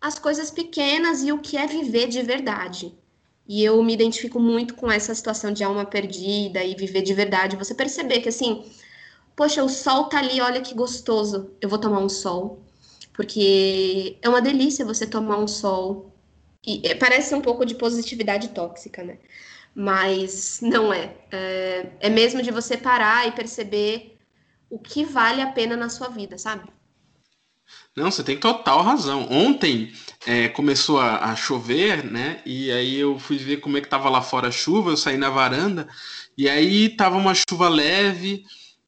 as 0.00 0.18
coisas 0.18 0.50
pequenas 0.50 1.22
e 1.22 1.32
o 1.32 1.38
que 1.38 1.56
é 1.56 1.66
viver 1.66 2.08
de 2.08 2.22
verdade. 2.22 2.94
E 3.46 3.62
eu 3.64 3.82
me 3.82 3.92
identifico 3.92 4.40
muito 4.40 4.74
com 4.74 4.90
essa 4.90 5.14
situação 5.14 5.52
de 5.52 5.62
alma 5.64 5.84
perdida 5.84 6.64
e 6.64 6.74
viver 6.74 7.02
de 7.02 7.14
verdade. 7.14 7.56
Você 7.56 7.74
perceber 7.74 8.20
que 8.20 8.28
assim, 8.28 8.64
poxa, 9.36 9.62
o 9.64 9.68
sol 9.68 10.04
tá 10.08 10.18
ali, 10.18 10.40
olha 10.40 10.60
que 10.62 10.74
gostoso. 10.74 11.50
Eu 11.60 11.68
vou 11.68 11.78
tomar 11.78 12.00
um 12.00 12.08
sol. 12.08 12.62
Porque 13.12 14.18
é 14.22 14.28
uma 14.28 14.42
delícia 14.42 14.84
você 14.84 15.06
tomar 15.06 15.38
um 15.38 15.46
sol. 15.48 16.12
E 16.66 16.80
é, 16.84 16.94
parece 16.94 17.34
um 17.34 17.40
pouco 17.42 17.64
de 17.66 17.74
positividade 17.74 18.48
tóxica, 18.50 19.04
né? 19.04 19.18
Mas 19.74 20.60
não 20.62 20.92
é. 20.92 21.16
é. 21.32 21.92
É 22.00 22.10
mesmo 22.10 22.42
de 22.42 22.50
você 22.50 22.76
parar 22.76 23.28
e 23.28 23.32
perceber 23.32 24.18
o 24.70 24.78
que 24.78 25.04
vale 25.04 25.42
a 25.42 25.52
pena 25.52 25.76
na 25.76 25.88
sua 25.88 26.08
vida, 26.08 26.38
sabe? 26.38 26.68
Não, 27.96 28.10
você 28.10 28.24
tem 28.24 28.36
total 28.36 28.82
razão. 28.82 29.28
Ontem 29.30 29.92
é, 30.26 30.48
começou 30.48 31.00
a, 31.00 31.30
a, 31.30 31.36
chover, 31.36 32.04
né? 32.04 32.42
E 32.44 32.70
aí 32.72 32.96
eu 32.96 33.18
fui 33.18 33.36
ver 33.38 33.58
como 33.58 33.76
é 33.76 33.80
que 33.80 33.88
tava 33.88 34.08
lá 34.10 34.20
fora 34.20 34.48
a 34.48 34.52
chuva, 34.52 34.90
eu 34.90 34.96
saí 34.96 35.16
na 35.16 35.30
varanda, 35.30 35.88
e 36.36 36.48
aí 36.48 36.88
tava 36.88 37.16
uma 37.16 37.34
chuva 37.34 37.68
leve, 37.68 38.44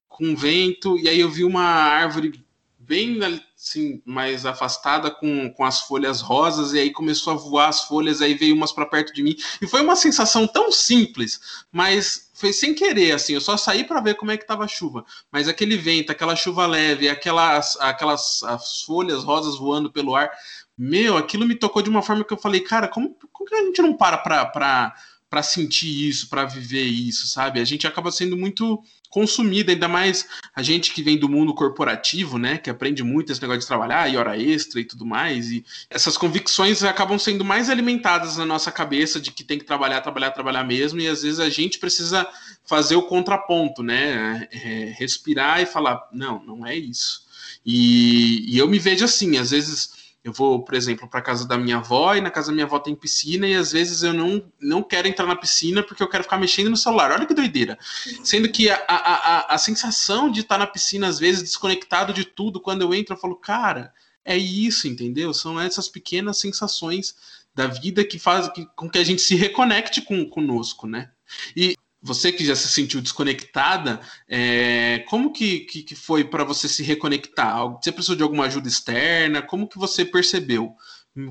com 0.09 0.35
vento, 0.35 0.99
e 0.99 1.09
aí 1.09 1.21
eu 1.21 1.31
vi 1.31 1.45
uma 1.45 1.63
árvore 1.63 2.45
bem 2.79 3.19
assim, 3.67 4.01
mais 4.05 4.47
afastada 4.47 5.11
com, 5.11 5.51
com 5.53 5.65
as 5.65 5.81
folhas 5.81 6.21
rosas, 6.21 6.73
e 6.73 6.79
aí 6.79 6.93
começou 6.93 7.33
a 7.33 7.37
voar 7.37 7.69
as 7.69 7.83
folhas, 7.83 8.23
aí 8.23 8.35
veio 8.35 8.55
umas 8.55 8.71
para 8.73 8.87
perto 8.87 9.13
de 9.13 9.23
mim. 9.23 9.35
E 9.61 9.67
foi 9.67 9.83
uma 9.83 9.97
sensação 9.97 10.47
tão 10.47 10.71
simples, 10.71 11.41
mas 11.73 12.31
foi 12.33 12.53
sem 12.53 12.75
querer, 12.75 13.13
assim, 13.13 13.35
eu 13.35 13.41
só 13.41 13.57
saí 13.57 13.83
para 13.83 14.01
ver 14.01 14.15
como 14.15 14.31
é 14.31 14.37
que 14.37 14.47
tava 14.47 14.65
a 14.65 14.69
chuva. 14.69 15.05
Mas 15.33 15.49
aquele 15.49 15.77
vento, 15.77 16.13
aquela 16.13 16.37
chuva 16.37 16.67
leve, 16.67 17.09
aquelas, 17.09 17.77
aquelas 17.81 18.43
as 18.45 18.83
folhas 18.83 19.25
rosas 19.25 19.59
voando 19.59 19.91
pelo 19.91 20.15
ar, 20.15 20.31
meu, 20.79 21.17
aquilo 21.17 21.47
me 21.47 21.55
tocou 21.57 21.83
de 21.83 21.91
uma 21.91 22.03
forma 22.03 22.25
que 22.25 22.33
eu 22.33 22.39
falei, 22.39 22.61
cara, 22.61 22.87
como, 22.87 23.17
como 23.33 23.49
que 23.49 23.55
a 23.55 23.63
gente 23.63 23.83
não 23.83 23.97
para 23.97 24.19
pra 24.19 24.95
para 25.29 25.43
sentir 25.43 26.09
isso, 26.09 26.29
para 26.29 26.45
viver 26.45 26.85
isso, 26.85 27.27
sabe? 27.27 27.61
A 27.61 27.65
gente 27.65 27.87
acaba 27.87 28.13
sendo 28.13 28.37
muito 28.37 28.81
consumida, 29.11 29.73
ainda 29.73 29.89
mais 29.89 30.27
a 30.55 30.63
gente 30.63 30.93
que 30.93 31.03
vem 31.03 31.19
do 31.19 31.29
mundo 31.29 31.55
corporativo, 31.55 32.39
né, 32.39 32.59
que 32.59 32.71
aprende 32.71 33.03
muito 33.03 33.33
esse 33.33 33.41
negócio 33.41 33.61
de 33.61 33.67
trabalhar 33.67 34.11
e 34.13 34.17
hora 34.17 34.39
extra 34.39 34.81
e 34.81 34.85
tudo 34.85 35.07
mais, 35.07 35.51
e 35.51 35.65
essas 35.89 36.17
convicções 36.17 36.83
acabam 36.83 37.19
sendo 37.19 37.45
mais 37.45 37.71
alimentadas 37.71 38.37
na 38.37 38.45
nossa 38.45 38.71
cabeça 38.71 39.21
de 39.21 39.31
que 39.31 39.45
tem 39.45 39.59
que 39.59 39.65
trabalhar, 39.65 40.01
trabalhar, 40.01 40.31
trabalhar 40.31 40.65
mesmo, 40.65 41.01
e 41.01 41.09
às 41.09 41.23
vezes 41.23 41.41
a 41.41 41.49
gente 41.49 41.79
precisa 41.79 42.27
fazer 42.65 42.97
o 42.97 43.03
contraponto, 43.03 43.83
né, 43.83 44.49
é, 44.51 44.95
respirar 44.99 45.61
e 45.61 45.67
falar, 45.67 46.09
não, 46.13 46.43
não 46.45 46.67
é 46.67 46.77
isso. 46.77 47.25
E, 47.65 48.55
e 48.55 48.59
eu 48.59 48.69
me 48.69 48.79
vejo 48.79 49.05
assim, 49.05 49.39
às 49.39 49.51
vezes 49.51 50.06
eu 50.27 50.33
vou, 50.33 50.61
por 50.65 50.75
exemplo, 50.75 51.09
para 51.09 51.23
casa 51.23 51.47
da 51.47 51.57
minha 51.57 51.77
avó 51.77 52.17
e 52.17 52.21
na 52.21 52.33
casa 52.33 52.49
da 52.49 52.53
minha 52.53 52.67
avó 52.67 52.81
tem 52.81 52.97
piscina 52.97 53.47
e 53.47 53.55
às 53.55 53.71
vezes 53.71 54.03
eu 54.03 54.13
não, 54.13 54.43
não 54.61 54.83
quero 54.83 55.07
entrar 55.07 55.25
na 55.25 55.37
piscina 55.37 55.85
porque 55.85 56.03
eu 56.03 56.09
quero 56.09 56.25
ficar 56.25 56.37
mexendo 56.37 56.69
no 56.69 56.77
celular. 56.77 57.13
Olha 57.13 57.25
que 57.25 57.33
doideira. 57.33 57.79
Sendo 58.25 58.49
que 58.51 58.69
a, 58.69 58.75
a, 58.89 58.97
a, 58.97 59.55
a 59.55 59.59
sensação 59.59 60.29
de 60.29 60.41
estar 60.41 60.59
na 60.59 60.67
piscina, 60.67 61.07
às 61.07 61.21
vezes, 61.21 61.45
desconectado 61.45 62.13
de 62.13 62.25
tudo, 62.25 62.61
quando 62.61 62.83
eu 62.83 62.93
entro, 62.93 63.15
eu 63.15 63.21
falo, 63.21 63.37
cara, 63.37 63.95
é 64.25 64.37
isso, 64.37 64.89
entendeu? 64.89 65.33
São 65.33 65.61
essas 65.61 65.89
pequenas 65.89 66.41
sensações 66.41 67.15
da 67.55 67.69
vida 67.69 68.05
que 68.05 68.19
fazem 68.19 68.69
com 68.75 68.91
que 68.91 68.99
a 68.99 69.05
gente 69.05 69.23
se 69.23 69.37
reconecte 69.37 70.03
com, 70.03 70.29
conosco, 70.29 70.89
né? 70.89 71.09
E 71.57 71.77
você 72.07 72.31
que 72.31 72.45
já 72.45 72.55
se 72.55 72.69
sentiu 72.69 73.01
desconectada, 73.01 74.01
é, 74.29 75.05
como 75.09 75.33
que, 75.33 75.61
que, 75.61 75.83
que 75.83 75.95
foi 75.97 76.25
para 76.25 76.45
você 76.45 76.69
se 76.69 76.83
reconectar? 76.85 77.69
Você 77.83 77.91
precisou 77.91 78.15
de 78.15 78.23
alguma 78.23 78.45
ajuda 78.47 78.69
externa? 78.69 79.43
Como 79.43 79.69
que 79.69 79.77
você 79.77 80.05
percebeu? 80.05 80.75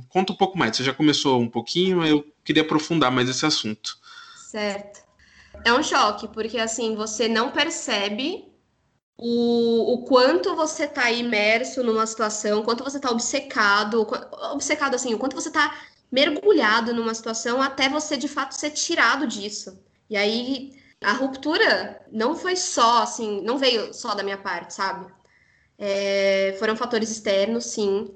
Conta 0.10 0.34
um 0.34 0.36
pouco 0.36 0.58
mais. 0.58 0.76
Você 0.76 0.84
já 0.84 0.94
começou 0.94 1.40
um 1.40 1.50
pouquinho, 1.50 2.06
eu 2.06 2.26
queria 2.44 2.64
aprofundar 2.64 3.10
mais 3.10 3.30
esse 3.30 3.46
assunto. 3.46 3.98
Certo. 4.36 5.04
É 5.64 5.74
um 5.74 5.82
choque, 5.82 6.28
porque 6.28 6.60
assim, 6.60 6.96
você 6.96 7.30
não 7.30 7.52
percebe 7.52 8.46
o, 9.18 9.94
o 9.94 10.04
quanto 10.04 10.56
você 10.56 10.84
está 10.84 11.10
imerso 11.10 11.82
numa 11.84 12.06
situação, 12.06 12.64
quanto 12.64 12.84
você 12.84 12.98
está 12.98 13.10
obcecado, 13.10 14.06
obcecado 14.52 14.96
assim, 14.96 15.14
o 15.14 15.18
quanto 15.18 15.36
você 15.36 15.48
está 15.48 15.74
mergulhado 16.12 16.94
numa 16.94 17.14
situação 17.14 17.62
até 17.62 17.88
você 17.88 18.18
de 18.18 18.28
fato 18.28 18.54
ser 18.54 18.72
tirado 18.72 19.26
disso. 19.26 19.85
E 20.10 20.18
aí 20.18 20.74
a 21.04 21.14
ruptura 21.14 22.02
não 22.12 22.36
foi 22.36 22.56
só, 22.56 23.04
assim, 23.04 23.42
não 23.42 23.58
veio 23.58 23.94
só 23.94 24.16
da 24.16 24.24
minha 24.24 24.38
parte, 24.38 24.74
sabe? 24.74 25.12
É, 25.78 26.56
foram 26.60 26.76
fatores 26.76 27.10
externos, 27.12 27.66
sim. 27.66 28.14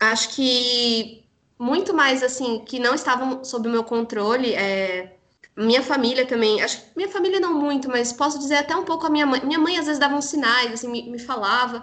Acho 0.00 0.30
que 0.36 1.24
muito 1.58 1.94
mais, 1.94 2.22
assim, 2.22 2.64
que 2.64 2.78
não 2.78 2.94
estavam 2.94 3.44
sob 3.44 3.68
o 3.68 3.72
meu 3.72 3.84
controle. 3.84 4.54
É, 4.54 5.16
minha 5.56 5.82
família 5.82 6.26
também, 6.26 6.62
acho 6.62 6.78
que 6.82 6.86
minha 6.96 7.08
família 7.08 7.40
não 7.40 7.54
muito, 7.54 7.88
mas 7.88 8.12
posso 8.12 8.38
dizer 8.38 8.56
até 8.56 8.76
um 8.76 8.84
pouco 8.84 9.06
a 9.06 9.10
minha 9.10 9.26
mãe. 9.26 9.40
Minha 9.44 9.58
mãe 9.58 9.78
às 9.78 9.86
vezes 9.86 10.00
dava 10.00 10.16
uns 10.16 10.26
sinais, 10.26 10.72
assim, 10.72 10.88
me, 10.88 11.10
me 11.10 11.18
falava. 11.18 11.82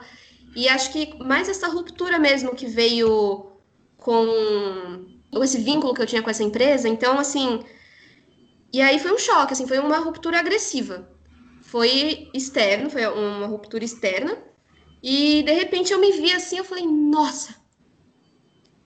E 0.56 0.68
acho 0.70 0.91
que 0.91 1.18
mais 1.24 1.47
essa 1.50 1.68
ruptura 1.68 2.20
mesmo 2.20 2.56
que 2.56 2.66
veio 2.68 3.52
com 3.97 5.06
esse 5.43 5.58
vínculo 5.60 5.93
que 5.93 6.02
eu 6.02 6.08
tinha 6.08 6.22
com 6.22 6.30
essa 6.30 6.43
empresa. 6.43 6.88
Então, 6.89 7.20
assim, 7.20 7.64
e 8.72 8.82
aí 8.82 8.99
foi 8.99 9.11
um 9.11 9.17
choque, 9.17 9.53
assim, 9.53 9.67
foi 9.67 9.80
uma 9.80 9.97
ruptura 9.97 10.39
agressiva. 10.39 11.09
Foi 11.61 12.30
externo, 12.34 12.89
foi 12.89 13.05
uma 13.07 13.47
ruptura 13.47 13.84
externa. 13.84 14.38
E 15.01 15.43
de 15.43 15.51
repente 15.53 15.93
eu 15.93 15.99
me 15.99 16.11
vi 16.11 16.32
assim, 16.32 16.57
eu 16.57 16.63
falei, 16.63 16.86
nossa, 16.86 17.55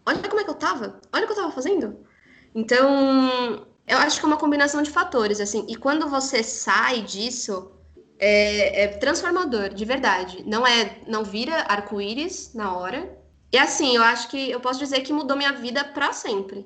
olha 0.05 0.19
como 0.29 0.41
é 0.41 0.43
que 0.43 0.49
eu 0.49 0.55
tava, 0.55 0.99
olha 1.11 1.23
o 1.23 1.27
que 1.27 1.33
eu 1.33 1.37
tava 1.37 1.51
fazendo. 1.51 2.05
Então, 2.53 3.65
eu 3.87 3.97
acho 3.97 4.19
que 4.19 4.25
é 4.25 4.27
uma 4.27 4.37
combinação 4.37 4.81
de 4.81 4.91
fatores, 4.91 5.39
assim. 5.39 5.65
E 5.67 5.75
quando 5.75 6.07
você 6.07 6.43
sai 6.43 7.01
disso, 7.01 7.71
é, 8.19 8.83
é 8.83 8.87
transformador, 8.87 9.69
de 9.69 9.85
verdade. 9.85 10.43
Não 10.45 10.65
é, 10.65 11.01
não 11.07 11.23
vira 11.23 11.65
arco-íris 11.67 12.53
na 12.53 12.77
hora. 12.77 13.17
E 13.51 13.57
assim, 13.57 13.95
eu 13.95 14.03
acho 14.03 14.29
que 14.29 14.49
eu 14.49 14.59
posso 14.59 14.79
dizer 14.79 15.01
que 15.01 15.11
mudou 15.11 15.35
minha 15.35 15.53
vida 15.53 15.83
para 15.83 16.13
sempre. 16.13 16.65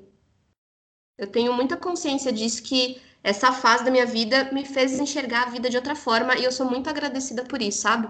Eu 1.16 1.26
tenho 1.26 1.52
muita 1.52 1.76
consciência 1.76 2.32
disso 2.32 2.62
que 2.62 3.00
essa 3.22 3.52
fase 3.52 3.84
da 3.84 3.90
minha 3.90 4.06
vida 4.06 4.50
me 4.52 4.64
fez 4.64 4.98
enxergar 4.98 5.44
a 5.44 5.50
vida 5.50 5.68
de 5.68 5.76
outra 5.76 5.94
forma 5.94 6.36
e 6.36 6.44
eu 6.44 6.52
sou 6.52 6.68
muito 6.68 6.88
agradecida 6.88 7.44
por 7.44 7.60
isso, 7.60 7.82
sabe? 7.82 8.08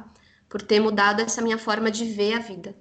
Por 0.49 0.63
ter 0.63 0.81
mudado 0.81 1.21
essa 1.21 1.43
minha 1.43 1.59
forma 1.59 1.91
de 1.91 2.05
ver 2.05 2.35
a 2.35 2.39
vida. 2.39 2.75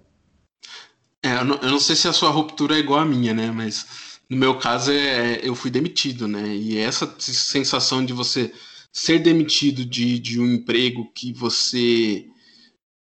É, 1.24 1.38
eu 1.38 1.46
não, 1.46 1.56
eu 1.56 1.72
não 1.72 1.80
sei 1.80 1.96
se 1.96 2.08
a 2.08 2.14
sua 2.14 2.30
ruptura 2.30 2.76
é 2.76 2.80
igual 2.80 3.00
à 3.00 3.06
minha, 3.06 3.34
né? 3.34 3.52
Mas 3.52 4.20
no 4.30 4.38
meu 4.38 4.58
caso 4.58 4.92
é, 4.92 5.40
eu 5.42 5.56
fui 5.56 5.72
demitido, 5.72 6.28
né? 6.28 6.48
E 6.56 6.78
essa 6.78 7.16
sensação 7.20 8.06
de 8.06 8.14
você 8.14 8.54
ser 8.92 9.20
demitido 9.20 9.86
de, 9.86 10.20
de 10.20 10.40
um 10.40 10.54
emprego 10.54 11.12
que 11.14 11.34
você 11.34 12.28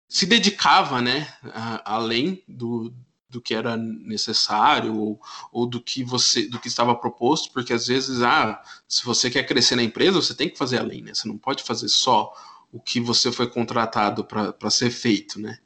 se 0.09 0.25
dedicava, 0.25 1.01
né? 1.01 1.27
A, 1.53 1.95
além 1.95 2.43
do, 2.47 2.93
do 3.35 3.41
que 3.41 3.53
era 3.53 3.75
necessário 3.75 4.95
ou, 4.95 5.21
ou 5.51 5.67
do 5.67 5.81
que 5.81 6.03
você 6.03 6.47
do 6.47 6.57
que 6.57 6.69
estava 6.69 6.95
proposto, 6.95 7.51
porque 7.51 7.73
às 7.73 7.87
vezes, 7.87 8.21
ah, 8.21 8.61
se 8.87 9.05
você 9.05 9.29
quer 9.29 9.43
crescer 9.43 9.75
na 9.75 9.83
empresa, 9.83 10.21
você 10.21 10.33
tem 10.33 10.49
que 10.49 10.57
fazer 10.57 10.79
além, 10.79 11.01
né? 11.01 11.13
Você 11.13 11.27
não 11.27 11.37
pode 11.37 11.63
fazer 11.63 11.89
só 11.89 12.33
o 12.71 12.79
que 12.79 12.99
você 12.99 13.31
foi 13.31 13.47
contratado 13.47 14.23
para 14.23 14.69
ser 14.69 14.89
feito, 14.89 15.39
né? 15.39 15.57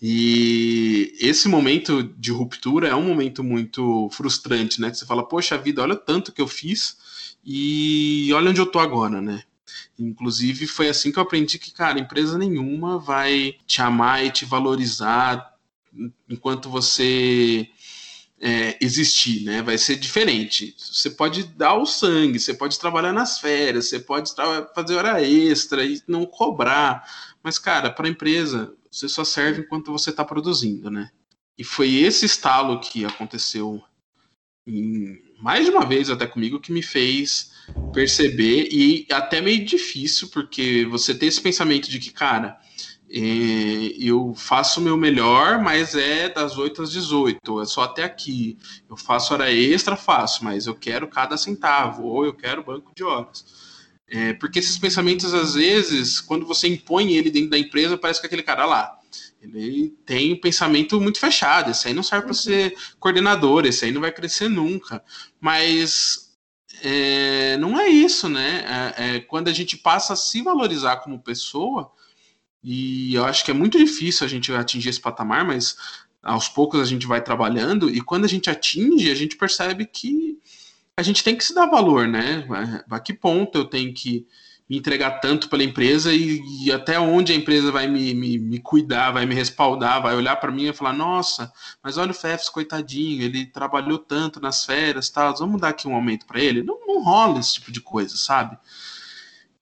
E 0.00 1.14
esse 1.20 1.48
momento 1.48 2.02
de 2.02 2.32
ruptura 2.32 2.88
é 2.88 2.94
um 2.94 3.06
momento 3.06 3.44
muito 3.44 4.08
frustrante, 4.10 4.80
né? 4.80 4.90
Que 4.90 4.96
você 4.96 5.06
fala, 5.06 5.26
poxa 5.26 5.56
vida, 5.58 5.82
olha 5.82 5.94
tanto 5.94 6.32
que 6.32 6.40
eu 6.40 6.48
fiz 6.48 7.36
e 7.44 8.30
olha 8.34 8.50
onde 8.50 8.60
eu 8.60 8.66
tô 8.66 8.78
agora, 8.78 9.20
né? 9.20 9.42
Inclusive, 9.98 10.66
foi 10.66 10.88
assim 10.88 11.12
que 11.12 11.18
eu 11.18 11.22
aprendi 11.22 11.58
que, 11.58 11.72
cara, 11.72 12.00
empresa 12.00 12.38
nenhuma 12.38 12.98
vai 12.98 13.54
te 13.66 13.82
amar 13.82 14.24
e 14.24 14.30
te 14.30 14.44
valorizar 14.44 15.51
enquanto 16.28 16.70
você 16.70 17.68
é, 18.40 18.76
existir, 18.80 19.44
né? 19.44 19.62
Vai 19.62 19.78
ser 19.78 19.96
diferente. 19.96 20.74
Você 20.76 21.10
pode 21.10 21.44
dar 21.44 21.74
o 21.74 21.86
sangue, 21.86 22.40
você 22.40 22.52
pode 22.52 22.78
trabalhar 22.78 23.12
nas 23.12 23.38
férias, 23.38 23.88
você 23.88 24.00
pode 24.00 24.32
fazer 24.74 24.96
hora 24.96 25.22
extra 25.22 25.84
e 25.84 26.02
não 26.08 26.26
cobrar. 26.26 27.08
Mas, 27.42 27.58
cara, 27.58 27.90
para 27.90 28.06
a 28.06 28.10
empresa, 28.10 28.74
você 28.90 29.08
só 29.08 29.22
serve 29.24 29.62
enquanto 29.62 29.92
você 29.92 30.10
está 30.10 30.24
produzindo, 30.24 30.90
né? 30.90 31.10
E 31.56 31.62
foi 31.62 31.94
esse 31.94 32.26
estalo 32.26 32.80
que 32.80 33.04
aconteceu 33.04 33.80
em, 34.66 35.20
mais 35.40 35.64
de 35.64 35.70
uma 35.70 35.86
vez 35.86 36.10
até 36.10 36.26
comigo 36.26 36.60
que 36.60 36.72
me 36.72 36.82
fez 36.82 37.52
perceber 37.92 38.68
e 38.72 39.06
até 39.10 39.40
meio 39.40 39.64
difícil, 39.64 40.28
porque 40.28 40.84
você 40.86 41.14
tem 41.14 41.28
esse 41.28 41.40
pensamento 41.40 41.88
de 41.88 41.98
que, 41.98 42.10
cara, 42.10 42.58
e 43.14 44.08
eu 44.08 44.34
faço 44.34 44.80
o 44.80 44.82
meu 44.82 44.96
melhor, 44.96 45.60
mas 45.60 45.94
é 45.94 46.30
das 46.30 46.56
8 46.56 46.82
às 46.82 46.90
18, 46.90 47.60
é 47.60 47.64
só 47.66 47.82
até 47.82 48.04
aqui. 48.04 48.56
Eu 48.88 48.96
faço 48.96 49.34
hora 49.34 49.52
extra, 49.52 49.96
faço, 49.96 50.42
mas 50.42 50.66
eu 50.66 50.74
quero 50.74 51.06
cada 51.06 51.36
centavo, 51.36 52.04
ou 52.04 52.24
eu 52.24 52.32
quero 52.32 52.64
banco 52.64 52.90
de 52.96 53.04
horas. 53.04 53.44
É, 54.08 54.32
porque 54.34 54.58
esses 54.58 54.78
pensamentos, 54.78 55.34
às 55.34 55.54
vezes, 55.54 56.20
quando 56.22 56.46
você 56.46 56.68
impõe 56.68 57.12
ele 57.12 57.30
dentro 57.30 57.50
da 57.50 57.58
empresa, 57.58 57.98
parece 57.98 58.20
que 58.20 58.26
aquele 58.26 58.42
cara 58.42 58.64
lá. 58.64 58.98
Ele 59.42 59.94
tem 60.06 60.32
um 60.32 60.40
pensamento 60.40 60.98
muito 61.00 61.18
fechado. 61.18 61.70
Esse 61.70 61.88
aí 61.88 61.94
não 61.94 62.02
serve 62.02 62.26
para 62.26 62.34
ser 62.34 62.74
coordenador, 62.98 63.66
esse 63.66 63.84
aí 63.84 63.92
não 63.92 64.00
vai 64.00 64.12
crescer 64.12 64.48
nunca. 64.48 65.02
Mas 65.40 66.32
é, 66.82 67.56
não 67.58 67.78
é 67.78 67.88
isso, 67.88 68.28
né? 68.28 68.92
É, 68.96 69.16
é 69.16 69.20
quando 69.20 69.48
a 69.48 69.52
gente 69.52 69.76
passa 69.76 70.14
a 70.14 70.16
se 70.16 70.40
valorizar 70.42 70.98
como 70.98 71.18
pessoa, 71.18 71.92
e 72.62 73.14
eu 73.14 73.24
acho 73.24 73.44
que 73.44 73.50
é 73.50 73.54
muito 73.54 73.78
difícil 73.78 74.24
a 74.24 74.28
gente 74.28 74.52
atingir 74.52 74.88
esse 74.88 75.00
patamar, 75.00 75.44
mas 75.44 75.76
aos 76.22 76.48
poucos 76.48 76.80
a 76.80 76.84
gente 76.84 77.06
vai 77.06 77.20
trabalhando 77.20 77.90
e 77.90 78.00
quando 78.00 78.24
a 78.24 78.28
gente 78.28 78.48
atinge, 78.48 79.10
a 79.10 79.14
gente 79.14 79.36
percebe 79.36 79.84
que 79.86 80.38
a 80.96 81.02
gente 81.02 81.24
tem 81.24 81.34
que 81.34 81.44
se 81.44 81.54
dar 81.54 81.66
valor, 81.66 82.06
né? 82.06 82.46
A 82.88 83.00
que 83.00 83.12
ponto 83.12 83.58
eu 83.58 83.64
tenho 83.64 83.92
que 83.92 84.26
me 84.68 84.78
entregar 84.78 85.20
tanto 85.20 85.48
pela 85.48 85.64
empresa 85.64 86.12
e, 86.14 86.40
e 86.64 86.70
até 86.70 86.98
onde 86.98 87.32
a 87.32 87.34
empresa 87.34 87.72
vai 87.72 87.88
me, 87.88 88.14
me, 88.14 88.38
me 88.38 88.58
cuidar, 88.60 89.10
vai 89.10 89.26
me 89.26 89.34
respaldar, 89.34 90.00
vai 90.00 90.14
olhar 90.14 90.36
para 90.36 90.52
mim 90.52 90.68
e 90.68 90.72
falar: 90.72 90.92
nossa, 90.92 91.52
mas 91.82 91.98
olha 91.98 92.12
o 92.12 92.14
Fefs, 92.14 92.48
coitadinho, 92.48 93.22
ele 93.22 93.44
trabalhou 93.46 93.98
tanto 93.98 94.40
nas 94.40 94.64
férias, 94.64 95.10
tal, 95.10 95.36
vamos 95.36 95.60
dar 95.60 95.70
aqui 95.70 95.88
um 95.88 95.94
aumento 95.94 96.24
para 96.26 96.40
ele? 96.40 96.62
Não, 96.62 96.78
não 96.86 97.02
rola 97.02 97.40
esse 97.40 97.54
tipo 97.54 97.72
de 97.72 97.80
coisa, 97.80 98.16
sabe? 98.16 98.56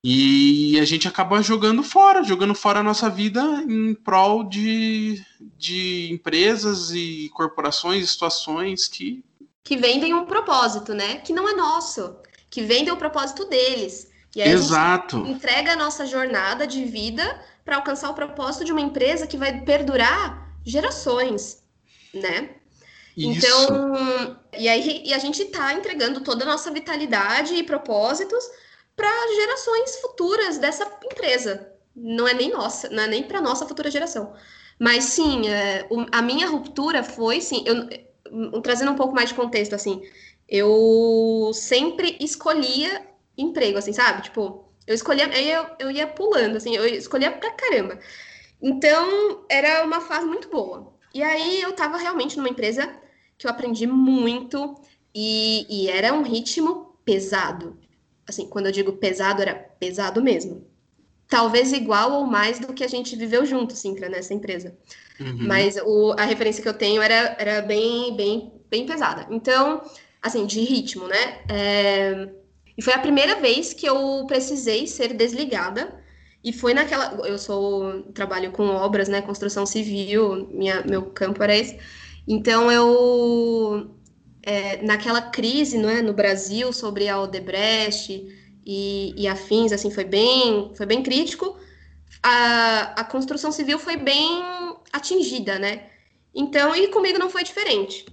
E 0.03 0.81
a 0.81 0.85
gente 0.85 1.07
acaba 1.07 1.43
jogando 1.43 1.83
fora, 1.83 2.23
jogando 2.23 2.55
fora 2.55 2.81
a 2.81 2.83
nossa 2.83 3.11
vida 3.11 3.43
em 3.69 3.95
prol 3.95 4.45
de, 4.45 5.23
de 5.59 6.09
empresas 6.11 6.91
e 6.91 7.31
corporações, 7.35 8.11
situações 8.11 8.89
que. 8.89 9.23
Que 9.63 9.77
vendem 9.77 10.15
um 10.15 10.25
propósito, 10.25 10.95
né? 10.95 11.17
Que 11.17 11.35
não 11.35 11.47
é 11.47 11.53
nosso. 11.53 12.17
Que 12.49 12.63
vendem 12.63 12.93
o 12.93 12.97
propósito 12.97 13.45
deles. 13.45 14.11
E 14.35 14.41
aí 14.41 14.51
Exato. 14.51 15.17
a 15.17 15.19
gente 15.21 15.33
entrega 15.33 15.73
a 15.73 15.77
nossa 15.77 16.07
jornada 16.07 16.67
de 16.67 16.85
vida 16.85 17.39
para 17.65 17.77
alcançar 17.77 18.09
o 18.09 18.15
propósito 18.15 18.65
de 18.65 18.73
uma 18.73 18.81
empresa 18.81 19.27
que 19.27 19.37
vai 19.37 19.61
perdurar 19.61 20.51
gerações, 20.65 21.63
né? 22.15 22.51
Isso. 23.17 23.47
Então, 23.47 24.37
e 24.59 24.67
aí 24.69 25.03
e 25.05 25.13
a 25.13 25.19
gente 25.19 25.43
está 25.43 25.75
entregando 25.75 26.21
toda 26.23 26.45
a 26.45 26.49
nossa 26.49 26.71
vitalidade 26.71 27.55
e 27.55 27.63
propósitos 27.63 28.43
para 29.01 29.35
gerações 29.35 29.97
futuras 29.97 30.59
dessa 30.59 30.85
empresa. 31.11 31.73
Não 31.97 32.29
é 32.29 32.35
nem 32.35 32.51
nossa, 32.51 32.91
não 32.91 33.03
é 33.03 33.07
nem 33.07 33.23
para 33.23 33.41
nossa 33.41 33.67
futura 33.67 33.91
geração. 33.91 34.35
Mas 34.79 35.05
sim, 35.05 35.49
é, 35.49 35.89
a 36.13 36.21
minha 36.21 36.47
ruptura 36.47 37.03
foi, 37.03 37.41
sim, 37.41 37.65
eu, 37.67 38.61
trazendo 38.61 38.91
um 38.93 38.97
pouco 38.97 39.15
mais 39.15 39.31
de 39.31 39.35
contexto, 39.35 39.75
assim, 39.75 40.03
eu 40.47 41.51
sempre 41.55 42.17
escolhia 42.21 43.07
emprego, 43.37 43.79
assim, 43.79 43.93
sabe? 43.93 44.23
Tipo, 44.23 44.71
eu 44.87 44.95
escolhia, 44.95 45.27
aí 45.27 45.51
eu, 45.51 45.67
eu 45.79 45.91
ia 45.91 46.07
pulando, 46.07 46.57
assim, 46.57 46.77
eu 46.77 46.85
escolhia 46.87 47.31
pra 47.31 47.53
caramba. 47.53 47.99
Então, 48.61 49.45
era 49.49 49.83
uma 49.85 50.03
fase 50.03 50.27
muito 50.27 50.49
boa. 50.51 50.93
E 51.15 51.23
aí 51.23 51.61
eu 51.63 51.73
tava 51.73 51.97
realmente 51.97 52.37
numa 52.37 52.49
empresa 52.51 52.95
que 53.39 53.47
eu 53.47 53.51
aprendi 53.51 53.87
muito 53.87 54.75
e, 55.15 55.67
e 55.69 55.89
era 55.89 56.13
um 56.13 56.23
ritmo 56.23 56.97
pesado. 57.05 57.79
Assim, 58.31 58.47
quando 58.47 58.67
eu 58.67 58.73
digo 58.73 58.93
pesado, 58.93 59.43
era 59.43 59.55
pesado 59.55 60.23
mesmo. 60.23 60.65
Talvez 61.29 61.73
igual 61.73 62.13
ou 62.13 62.27
mais 62.27 62.59
do 62.59 62.73
que 62.73 62.83
a 62.83 62.89
gente 62.89 63.15
viveu 63.15 63.45
junto, 63.45 63.77
Sincra, 63.77 64.09
nessa 64.09 64.33
empresa. 64.33 64.77
Uhum. 65.21 65.47
Mas 65.47 65.77
o, 65.85 66.13
a 66.19 66.25
referência 66.25 66.63
que 66.63 66.69
eu 66.69 66.75
tenho 66.75 67.03
era, 67.03 67.37
era 67.39 67.61
bem, 67.61 68.17
bem, 68.17 68.53
bem 68.71 68.87
pesada. 68.87 69.27
Então, 69.31 69.83
assim, 70.23 70.47
de 70.47 70.61
ritmo, 70.61 71.07
né? 71.07 71.41
É... 71.49 72.29
E 72.79 72.83
foi 72.83 72.95
a 72.95 72.99
primeira 72.99 73.37
vez 73.37 73.75
que 73.75 73.87
eu 73.87 74.25
precisei 74.27 74.87
ser 74.87 75.13
desligada. 75.13 76.01
E 76.43 76.53
foi 76.53 76.73
naquela. 76.73 77.27
Eu 77.27 77.37
sou. 77.37 78.03
Trabalho 78.15 78.51
com 78.53 78.67
obras, 78.69 79.09
né? 79.09 79.21
Construção 79.21 79.67
civil, 79.67 80.49
minha, 80.51 80.83
meu 80.83 81.03
campo 81.03 81.43
era 81.43 81.55
esse. 81.55 81.79
Então 82.27 82.73
eu 82.73 83.91
é, 84.43 84.83
naquela 84.83 85.23
crise 85.23 85.79
não 85.79 85.89
é, 85.89 86.03
no 86.03 86.13
Brasil 86.13 86.73
sobre 86.73 87.09
a 87.09 87.21
Odebrecht 87.21 88.27
e, 88.65 89.15
e 89.17 89.29
afins, 89.29 89.73
assim, 89.73 89.91
foi 89.91 90.05
bem, 90.05 90.73
foi 90.77 90.87
bem 90.87 91.03
crítico. 91.03 91.59
A, 92.23 93.01
a 93.01 93.05
construção 93.05 93.51
civil 93.51 93.79
foi 93.79 93.97
bem 93.97 94.43
atingida, 94.93 95.59
né? 95.59 95.89
Então, 96.35 96.75
e 96.75 96.89
comigo 96.89 97.19
não 97.19 97.31
foi 97.31 97.43
diferente. 97.43 98.07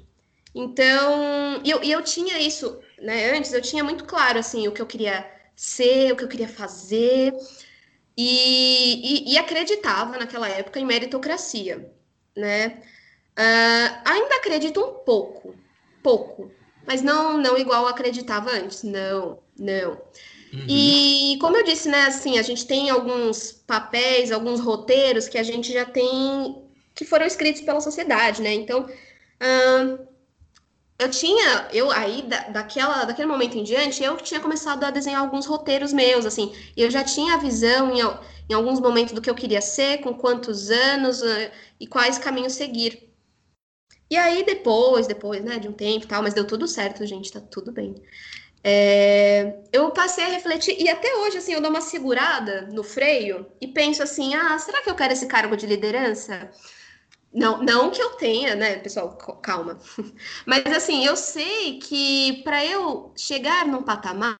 Então, 0.56 1.62
e 1.64 1.70
eu, 1.70 1.84
e 1.84 1.92
eu 1.92 2.02
tinha 2.02 2.40
isso, 2.40 2.80
né? 3.02 3.38
Antes 3.38 3.54
eu 3.54 3.62
tinha 3.62 3.84
muito 3.84 4.06
claro, 4.06 4.40
assim, 4.40 4.68
o 4.68 4.72
que 4.72 4.82
eu 4.82 4.86
queria 4.86 5.30
ser, 5.56 6.12
o 6.12 6.16
que 6.16 6.24
eu 6.24 6.28
queria 6.28 6.48
fazer, 6.48 7.34
e, 8.18 9.30
e, 9.30 9.34
e 9.34 9.38
acreditava 9.38 10.18
naquela 10.18 10.50
época 10.50 10.80
em 10.80 10.86
meritocracia, 10.86 11.92
né? 12.36 12.82
Uh, 13.38 14.02
ainda 14.04 14.36
acredito 14.38 14.84
um 14.84 14.94
pouco, 15.06 15.54
pouco, 16.08 16.50
mas 16.86 17.02
não 17.02 17.38
não 17.38 17.58
igual 17.58 17.84
eu 17.84 17.90
acreditava 17.90 18.50
antes, 18.52 18.82
não, 18.84 19.40
não. 19.60 19.92
Uhum. 20.54 20.66
E 20.70 21.38
como 21.42 21.58
eu 21.58 21.64
disse, 21.66 21.90
né, 21.90 22.06
assim, 22.06 22.40
a 22.40 22.42
gente 22.42 22.66
tem 22.66 22.90
alguns 22.90 23.52
papéis, 23.52 24.32
alguns 24.32 24.62
roteiros 24.62 25.28
que 25.28 25.38
a 25.38 25.44
gente 25.44 25.74
já 25.74 25.84
tem 25.84 26.64
que 26.96 27.04
foram 27.04 27.26
escritos 27.26 27.62
pela 27.62 27.82
sociedade, 27.82 28.42
né? 28.42 28.54
Então, 28.54 28.84
uh, 28.84 30.08
eu 30.98 31.10
tinha, 31.12 31.68
eu 31.74 31.92
aí 31.92 32.22
da, 32.22 32.48
daquela, 32.48 33.04
daquele 33.04 33.28
momento 33.28 33.58
em 33.58 33.64
diante, 33.64 34.02
eu 34.02 34.16
tinha 34.18 34.40
começado 34.40 34.84
a 34.86 34.90
desenhar 34.90 35.22
alguns 35.22 35.46
roteiros 35.46 35.92
meus, 35.94 36.26
assim, 36.26 36.56
eu 36.76 36.90
já 36.90 37.04
tinha 37.04 37.36
a 37.36 37.38
visão 37.38 37.92
em, 37.92 38.00
em 38.50 38.54
alguns 38.54 38.80
momentos 38.80 39.14
do 39.14 39.22
que 39.22 39.30
eu 39.30 39.36
queria 39.36 39.62
ser, 39.62 40.00
com 40.00 40.14
quantos 40.14 40.72
anos 40.72 41.22
uh, 41.22 41.52
e 41.80 41.86
quais 41.86 42.18
caminhos 42.18 42.54
seguir. 42.54 43.07
E 44.10 44.16
aí, 44.18 44.46
depois, 44.46 45.08
depois, 45.08 45.44
né, 45.44 45.60
de 45.60 45.68
um 45.68 45.74
tempo 45.74 46.06
e 46.06 46.08
tal, 46.08 46.24
mas 46.24 46.34
deu 46.34 46.46
tudo 46.48 46.68
certo, 46.68 47.06
gente, 47.06 47.32
tá 47.32 47.42
tudo 47.42 47.72
bem. 47.72 47.96
É, 48.64 49.60
eu 49.72 49.92
passei 49.92 50.26
a 50.26 50.30
refletir, 50.30 50.76
e 50.80 50.90
até 50.90 51.16
hoje, 51.18 51.38
assim, 51.38 51.54
eu 51.54 51.62
dou 51.62 51.70
uma 51.70 51.82
segurada 51.82 52.64
no 52.72 52.84
freio 52.84 53.46
e 53.62 53.68
penso 53.68 54.04
assim: 54.04 54.36
ah, 54.36 54.58
será 54.60 54.82
que 54.82 54.90
eu 54.90 54.96
quero 54.96 55.14
esse 55.14 55.28
cargo 55.28 55.56
de 55.56 55.66
liderança? 55.68 56.52
Não, 57.34 57.62
não 57.64 57.92
que 57.92 58.02
eu 58.02 58.12
tenha, 58.12 58.56
né, 58.56 58.78
pessoal, 58.78 59.16
calma. 59.42 59.80
Mas 60.46 60.66
assim, 60.68 61.06
eu 61.06 61.16
sei 61.16 61.80
que 61.80 62.42
para 62.44 62.66
eu 62.66 63.14
chegar 63.16 63.66
num 63.68 63.84
patamar, 63.84 64.38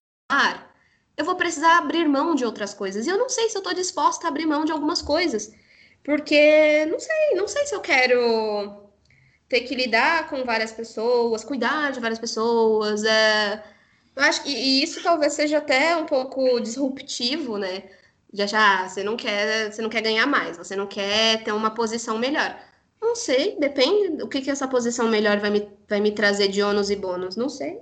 eu 1.16 1.24
vou 1.24 1.36
precisar 1.36 1.78
abrir 1.78 2.08
mão 2.08 2.34
de 2.34 2.44
outras 2.44 2.74
coisas. 2.74 3.06
E 3.06 3.10
eu 3.10 3.18
não 3.18 3.28
sei 3.28 3.48
se 3.48 3.56
eu 3.56 3.60
estou 3.60 3.74
disposta 3.74 4.26
a 4.26 4.30
abrir 4.30 4.46
mão 4.46 4.64
de 4.64 4.72
algumas 4.72 5.02
coisas. 5.02 5.52
Porque 6.04 6.86
não 6.86 6.98
sei, 7.00 7.34
não 7.34 7.48
sei 7.48 7.66
se 7.66 7.74
eu 7.74 7.80
quero 7.80 8.87
ter 9.48 9.60
que 9.62 9.74
lidar 9.74 10.28
com 10.28 10.44
várias 10.44 10.72
pessoas, 10.72 11.44
cuidar 11.44 11.92
de 11.92 12.00
várias 12.00 12.18
pessoas. 12.18 13.04
É... 13.04 13.62
Eu 14.14 14.22
acho 14.22 14.42
que 14.42 14.50
e 14.50 14.82
isso 14.82 15.02
talvez 15.02 15.32
seja 15.32 15.58
até 15.58 15.96
um 15.96 16.06
pouco 16.06 16.60
disruptivo, 16.60 17.56
né? 17.56 17.84
Já 18.32 18.46
já 18.46 18.88
você 18.88 19.02
não 19.02 19.16
quer, 19.16 19.72
você 19.72 19.80
não 19.80 19.88
quer 19.88 20.02
ganhar 20.02 20.26
mais, 20.26 20.58
você 20.58 20.76
não 20.76 20.86
quer 20.86 21.42
ter 21.44 21.52
uma 21.52 21.70
posição 21.70 22.18
melhor. 22.18 22.58
Não 23.00 23.14
sei, 23.14 23.56
depende 23.58 24.22
o 24.22 24.28
que, 24.28 24.40
que 24.42 24.50
essa 24.50 24.66
posição 24.66 25.08
melhor 25.08 25.38
vai 25.38 25.50
me, 25.50 25.68
vai 25.88 26.00
me 26.00 26.12
trazer 26.12 26.48
de 26.48 26.62
ônus 26.62 26.90
e 26.90 26.96
bônus. 26.96 27.36
Não 27.36 27.48
sei. 27.48 27.78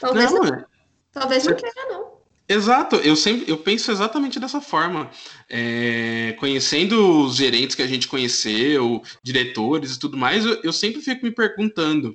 Talvez 0.00 0.32
não, 0.32 0.42
não. 0.42 0.54
É. 0.54 0.64
Talvez 1.12 1.44
não 1.44 1.54
queira, 1.54 1.88
não. 1.88 2.11
Exato, 2.52 2.96
eu 2.96 3.16
sempre 3.16 3.50
eu 3.50 3.56
penso 3.56 3.90
exatamente 3.90 4.38
dessa 4.38 4.60
forma. 4.60 5.10
É, 5.48 6.36
conhecendo 6.38 7.24
os 7.24 7.36
gerentes 7.36 7.74
que 7.74 7.82
a 7.82 7.86
gente 7.86 8.06
conheceu, 8.06 9.02
diretores 9.22 9.94
e 9.94 9.98
tudo 9.98 10.18
mais, 10.18 10.44
eu, 10.44 10.60
eu 10.62 10.72
sempre 10.72 11.00
fico 11.00 11.24
me 11.24 11.30
perguntando 11.30 12.14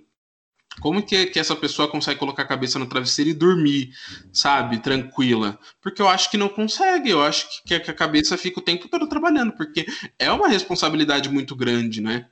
como 0.80 1.02
que, 1.04 1.26
que, 1.28 1.40
essa 1.40 1.56
pessoa 1.56 1.88
consegue 1.88 2.20
colocar 2.20 2.44
a 2.44 2.48
cabeça 2.48 2.78
no 2.78 2.86
travesseiro 2.86 3.32
e 3.32 3.34
dormir, 3.34 3.90
sabe, 4.32 4.78
tranquila? 4.78 5.58
Porque 5.82 6.04
eu 6.04 6.08
acho 6.08 6.30
que 6.30 6.38
não 6.38 6.50
consegue, 6.50 7.10
eu 7.10 7.24
acho 7.24 7.64
que, 7.64 7.80
que 7.80 7.90
a 7.90 7.94
cabeça 7.96 8.38
fica 8.38 8.60
o 8.60 8.64
tempo 8.64 8.88
todo 8.88 9.10
trabalhando, 9.10 9.54
porque 9.54 9.88
é 10.20 10.32
uma 10.32 10.48
responsabilidade 10.48 11.30
muito 11.30 11.56
grande, 11.56 12.00
né? 12.00 12.28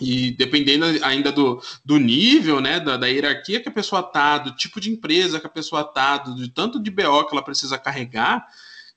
E 0.00 0.32
dependendo 0.32 0.84
ainda 1.02 1.32
do, 1.32 1.62
do 1.84 1.98
nível, 1.98 2.60
né, 2.60 2.80
da, 2.80 2.96
da, 2.96 3.06
hierarquia 3.06 3.60
que 3.60 3.68
a 3.68 3.72
pessoa 3.72 4.02
tá, 4.02 4.38
do 4.38 4.54
tipo 4.56 4.80
de 4.80 4.90
empresa 4.90 5.40
que 5.40 5.46
a 5.46 5.50
pessoa 5.50 5.84
tá, 5.84 6.18
do, 6.18 6.34
do 6.34 6.48
tanto 6.48 6.80
de 6.80 6.90
BO 6.90 7.24
que 7.26 7.34
ela 7.34 7.42
precisa 7.42 7.78
carregar, 7.78 8.46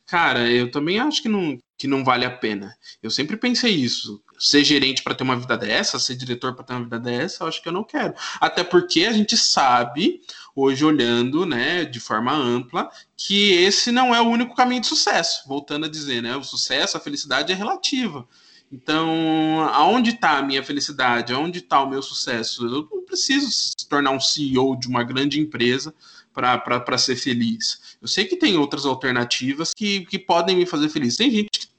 cara, 0.06 0.50
eu 0.50 0.70
também 0.70 1.00
acho 1.00 1.22
que 1.22 1.30
não, 1.30 1.58
que 1.78 1.88
não 1.88 2.04
vale 2.04 2.26
a 2.26 2.30
pena. 2.30 2.76
Eu 3.02 3.10
sempre 3.10 3.36
pensei 3.36 3.72
isso. 3.74 4.22
Ser 4.38 4.64
gerente 4.64 5.02
para 5.02 5.16
ter 5.16 5.24
uma 5.24 5.36
vida 5.36 5.58
dessa, 5.58 5.98
ser 5.98 6.16
diretor 6.16 6.54
para 6.54 6.64
ter 6.64 6.74
uma 6.74 6.84
vida 6.84 7.00
dessa, 7.00 7.44
eu 7.44 7.48
acho 7.48 7.62
que 7.62 7.68
eu 7.68 7.74
não 7.74 7.84
quero. 7.84 8.14
Até 8.40 8.64
porque 8.64 9.06
a 9.06 9.14
gente 9.14 9.36
sabe, 9.36 10.22
hoje 10.56 10.86
olhando, 10.86 11.46
né, 11.46 11.84
de 11.86 12.00
forma 12.00 12.34
ampla, 12.34 12.90
que 13.18 13.54
esse 13.54 13.92
não 13.92 14.14
é 14.14 14.22
o 14.22 14.28
único 14.28 14.56
caminho 14.56 14.82
de 14.82 14.88
sucesso. 14.88 15.48
Voltando 15.48 15.86
a 15.88 15.90
dizer, 15.90 16.22
né, 16.22 16.36
o 16.36 16.44
sucesso, 16.44 16.98
a 16.98 17.00
felicidade 17.00 17.52
é 17.52 17.56
relativa. 17.56 18.28
Então, 18.72 19.70
aonde 19.74 20.12
está 20.12 20.38
a 20.38 20.42
minha 20.42 20.64
felicidade? 20.64 21.34
Aonde 21.34 21.60
está 21.60 21.84
o 21.84 21.90
meu 21.90 22.02
sucesso? 22.02 22.66
Eu 22.66 22.88
não 22.90 23.06
preciso 23.06 23.52
se 23.52 23.88
tornar 23.88 24.12
um 24.12 24.20
CEO 24.20 24.80
de 24.80 24.88
uma 24.88 25.04
grande 25.04 25.40
empresa 25.40 25.94
para 26.34 26.98
ser 26.98 27.18
feliz. 27.18 27.98
Eu 28.02 28.08
sei 28.08 28.24
que 28.24 28.38
tem 28.38 28.58
outras 28.58 28.86
alternativas 28.86 29.74
que, 29.74 30.06
que 30.06 30.18
podem 30.18 30.56
me 30.56 30.66
fazer 30.66 30.88
feliz. 30.88 31.18
Tem 31.18 31.30
gente 31.30 31.50
que. 31.50 31.72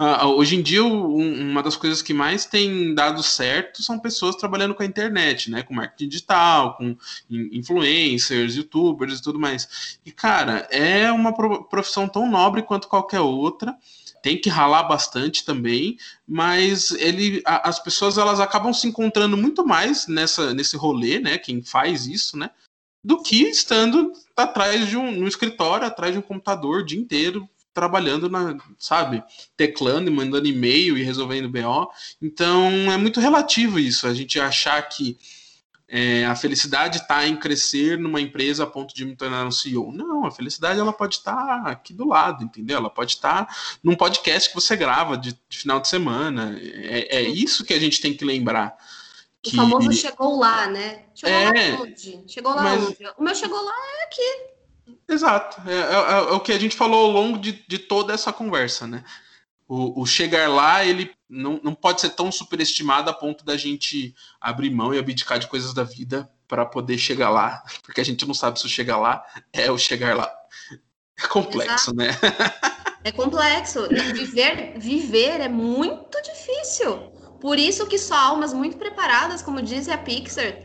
Uh, 0.00 0.26
hoje 0.26 0.54
em 0.54 0.62
dia, 0.62 0.84
um, 0.84 1.50
uma 1.50 1.60
das 1.60 1.76
coisas 1.76 2.00
que 2.00 2.14
mais 2.14 2.44
tem 2.44 2.94
dado 2.94 3.20
certo 3.20 3.82
são 3.82 3.98
pessoas 3.98 4.36
trabalhando 4.36 4.72
com 4.72 4.84
a 4.84 4.86
internet, 4.86 5.50
né? 5.50 5.64
Com 5.64 5.74
marketing 5.74 6.08
digital, 6.08 6.76
com 6.76 6.96
influencers, 7.28 8.54
youtubers 8.54 9.18
e 9.18 9.22
tudo 9.22 9.40
mais. 9.40 9.98
E, 10.06 10.12
cara, 10.12 10.68
é 10.70 11.10
uma 11.10 11.32
profissão 11.64 12.08
tão 12.08 12.30
nobre 12.30 12.62
quanto 12.62 12.86
qualquer 12.86 13.18
outra 13.18 13.76
tem 14.22 14.40
que 14.40 14.48
ralar 14.48 14.84
bastante 14.84 15.44
também, 15.44 15.96
mas 16.26 16.90
ele, 16.92 17.42
a, 17.44 17.68
as 17.68 17.78
pessoas 17.78 18.18
elas 18.18 18.40
acabam 18.40 18.72
se 18.72 18.86
encontrando 18.86 19.36
muito 19.36 19.66
mais 19.66 20.06
nessa, 20.06 20.52
nesse 20.54 20.76
rolê, 20.76 21.18
né? 21.18 21.38
Quem 21.38 21.62
faz 21.62 22.06
isso, 22.06 22.36
né? 22.36 22.50
Do 23.02 23.22
que 23.22 23.42
estando 23.48 24.12
atrás 24.36 24.88
de 24.88 24.96
um 24.96 25.10
no 25.12 25.28
escritório, 25.28 25.86
atrás 25.86 26.12
de 26.12 26.18
um 26.18 26.22
computador 26.22 26.80
o 26.80 26.84
dia 26.84 26.98
inteiro, 26.98 27.48
trabalhando 27.72 28.28
na, 28.28 28.56
sabe, 28.76 29.22
teclando 29.56 30.10
e 30.10 30.12
mandando 30.12 30.48
e-mail 30.48 30.98
e 30.98 31.02
resolvendo 31.02 31.48
BO. 31.48 31.88
Então 32.20 32.90
é 32.90 32.96
muito 32.96 33.20
relativo 33.20 33.78
isso, 33.78 34.06
a 34.06 34.14
gente 34.14 34.40
achar 34.40 34.82
que 34.88 35.16
é, 35.90 36.26
a 36.26 36.36
felicidade 36.36 36.98
está 36.98 37.26
em 37.26 37.34
crescer 37.34 37.98
numa 37.98 38.20
empresa 38.20 38.64
a 38.64 38.66
ponto 38.66 38.94
de 38.94 39.06
me 39.06 39.16
tornar 39.16 39.46
um 39.46 39.50
CEO. 39.50 39.90
Não, 39.90 40.26
a 40.26 40.30
felicidade 40.30 40.78
ela 40.78 40.92
pode 40.92 41.16
estar 41.16 41.34
tá 41.34 41.70
aqui 41.70 41.94
do 41.94 42.06
lado, 42.06 42.44
entendeu? 42.44 42.76
Ela 42.76 42.90
pode 42.90 43.14
estar 43.14 43.46
tá 43.46 43.54
num 43.82 43.96
podcast 43.96 44.50
que 44.50 44.54
você 44.54 44.76
grava 44.76 45.16
de, 45.16 45.38
de 45.48 45.58
final 45.58 45.80
de 45.80 45.88
semana. 45.88 46.58
É, 46.60 47.16
é, 47.16 47.22
isso 47.22 47.64
que 47.64 47.72
a 47.72 47.78
gente 47.78 48.02
tem 48.02 48.14
que 48.14 48.22
lembrar. 48.22 48.76
Que... 49.42 49.54
O 49.54 49.56
famoso 49.56 49.90
chegou 49.94 50.38
lá, 50.38 50.66
né? 50.66 51.04
Chegou 51.14 51.34
é, 51.34 51.70
lá 51.70 51.82
onde? 51.82 52.24
Chegou 52.26 52.54
lá 52.54 52.62
mas... 52.62 52.84
onde? 52.84 52.98
O 53.16 53.22
meu 53.22 53.34
chegou 53.34 53.64
lá 53.64 53.72
é 53.72 54.04
aqui. 54.04 54.58
Exato. 55.08 55.62
É, 55.66 55.74
é, 55.74 56.12
é, 56.12 56.20
o 56.32 56.40
que 56.40 56.52
a 56.52 56.58
gente 56.58 56.76
falou 56.76 57.06
ao 57.06 57.10
longo 57.10 57.38
de, 57.38 57.64
de 57.66 57.78
toda 57.78 58.12
essa 58.12 58.30
conversa, 58.30 58.86
né? 58.86 59.02
O, 59.68 60.00
o, 60.00 60.06
chegar 60.06 60.48
lá, 60.48 60.82
ele 60.82 61.14
não, 61.28 61.60
não 61.62 61.74
pode 61.74 62.00
ser 62.00 62.10
tão 62.10 62.32
superestimado 62.32 63.10
a 63.10 63.12
ponto 63.12 63.44
da 63.44 63.54
gente 63.54 64.14
abrir 64.40 64.70
mão 64.70 64.94
e 64.94 64.98
abdicar 64.98 65.38
de 65.38 65.46
coisas 65.46 65.74
da 65.74 65.84
vida 65.84 66.28
para 66.48 66.64
poder 66.64 66.96
chegar 66.96 67.28
lá, 67.28 67.62
porque 67.84 68.00
a 68.00 68.04
gente 68.04 68.26
não 68.26 68.32
sabe 68.32 68.58
se 68.58 68.64
o 68.64 68.68
chegar 68.68 68.96
lá 68.96 69.22
é 69.52 69.70
o 69.70 69.76
chegar 69.76 70.16
lá. 70.16 70.32
É 71.22 71.26
complexo, 71.26 71.92
Exato. 71.92 71.94
né? 71.94 72.08
É 73.04 73.12
complexo. 73.12 73.88
Viver, 73.88 74.78
viver 74.78 75.40
é 75.40 75.48
muito 75.48 76.20
difícil. 76.22 76.96
Por 77.40 77.58
isso 77.58 77.86
que 77.86 77.98
só 77.98 78.16
almas 78.16 78.52
muito 78.52 78.76
preparadas, 78.76 79.42
como 79.42 79.62
diz 79.62 79.88
a 79.88 79.98
Pixar, 79.98 80.56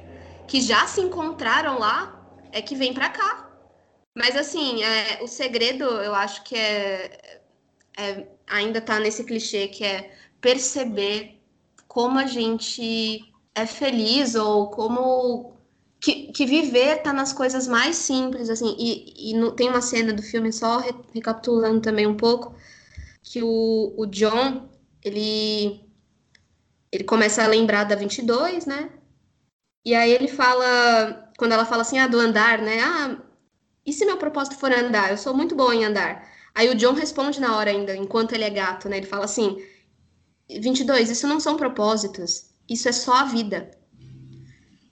que 0.47 0.62
já 0.62 0.88
se 0.88 1.01
encontraram 1.01 1.78
lá, 1.78 2.24
é 2.51 2.62
que 2.62 2.76
vem 2.76 2.93
para 2.93 3.10
cá. 3.10 3.49
Mas 4.16 4.36
assim, 4.36 4.84
é, 4.84 5.20
o 5.22 5.28
segredo, 5.28 5.86
eu 5.86 6.14
acho 6.14 6.43
que 6.43 6.56
é, 6.56 7.41
é 7.97 8.28
ainda 8.47 8.81
tá 8.81 8.99
nesse 8.99 9.23
clichê 9.23 9.67
que 9.67 9.83
é 9.83 10.15
perceber 10.41 11.39
como 11.87 12.19
a 12.19 12.25
gente 12.25 13.31
é 13.55 13.65
feliz 13.65 14.35
ou 14.35 14.69
como 14.69 15.53
que, 15.99 16.31
que 16.33 16.45
viver 16.45 17.01
tá 17.01 17.13
nas 17.13 17.31
coisas 17.31 17.67
mais 17.67 17.95
simples, 17.95 18.49
assim, 18.49 18.75
e, 18.77 19.31
e 19.31 19.33
no, 19.35 19.51
tem 19.53 19.69
uma 19.69 19.81
cena 19.81 20.11
do 20.11 20.21
filme, 20.21 20.51
só 20.51 20.79
re, 20.79 20.93
recapitulando 21.13 21.81
também 21.81 22.05
um 22.07 22.17
pouco, 22.17 22.55
que 23.23 23.41
o, 23.41 23.93
o 23.97 24.05
John, 24.07 24.69
ele, 25.03 25.81
ele 26.91 27.03
começa 27.05 27.43
a 27.43 27.47
lembrar 27.47 27.85
da 27.85 27.95
22, 27.95 28.65
né, 28.65 28.89
e 29.85 29.95
aí 29.95 30.11
ele 30.11 30.27
fala, 30.27 31.31
quando 31.37 31.53
ela 31.53 31.65
fala 31.65 31.83
assim, 31.83 31.99
ah, 31.99 32.07
do 32.07 32.19
andar, 32.19 32.61
né, 32.61 32.81
ah, 32.81 33.17
e 33.85 33.91
se 33.93 34.05
meu 34.05 34.17
propósito 34.17 34.57
for 34.57 34.71
andar? 34.71 35.11
Eu 35.11 35.17
sou 35.17 35.33
muito 35.33 35.55
boa 35.55 35.75
em 35.75 35.83
andar. 35.85 36.25
Aí 36.56 36.70
o 36.70 36.76
John 36.76 36.93
responde 36.93 37.41
na 37.41 37.58
hora 37.58 37.72
ainda, 37.72 37.95
enquanto 37.95 38.34
ele 38.34 38.43
é 38.43 38.49
gato, 38.49 38.88
né? 38.88 38.97
Ele 38.97 39.08
fala 39.08 39.26
assim: 39.26 39.58
22, 40.49 41.10
isso 41.10 41.28
não 41.28 41.39
são 41.39 41.58
propósitos, 41.58 42.51
isso 42.70 42.88
é 42.88 42.91
só 42.91 43.14
a 43.14 43.24
vida. 43.26 43.72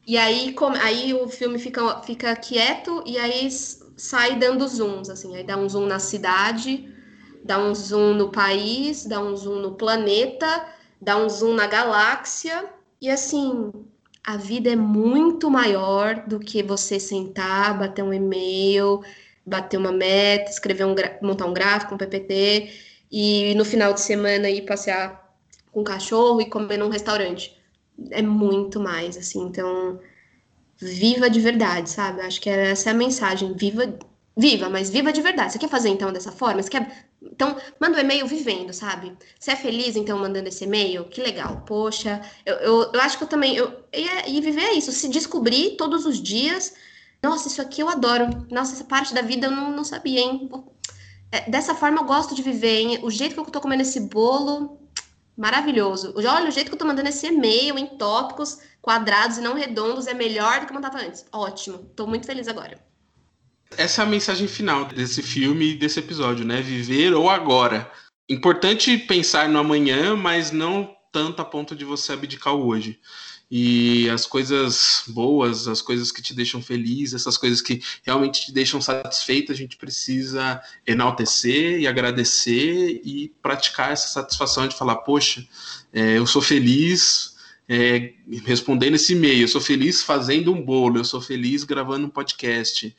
E 0.05 0.17
aí, 0.17 0.53
com, 0.53 0.67
aí 0.69 1.13
o 1.13 1.27
filme 1.27 1.59
fica, 1.59 2.01
fica 2.01 2.35
quieto 2.35 3.03
e 3.05 3.17
aí 3.17 3.49
sai 3.95 4.37
dando 4.37 4.67
zooms, 4.67 5.09
assim. 5.09 5.35
Aí 5.35 5.43
dá 5.43 5.55
um 5.55 5.69
zoom 5.69 5.85
na 5.85 5.99
cidade, 5.99 6.91
dá 7.45 7.59
um 7.59 7.73
zoom 7.73 8.15
no 8.15 8.31
país, 8.31 9.05
dá 9.05 9.21
um 9.21 9.35
zoom 9.35 9.59
no 9.59 9.75
planeta, 9.75 10.65
dá 10.99 11.17
um 11.17 11.29
zoom 11.29 11.53
na 11.53 11.67
galáxia. 11.67 12.67
E 12.99 13.09
assim, 13.09 13.71
a 14.23 14.37
vida 14.37 14.71
é 14.71 14.75
muito 14.75 15.49
maior 15.51 16.25
do 16.27 16.39
que 16.39 16.63
você 16.63 16.99
sentar, 16.99 17.77
bater 17.77 18.03
um 18.03 18.13
e-mail 18.13 19.01
bater 19.51 19.77
uma 19.77 19.91
meta, 19.91 20.49
escrever 20.49 20.85
um 20.85 20.95
montar 21.21 21.45
um 21.45 21.53
gráfico, 21.53 21.93
um 21.93 21.97
PPT 21.97 22.71
e 23.11 23.53
no 23.55 23.65
final 23.65 23.93
de 23.93 24.01
semana 24.01 24.49
ir 24.49 24.63
passear 24.63 25.35
com 25.71 25.81
o 25.81 25.83
cachorro 25.83 26.41
e 26.41 26.49
comer 26.49 26.77
num 26.77 26.89
restaurante. 26.89 27.55
É 28.09 28.21
muito 28.21 28.79
mais 28.79 29.17
assim, 29.17 29.41
então 29.41 29.99
viva 30.77 31.29
de 31.29 31.39
verdade, 31.39 31.89
sabe? 31.89 32.21
Acho 32.21 32.41
que 32.41 32.49
essa 32.49 32.89
é 32.89 32.91
a 32.91 32.95
mensagem, 32.95 33.53
viva 33.53 33.85
Viva, 34.35 34.69
mas 34.69 34.89
viva 34.89 35.11
de 35.11 35.21
verdade. 35.21 35.51
Você 35.51 35.59
quer 35.59 35.69
fazer 35.69 35.89
então 35.89 36.11
dessa 36.11 36.31
forma? 36.31 36.63
Você 36.63 36.69
quer. 36.69 37.05
Então, 37.21 37.55
manda 37.79 37.97
o 37.97 37.97
um 37.97 38.03
e-mail 38.03 38.25
vivendo, 38.25 38.73
sabe? 38.73 39.11
Você 39.37 39.51
é 39.51 39.55
feliz 39.57 39.95
então 39.97 40.17
mandando 40.17 40.47
esse 40.47 40.63
e-mail? 40.63 41.03
Que 41.03 41.21
legal. 41.21 41.63
Poxa, 41.67 42.21
eu, 42.45 42.55
eu, 42.55 42.91
eu 42.93 43.01
acho 43.01 43.17
que 43.17 43.25
eu 43.25 43.27
também. 43.27 43.55
Eu, 43.55 43.83
e, 43.93 44.37
e 44.37 44.41
viver 44.41 44.61
é 44.61 44.73
isso, 44.73 44.91
se 44.93 45.09
descobrir 45.09 45.75
todos 45.75 46.05
os 46.05 46.21
dias 46.21 46.73
nossa, 47.23 47.47
isso 47.47 47.61
aqui 47.61 47.81
eu 47.81 47.89
adoro. 47.89 48.45
Nossa, 48.49 48.73
essa 48.73 48.83
parte 48.83 49.13
da 49.13 49.21
vida 49.21 49.47
eu 49.47 49.51
não, 49.51 49.71
não 49.71 49.83
sabia, 49.83 50.19
hein? 50.19 50.49
É, 51.31 51.49
dessa 51.49 51.75
forma 51.75 51.99
eu 51.99 52.05
gosto 52.05 52.33
de 52.33 52.41
viver, 52.41 52.79
hein? 52.79 52.99
O 53.03 53.11
jeito 53.11 53.33
que 53.33 53.39
eu 53.39 53.45
tô 53.45 53.61
comendo 53.61 53.83
esse 53.83 53.99
bolo, 53.99 54.81
maravilhoso. 55.37 56.13
Olha, 56.17 56.49
o 56.49 56.51
jeito 56.51 56.67
que 56.67 56.73
eu 56.73 56.79
tô 56.79 56.85
mandando 56.85 57.09
esse 57.09 57.27
e-mail 57.27 57.77
em 57.77 57.85
tópicos 57.97 58.59
quadrados 58.81 59.37
e 59.37 59.41
não 59.41 59.53
redondos 59.53 60.07
é 60.07 60.13
melhor 60.13 60.59
do 60.59 60.65
que 60.65 60.73
mandava 60.73 60.99
antes. 60.99 61.25
Ótimo. 61.31 61.77
Tô 61.95 62.07
muito 62.07 62.25
feliz 62.25 62.47
agora. 62.47 62.79
Essa 63.77 64.01
é 64.01 64.05
a 64.05 64.09
mensagem 64.09 64.47
final 64.47 64.85
desse 64.85 65.21
filme 65.21 65.71
e 65.71 65.75
desse 65.75 65.99
episódio, 65.99 66.45
né? 66.45 66.61
Viver 66.61 67.13
ou 67.13 67.29
agora. 67.29 67.89
Importante 68.27 68.97
pensar 68.97 69.47
no 69.47 69.59
amanhã, 69.59 70.15
mas 70.15 70.51
não 70.51 70.95
tanto 71.11 71.41
a 71.41 71.45
ponto 71.45 71.75
de 71.75 71.85
você 71.85 72.13
abdicar 72.13 72.55
o 72.55 72.67
hoje. 72.67 72.99
E 73.53 74.09
as 74.09 74.25
coisas 74.25 75.03
boas, 75.07 75.67
as 75.67 75.81
coisas 75.81 76.09
que 76.09 76.21
te 76.21 76.33
deixam 76.33 76.61
feliz, 76.61 77.13
essas 77.13 77.37
coisas 77.37 77.59
que 77.59 77.81
realmente 78.01 78.45
te 78.45 78.53
deixam 78.53 78.79
satisfeito, 78.79 79.51
a 79.51 79.55
gente 79.55 79.75
precisa 79.75 80.61
enaltecer 80.87 81.81
e 81.81 81.85
agradecer 81.85 83.01
e 83.03 83.33
praticar 83.41 83.91
essa 83.91 84.07
satisfação 84.07 84.69
de 84.69 84.77
falar: 84.77 84.95
poxa, 84.97 85.45
é, 85.91 86.17
eu 86.17 86.25
sou 86.25 86.41
feliz 86.41 87.35
é, 87.67 88.13
respondendo 88.45 88.95
esse 88.95 89.13
e-mail, 89.13 89.41
eu 89.41 89.47
sou 89.47 89.61
feliz 89.61 90.01
fazendo 90.01 90.53
um 90.53 90.61
bolo, 90.61 90.97
eu 90.97 91.05
sou 91.05 91.21
feliz 91.21 91.63
gravando 91.63 92.05
um 92.05 92.09
podcast 92.09 92.95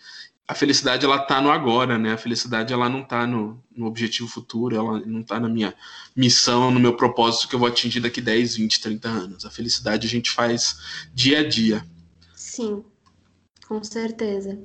a 0.47 0.55
felicidade 0.55 1.05
ela 1.05 1.19
tá 1.19 1.41
no 1.41 1.51
agora, 1.51 1.99
né? 1.99 2.13
A 2.13 2.19
felicidade 2.19 2.73
ela 2.73 2.89
não 2.89 3.03
tá 3.03 3.27
no, 3.27 3.63
no 3.75 3.87
objetivo 3.87 4.29
futuro, 4.29 4.77
ela 4.77 5.01
não 5.01 5.23
tá 5.23 5.39
na 5.39 5.49
minha 5.49 5.75
missão, 6.15 6.71
no 6.71 6.81
meu 6.81 6.97
propósito 6.97 7.49
que 7.49 7.55
eu 7.55 7.59
vou 7.59 7.69
atingir 7.69 8.01
daqui 8.01 8.21
10, 8.21 8.57
20, 8.57 8.81
30 8.81 9.09
anos. 9.09 9.45
A 9.45 9.51
felicidade 9.51 10.07
a 10.07 10.11
gente 10.11 10.31
faz 10.31 10.79
dia 11.15 11.41
a 11.41 11.49
dia. 11.49 11.85
Sim, 12.35 12.85
com 13.67 13.83
certeza. 13.83 14.61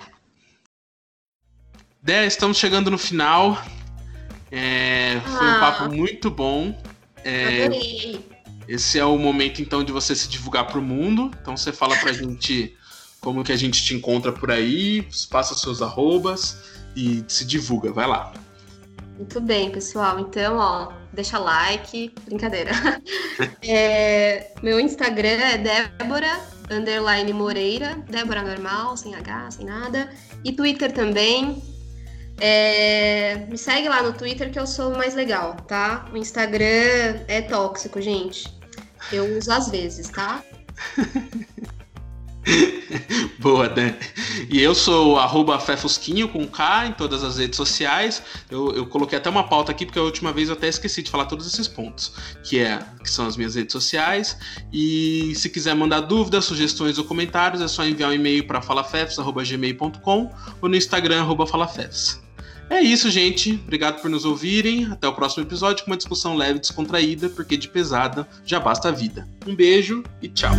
Dé, 2.02 2.26
estamos 2.26 2.58
chegando 2.58 2.90
no 2.90 2.98
final. 2.98 3.62
É, 4.52 5.20
foi 5.22 5.46
um 5.46 5.52
ah. 5.52 5.60
papo 5.60 5.94
muito 5.94 6.32
bom. 6.32 6.80
É, 7.24 7.68
esse 8.68 9.00
é 9.00 9.06
o 9.06 9.18
momento 9.18 9.62
então 9.62 9.84
de 9.84 9.92
você 9.92 10.16
se 10.16 10.28
divulgar 10.28 10.68
para 10.68 10.80
o 10.80 10.82
mundo. 10.82 11.32
Então 11.42 11.56
você 11.56 11.72
fala 11.72 11.96
para 11.98 12.10
a 12.10 12.14
gente 12.14 12.77
como 13.28 13.44
que 13.44 13.52
a 13.52 13.58
gente 13.58 13.84
te 13.84 13.94
encontra 13.94 14.32
por 14.32 14.50
aí, 14.50 15.06
passa 15.30 15.54
seus 15.54 15.82
arrobas 15.82 16.60
e 16.96 17.26
se 17.28 17.44
divulga, 17.44 17.92
vai 17.92 18.08
lá. 18.08 18.32
Muito 19.18 19.42
bem, 19.42 19.70
pessoal. 19.70 20.18
Então, 20.18 20.56
ó, 20.56 20.94
deixa 21.12 21.38
like, 21.38 22.14
brincadeira. 22.24 22.72
é, 23.62 24.54
meu 24.64 24.80
Instagram 24.80 25.28
é 25.28 25.58
Débora 25.58 26.40
underline 26.72 27.34
Moreira, 27.34 28.02
Débora 28.10 28.44
normal, 28.44 28.96
sem 28.96 29.14
H, 29.14 29.52
sem 29.52 29.66
nada. 29.66 30.10
E 30.46 30.54
Twitter 30.54 30.94
também. 30.94 31.62
É, 32.40 33.46
me 33.50 33.58
segue 33.58 33.90
lá 33.90 34.04
no 34.04 34.14
Twitter 34.14 34.50
que 34.54 34.60
eu 34.60 34.66
sou 34.66 34.96
mais 34.96 35.16
legal, 35.16 35.58
tá? 35.68 36.08
O 36.14 36.16
Instagram 36.16 37.26
é 37.28 37.42
tóxico, 37.42 38.00
gente. 38.00 38.58
Eu 39.12 39.38
uso 39.38 39.52
às 39.52 39.68
vezes, 39.68 40.08
tá? 40.08 40.42
Boa, 43.40 43.70
né? 43.70 43.98
E 44.50 44.62
eu 44.62 44.74
sou 44.74 45.18
arroba 45.18 45.60
Fefusquinho 45.60 46.28
com 46.28 46.46
K 46.48 46.88
em 46.88 46.92
todas 46.94 47.24
as 47.24 47.38
redes 47.38 47.58
sociais. 47.58 48.24
Eu, 48.50 48.74
eu, 48.74 48.86
coloquei 48.86 49.18
até 49.18 49.30
uma 49.30 49.44
pauta 49.44 49.72
aqui, 49.72 49.86
porque 49.86 50.00
a 50.00 50.04
última 50.04 50.32
vez 50.32 50.50
eu 50.50 50.56
até 50.56 50.68
esqueci 50.68 51.04
de 51.04 51.10
falar 51.10 51.26
todos 51.26 51.46
esses 51.46 51.68
pontos, 51.68 52.14
que, 52.44 52.60
é, 52.60 52.80
que 53.04 53.10
são 53.10 53.26
as 53.28 53.36
minhas 53.38 53.56
redes 53.56 53.74
sociais. 53.74 54.38
E 54.72 55.34
se 55.36 55.50
quiser 55.50 55.76
mandar 55.76 56.02
dúvidas, 56.02 56.46
sugestões 56.46 56.98
ou 56.98 57.04
comentários, 57.04 57.62
é 57.62 57.68
só 57.68 57.86
enviar 57.86 58.10
um 58.10 58.14
e-mail 58.14 58.46
para 58.46 58.62
falafefs.gmail.com 58.62 60.32
ou 60.62 60.70
no 60.70 60.76
Instagram, 60.76 61.22
arroba 61.22 61.46
falafefs. 61.46 62.22
É 62.70 62.82
isso, 62.82 63.10
gente. 63.10 63.54
Obrigado 63.64 64.02
por 64.02 64.10
nos 64.10 64.26
ouvirem. 64.26 64.86
Até 64.92 65.08
o 65.08 65.14
próximo 65.14 65.44
episódio 65.44 65.86
com 65.86 65.92
uma 65.92 65.98
discussão 65.98 66.36
leve 66.36 66.58
e 66.58 66.62
descontraída, 66.62 67.30
porque 67.30 67.56
de 67.56 67.70
pesada 67.70 68.28
já 68.46 68.60
basta 68.60 68.90
a 68.90 68.92
vida. 68.92 69.28
Um 69.46 69.56
beijo 69.56 70.04
e 70.22 70.28
tchau. 70.28 70.52